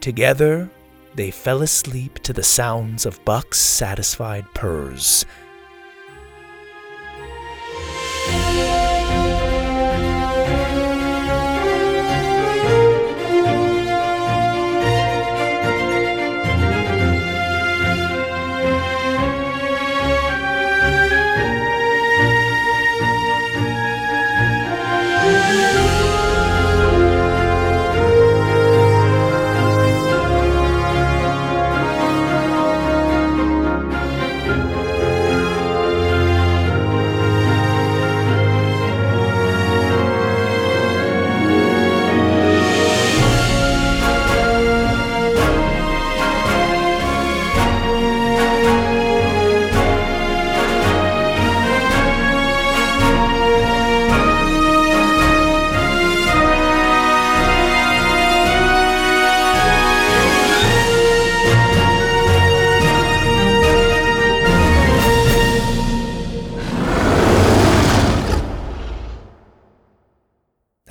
Together, 0.00 0.68
they 1.14 1.30
fell 1.30 1.62
asleep 1.62 2.18
to 2.24 2.32
the 2.32 2.42
sounds 2.42 3.06
of 3.06 3.24
Buck's 3.24 3.58
satisfied 3.58 4.44
purrs. 4.52 5.24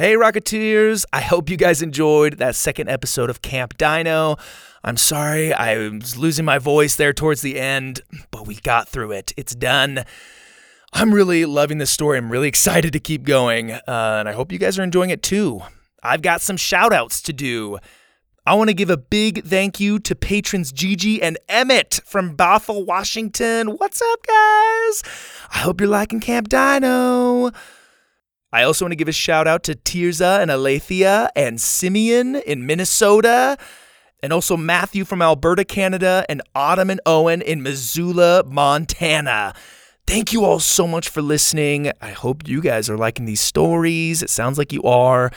Hey, 0.06 0.14
Rocketeers! 0.14 1.04
I 1.12 1.22
hope 1.22 1.50
you 1.50 1.58
guys 1.58 1.82
enjoyed 1.82 2.38
that 2.38 2.56
second 2.56 2.90
episode 2.90 3.32
of 3.32 3.42
Camp 3.42 3.76
Dino. 3.76 4.36
I'm 4.84 4.98
sorry 4.98 5.52
I 5.52 5.90
was 5.90 6.16
losing 6.16 6.46
my 6.46 6.60
voice 6.60 6.96
there 6.96 7.12
towards 7.12 7.42
the 7.42 7.60
end, 7.60 8.02
but 8.30 8.46
we 8.46 8.54
got 8.54 8.88
through 8.88 9.14
it. 9.14 9.34
It's 9.36 9.56
done. 9.56 10.06
I'm 10.94 11.12
really 11.12 11.46
loving 11.46 11.80
this 11.80 11.90
story. 11.90 12.20
I'm 12.20 12.32
really 12.32 12.48
excited 12.48 12.94
to 12.94 13.00
keep 13.00 13.24
going, 13.24 13.72
uh, 13.72 13.82
and 13.88 14.30
I 14.30 14.34
hope 14.34 14.52
you 14.52 14.60
guys 14.60 14.78
are 14.78 14.84
enjoying 14.84 15.10
it 15.10 15.24
too. 15.24 15.64
I've 16.04 16.22
got 16.22 16.40
some 16.40 16.56
shout 16.56 16.94
outs 16.94 17.20
to 17.24 17.34
do. 17.34 17.80
I 18.46 18.54
want 18.54 18.70
to 18.70 18.76
give 18.76 18.92
a 18.92 18.98
big 18.98 19.44
thank 19.44 19.80
you 19.80 19.98
to 20.02 20.14
patrons 20.14 20.72
Gigi 20.72 21.20
and 21.20 21.40
Emmett 21.50 22.00
from 22.06 22.38
Bothell, 22.38 22.86
Washington. 22.86 23.70
What's 23.70 24.04
up, 24.04 24.20
guys? 24.28 25.02
I 25.50 25.58
hope 25.64 25.82
you're 25.82 25.90
liking 25.90 26.20
Camp 26.20 26.50
Dino. 26.50 27.50
I 28.52 28.64
also 28.64 28.86
want 28.86 28.92
to 28.92 28.98
give 28.98 29.08
a 29.08 29.14
shout 29.14 29.48
out 29.48 29.64
to 29.64 29.76
Tirza 29.76 30.40
and 30.40 30.50
Alethea 30.50 31.30
and 31.36 31.60
Simeon 31.60 32.36
in 32.36 32.66
Minnesota, 32.66 33.58
and 34.24 34.32
also 34.32 34.56
Matthew 34.56 35.06
from 35.06 35.22
Alberta, 35.22 35.66
Canada, 35.66 36.26
and 36.30 36.42
Autumn 36.56 36.90
and 36.90 37.02
Owen 37.06 37.42
in 37.42 37.62
Missoula, 37.62 38.44
Montana. 38.46 39.54
Thank 40.08 40.32
you 40.32 40.46
all 40.46 40.60
so 40.60 40.88
much 40.88 41.10
for 41.10 41.22
listening. 41.22 41.92
I 42.00 42.12
hope 42.12 42.48
you 42.48 42.62
guys 42.62 42.90
are 42.90 42.98
liking 42.98 43.26
these 43.26 43.42
stories. 43.42 44.22
It 44.22 44.30
sounds 44.30 44.58
like 44.58 44.72
you 44.72 44.84
are. 44.84 45.32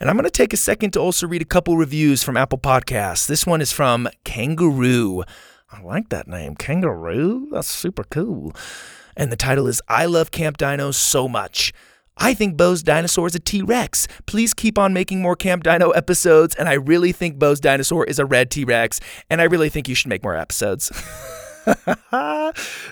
And 0.00 0.10
I'm 0.10 0.16
going 0.16 0.24
to 0.24 0.30
take 0.30 0.52
a 0.52 0.56
second 0.56 0.90
to 0.92 1.00
also 1.00 1.26
read 1.26 1.42
a 1.42 1.46
couple 1.46 1.76
reviews 1.76 2.22
from 2.22 2.36
Apple 2.36 2.58
Podcasts. 2.58 3.26
This 3.26 3.46
one 3.46 3.60
is 3.60 3.72
from 3.72 4.08
Kangaroo. 4.24 5.22
I 5.70 5.80
like 5.80 6.08
that 6.08 6.28
name, 6.28 6.56
Kangaroo. 6.56 7.48
That's 7.52 7.68
super 7.68 8.04
cool. 8.04 8.52
And 9.16 9.30
the 9.30 9.36
title 9.36 9.66
is 9.68 9.80
I 9.88 10.06
Love 10.06 10.30
Camp 10.30 10.58
Dino 10.58 10.90
So 10.90 11.28
Much. 11.28 11.72
I 12.16 12.34
think 12.34 12.56
Bo's 12.56 12.82
dinosaur 12.82 13.26
is 13.26 13.34
a 13.34 13.40
T 13.40 13.62
Rex. 13.62 14.06
Please 14.26 14.54
keep 14.54 14.78
on 14.78 14.92
making 14.92 15.20
more 15.20 15.36
Camp 15.36 15.62
Dino 15.64 15.90
episodes. 15.90 16.54
And 16.54 16.68
I 16.68 16.74
really 16.74 17.12
think 17.12 17.38
Bo's 17.38 17.60
dinosaur 17.60 18.04
is 18.04 18.18
a 18.18 18.24
red 18.24 18.50
T 18.50 18.64
Rex. 18.64 19.00
And 19.28 19.40
I 19.40 19.44
really 19.44 19.68
think 19.68 19.88
you 19.88 19.94
should 19.94 20.08
make 20.08 20.22
more 20.22 20.36
episodes. 20.36 20.90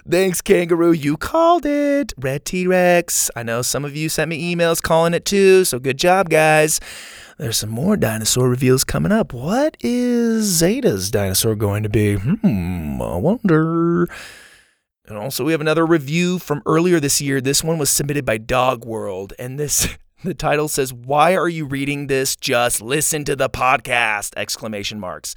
Thanks, 0.08 0.40
Kangaroo. 0.40 0.92
You 0.92 1.16
called 1.16 1.66
it. 1.66 2.12
Red 2.16 2.44
T 2.44 2.66
Rex. 2.66 3.30
I 3.36 3.42
know 3.42 3.62
some 3.62 3.84
of 3.84 3.94
you 3.94 4.08
sent 4.08 4.28
me 4.28 4.54
emails 4.54 4.82
calling 4.82 5.14
it 5.14 5.24
too. 5.24 5.64
So 5.64 5.78
good 5.78 5.98
job, 5.98 6.28
guys. 6.28 6.80
There's 7.38 7.56
some 7.56 7.70
more 7.70 7.96
dinosaur 7.96 8.48
reveals 8.48 8.84
coming 8.84 9.12
up. 9.12 9.32
What 9.32 9.76
is 9.80 10.44
Zeta's 10.44 11.10
dinosaur 11.10 11.54
going 11.54 11.82
to 11.82 11.88
be? 11.88 12.14
Hmm, 12.14 13.00
I 13.00 13.16
wonder. 13.16 14.06
And 15.12 15.22
also, 15.22 15.44
we 15.44 15.52
have 15.52 15.60
another 15.60 15.84
review 15.84 16.38
from 16.38 16.62
earlier 16.64 16.98
this 16.98 17.20
year. 17.20 17.42
This 17.42 17.62
one 17.62 17.76
was 17.76 17.90
submitted 17.90 18.24
by 18.24 18.38
Dog 18.38 18.86
World, 18.86 19.34
and 19.38 19.58
this 19.60 19.86
the 20.24 20.32
title 20.32 20.68
says, 20.68 20.90
"Why 20.90 21.36
are 21.36 21.50
you 21.50 21.66
reading 21.66 22.06
this? 22.06 22.34
Just 22.34 22.80
listen 22.80 23.22
to 23.26 23.36
the 23.36 23.50
podcast!" 23.50 24.32
Exclamation 24.38 24.98
marks. 24.98 25.34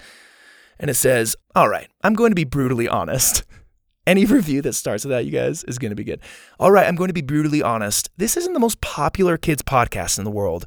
And 0.79 0.89
it 0.89 0.93
says, 0.93 1.35
"All 1.55 1.67
right, 1.67 1.89
I'm 2.05 2.13
going 2.13 2.31
to 2.31 2.35
be 2.35 2.45
brutally 2.45 2.87
honest." 2.87 3.43
Any 4.07 4.23
review 4.23 4.61
that 4.61 4.73
starts 4.73 5.03
with 5.03 5.09
that, 5.09 5.25
you 5.25 5.31
guys, 5.31 5.65
is 5.65 5.77
going 5.77 5.89
to 5.89 5.95
be 5.95 6.05
good. 6.05 6.21
All 6.57 6.71
right, 6.71 6.87
I'm 6.87 6.95
going 6.95 7.09
to 7.09 7.13
be 7.13 7.21
brutally 7.21 7.61
honest. 7.61 8.09
This 8.15 8.37
isn't 8.37 8.53
the 8.53 8.59
most 8.61 8.79
popular 8.79 9.35
kids 9.35 9.61
podcast 9.61 10.17
in 10.17 10.23
the 10.23 10.31
world, 10.31 10.65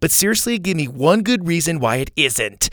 but 0.00 0.10
seriously, 0.10 0.58
give 0.58 0.76
me 0.76 0.86
one 0.86 1.22
good 1.22 1.46
reason 1.46 1.80
why 1.80 1.96
it 1.96 2.10
isn't. 2.14 2.68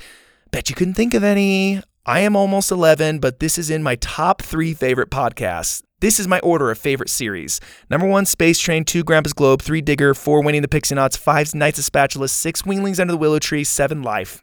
Bet 0.52 0.70
you 0.70 0.76
couldn't 0.76 0.96
think 0.96 1.14
of 1.14 1.24
any. 1.24 1.82
I 2.08 2.22
am 2.22 2.38
almost 2.38 2.72
11, 2.72 3.20
but 3.20 3.42
this 3.42 3.58
is 3.58 3.70
in 3.70 3.84
my 3.84 3.96
top 3.96 4.42
three 4.42 4.74
favorite 4.74 5.10
podcasts. 5.10 5.84
This 6.00 6.22
is 6.22 6.28
my 6.28 6.40
order 6.40 6.72
of 6.72 6.78
favorite 6.78 7.10
series. 7.10 7.60
Number 7.90 8.08
one, 8.08 8.26
Space 8.26 8.60
Train. 8.60 8.86
Two, 8.86 9.04
Grandpa's 9.04 9.34
Globe. 9.34 9.62
Three, 9.62 9.82
Digger. 9.82 10.14
Four, 10.14 10.42
Winning 10.42 10.62
the 10.62 10.70
Pixie 10.70 10.96
Knots. 10.96 11.18
Five, 11.18 11.54
Knights 11.54 11.80
of 11.80 11.84
Spatula. 11.84 12.30
Six, 12.30 12.66
Winglings 12.66 13.02
Under 13.02 13.12
the 13.12 13.18
Willow 13.18 13.40
Tree. 13.40 13.66
Seven, 13.66 14.04
Life. 14.04 14.42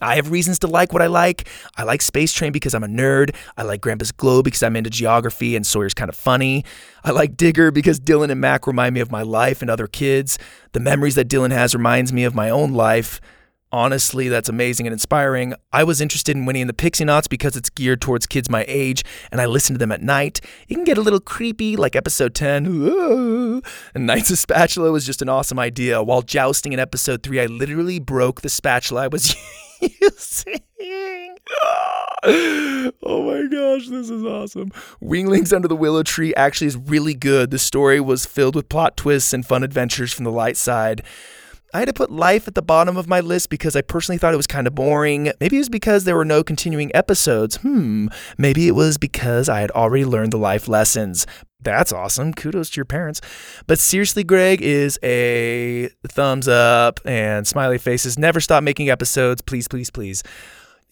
I 0.00 0.14
have 0.14 0.30
reasons 0.30 0.60
to 0.60 0.68
like 0.68 0.92
what 0.92 1.02
I 1.02 1.08
like. 1.08 1.48
I 1.76 1.82
like 1.82 2.00
Space 2.00 2.32
Train 2.32 2.52
because 2.52 2.74
I'm 2.74 2.84
a 2.84 2.88
nerd. 2.88 3.34
I 3.56 3.64
like 3.64 3.80
Grandpa's 3.80 4.12
Globe 4.12 4.44
because 4.44 4.62
I'm 4.62 4.76
into 4.76 4.90
geography 4.90 5.56
and 5.56 5.66
Sawyer's 5.66 5.94
kind 5.94 6.08
of 6.08 6.14
funny. 6.14 6.64
I 7.02 7.10
like 7.10 7.36
Digger 7.36 7.72
because 7.72 7.98
Dylan 7.98 8.30
and 8.30 8.40
Mac 8.40 8.68
remind 8.68 8.94
me 8.94 9.00
of 9.00 9.10
my 9.10 9.22
life 9.22 9.62
and 9.62 9.70
other 9.70 9.88
kids. 9.88 10.38
The 10.72 10.80
memories 10.80 11.16
that 11.16 11.26
Dylan 11.26 11.50
has 11.50 11.74
reminds 11.74 12.12
me 12.12 12.22
of 12.22 12.36
my 12.36 12.50
own 12.50 12.72
life. 12.72 13.20
Honestly, 13.74 14.28
that's 14.28 14.48
amazing 14.48 14.86
and 14.86 14.92
inspiring. 14.92 15.52
I 15.72 15.82
was 15.82 16.00
interested 16.00 16.36
in 16.36 16.44
Winnie 16.44 16.62
the 16.62 16.72
Pixie 16.72 17.04
Knots 17.04 17.26
because 17.26 17.56
it's 17.56 17.68
geared 17.68 18.00
towards 18.00 18.24
kids 18.24 18.48
my 18.48 18.64
age, 18.68 19.02
and 19.32 19.40
I 19.40 19.46
listen 19.46 19.74
to 19.74 19.78
them 19.78 19.90
at 19.90 20.00
night. 20.00 20.40
It 20.68 20.74
can 20.74 20.84
get 20.84 20.96
a 20.96 21.00
little 21.00 21.18
creepy, 21.18 21.74
like 21.74 21.96
episode 21.96 22.36
10. 22.36 23.62
And 23.94 24.06
Knights 24.06 24.30
of 24.30 24.38
Spatula 24.38 24.92
was 24.92 25.04
just 25.04 25.22
an 25.22 25.28
awesome 25.28 25.58
idea. 25.58 26.00
While 26.04 26.22
jousting 26.22 26.72
in 26.72 26.78
episode 26.78 27.24
3, 27.24 27.40
I 27.40 27.46
literally 27.46 27.98
broke 27.98 28.42
the 28.42 28.48
spatula 28.48 29.02
I 29.02 29.08
was 29.08 29.34
using. 29.80 30.60
oh 32.22 32.92
my 33.02 33.48
gosh, 33.50 33.88
this 33.88 34.08
is 34.08 34.22
awesome. 34.22 34.70
Winglings 35.00 35.52
Under 35.52 35.66
the 35.66 35.74
Willow 35.74 36.04
Tree 36.04 36.32
actually 36.36 36.68
is 36.68 36.76
really 36.76 37.14
good. 37.14 37.50
The 37.50 37.58
story 37.58 38.00
was 38.00 38.24
filled 38.24 38.54
with 38.54 38.68
plot 38.68 38.96
twists 38.96 39.32
and 39.32 39.44
fun 39.44 39.64
adventures 39.64 40.12
from 40.12 40.24
the 40.24 40.30
light 40.30 40.56
side. 40.56 41.02
I 41.74 41.80
had 41.80 41.86
to 41.86 41.92
put 41.92 42.08
life 42.08 42.46
at 42.46 42.54
the 42.54 42.62
bottom 42.62 42.96
of 42.96 43.08
my 43.08 43.18
list 43.18 43.50
because 43.50 43.74
I 43.74 43.82
personally 43.82 44.16
thought 44.16 44.32
it 44.32 44.36
was 44.36 44.46
kind 44.46 44.68
of 44.68 44.76
boring. 44.76 45.32
Maybe 45.40 45.56
it 45.56 45.58
was 45.58 45.68
because 45.68 46.04
there 46.04 46.14
were 46.14 46.24
no 46.24 46.44
continuing 46.44 46.94
episodes. 46.94 47.56
Hmm, 47.56 48.06
maybe 48.38 48.68
it 48.68 48.76
was 48.76 48.96
because 48.96 49.48
I 49.48 49.58
had 49.58 49.72
already 49.72 50.04
learned 50.04 50.32
the 50.32 50.38
life 50.38 50.68
lessons. 50.68 51.26
That's 51.60 51.92
awesome. 51.92 52.32
Kudos 52.32 52.70
to 52.70 52.76
your 52.76 52.84
parents. 52.84 53.20
But 53.66 53.80
seriously, 53.80 54.22
Greg 54.22 54.62
is 54.62 55.00
a 55.02 55.88
thumbs 56.06 56.46
up 56.46 57.00
and 57.04 57.44
smiley 57.44 57.78
faces. 57.78 58.16
Never 58.16 58.40
stop 58.40 58.62
making 58.62 58.88
episodes. 58.88 59.42
Please, 59.42 59.66
please, 59.66 59.90
please 59.90 60.22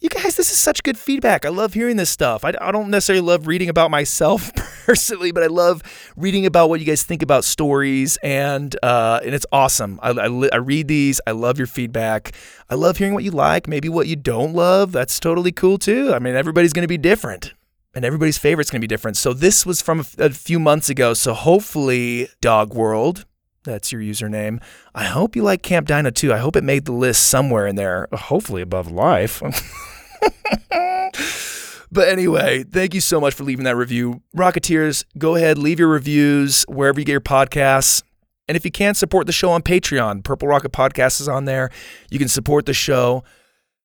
you 0.03 0.09
guys, 0.09 0.34
this 0.34 0.50
is 0.50 0.59
such 0.59 0.82
good 0.82 0.98
feedback. 0.98 1.46
I 1.46 1.50
love 1.50 1.74
hearing 1.74 1.96
this 1.96 2.11
stuff. 2.11 2.44
I, 2.44 2.53
I 2.61 2.72
don't 2.72 2.90
necessarily 2.90 3.24
love 3.24 3.46
reading 3.46 3.68
about 3.68 3.88
myself 3.92 4.53
personally, 4.84 5.30
but 5.30 5.44
I 5.44 5.46
love 5.46 5.80
reading 6.16 6.44
about 6.44 6.68
what 6.68 6.80
you 6.80 6.86
guys 6.86 7.05
think 7.05 7.22
about 7.22 7.44
stories, 7.44 8.16
and 8.16 8.74
uh, 8.82 9.20
and 9.24 9.32
it's 9.32 9.46
awesome. 9.53 10.00
I, 10.03 10.11
I, 10.11 10.48
I 10.53 10.57
read 10.57 10.88
these. 10.88 11.20
I 11.24 11.30
love 11.30 11.57
your 11.57 11.68
feedback. 11.68 12.32
I 12.68 12.74
love 12.74 12.96
hearing 12.96 13.14
what 13.14 13.22
you 13.22 13.30
like, 13.30 13.68
maybe 13.68 13.88
what 13.88 14.09
you 14.09 14.16
don't 14.16 14.55
love. 14.55 14.90
That's 14.90 15.20
totally 15.20 15.53
cool 15.53 15.78
too. 15.78 16.12
I 16.12 16.18
mean, 16.18 16.34
everybody's 16.34 16.72
going 16.72 16.82
to 16.82 16.88
be 16.88 16.98
different. 16.98 17.55
And 17.94 18.07
everybody's 18.07 18.38
favorite's 18.38 18.70
going 18.70 18.80
to 18.80 18.84
be 18.84 18.88
different. 18.88 19.18
So, 19.18 19.34
this 19.34 19.66
was 19.66 19.82
from 19.82 20.00
a, 20.00 20.24
a 20.24 20.30
few 20.30 20.59
months 20.59 20.88
ago. 20.88 21.12
So, 21.12 21.34
hopefully, 21.34 22.28
Dog 22.40 22.72
World, 22.72 23.26
that's 23.64 23.92
your 23.92 24.00
username. 24.00 24.62
I 24.94 25.05
hope 25.05 25.36
you 25.36 25.42
like 25.42 25.62
Camp 25.62 25.86
Dino 25.86 26.11
too. 26.11 26.32
I 26.32 26.38
hope 26.38 26.57
it 26.57 26.64
made 26.64 26.86
the 26.86 26.92
list 26.92 27.28
somewhere 27.28 27.66
in 27.66 27.76
there, 27.76 28.09
hopefully 28.12 28.62
above 28.62 28.90
life. 28.90 29.42
But 31.93 32.09
anyway, 32.09 32.64
thank 32.64 32.95
you 32.95 33.03
so 33.03 33.20
much 33.20 33.35
for 33.35 33.45
leaving 33.45 33.64
that 33.66 33.77
review. 33.77 34.23
Rocketeers, 34.35 35.05
go 35.18 35.37
ahead, 35.37 35.59
leave 35.59 35.79
your 35.79 35.89
reviews 35.89 36.62
wherever 36.62 36.99
you 36.99 37.05
get 37.05 37.12
your 37.12 37.20
podcasts. 37.20 38.03
And 38.49 38.57
if 38.57 38.64
you 38.64 38.70
can't 38.70 38.97
support 38.97 39.27
the 39.27 39.33
show 39.33 39.51
on 39.51 39.62
Patreon, 39.62 40.25
Purple 40.25 40.49
Rocket 40.49 40.73
Podcast 40.73 41.20
is 41.20 41.29
on 41.29 41.45
there. 41.45 41.70
You 42.11 42.18
can 42.18 42.29
support 42.29 42.64
the 42.64 42.73
show. 42.73 43.25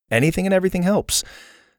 Anything 0.09 0.45
and 0.47 0.53
everything 0.53 0.83
helps. 0.83 1.25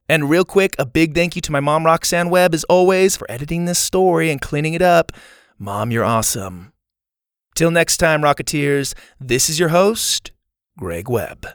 And 0.07 0.29
real 0.29 0.45
quick, 0.45 0.75
a 0.79 0.85
big 0.85 1.15
thank 1.15 1.35
you 1.35 1.41
to 1.43 1.53
my 1.53 1.61
mom, 1.61 1.87
Roxanne 1.87 2.29
Webb, 2.29 2.53
as 2.53 2.65
always, 2.65 3.17
for 3.17 3.31
editing 3.31 3.65
this 3.65 3.79
story 3.79 4.31
and 4.31 4.39
cleaning 4.39 4.75
it 4.75 4.83
up. 4.83 5.13
Mom, 5.59 5.91
you're 5.91 6.05
awesome. 6.05 6.75
Till 7.55 7.71
next 7.71 7.97
time, 7.97 8.21
Rocketeers, 8.21 8.95
this 9.19 9.49
is 9.49 9.59
your 9.59 9.71
host, 9.71 10.31
Greg 10.77 11.09
Webb. 11.09 11.47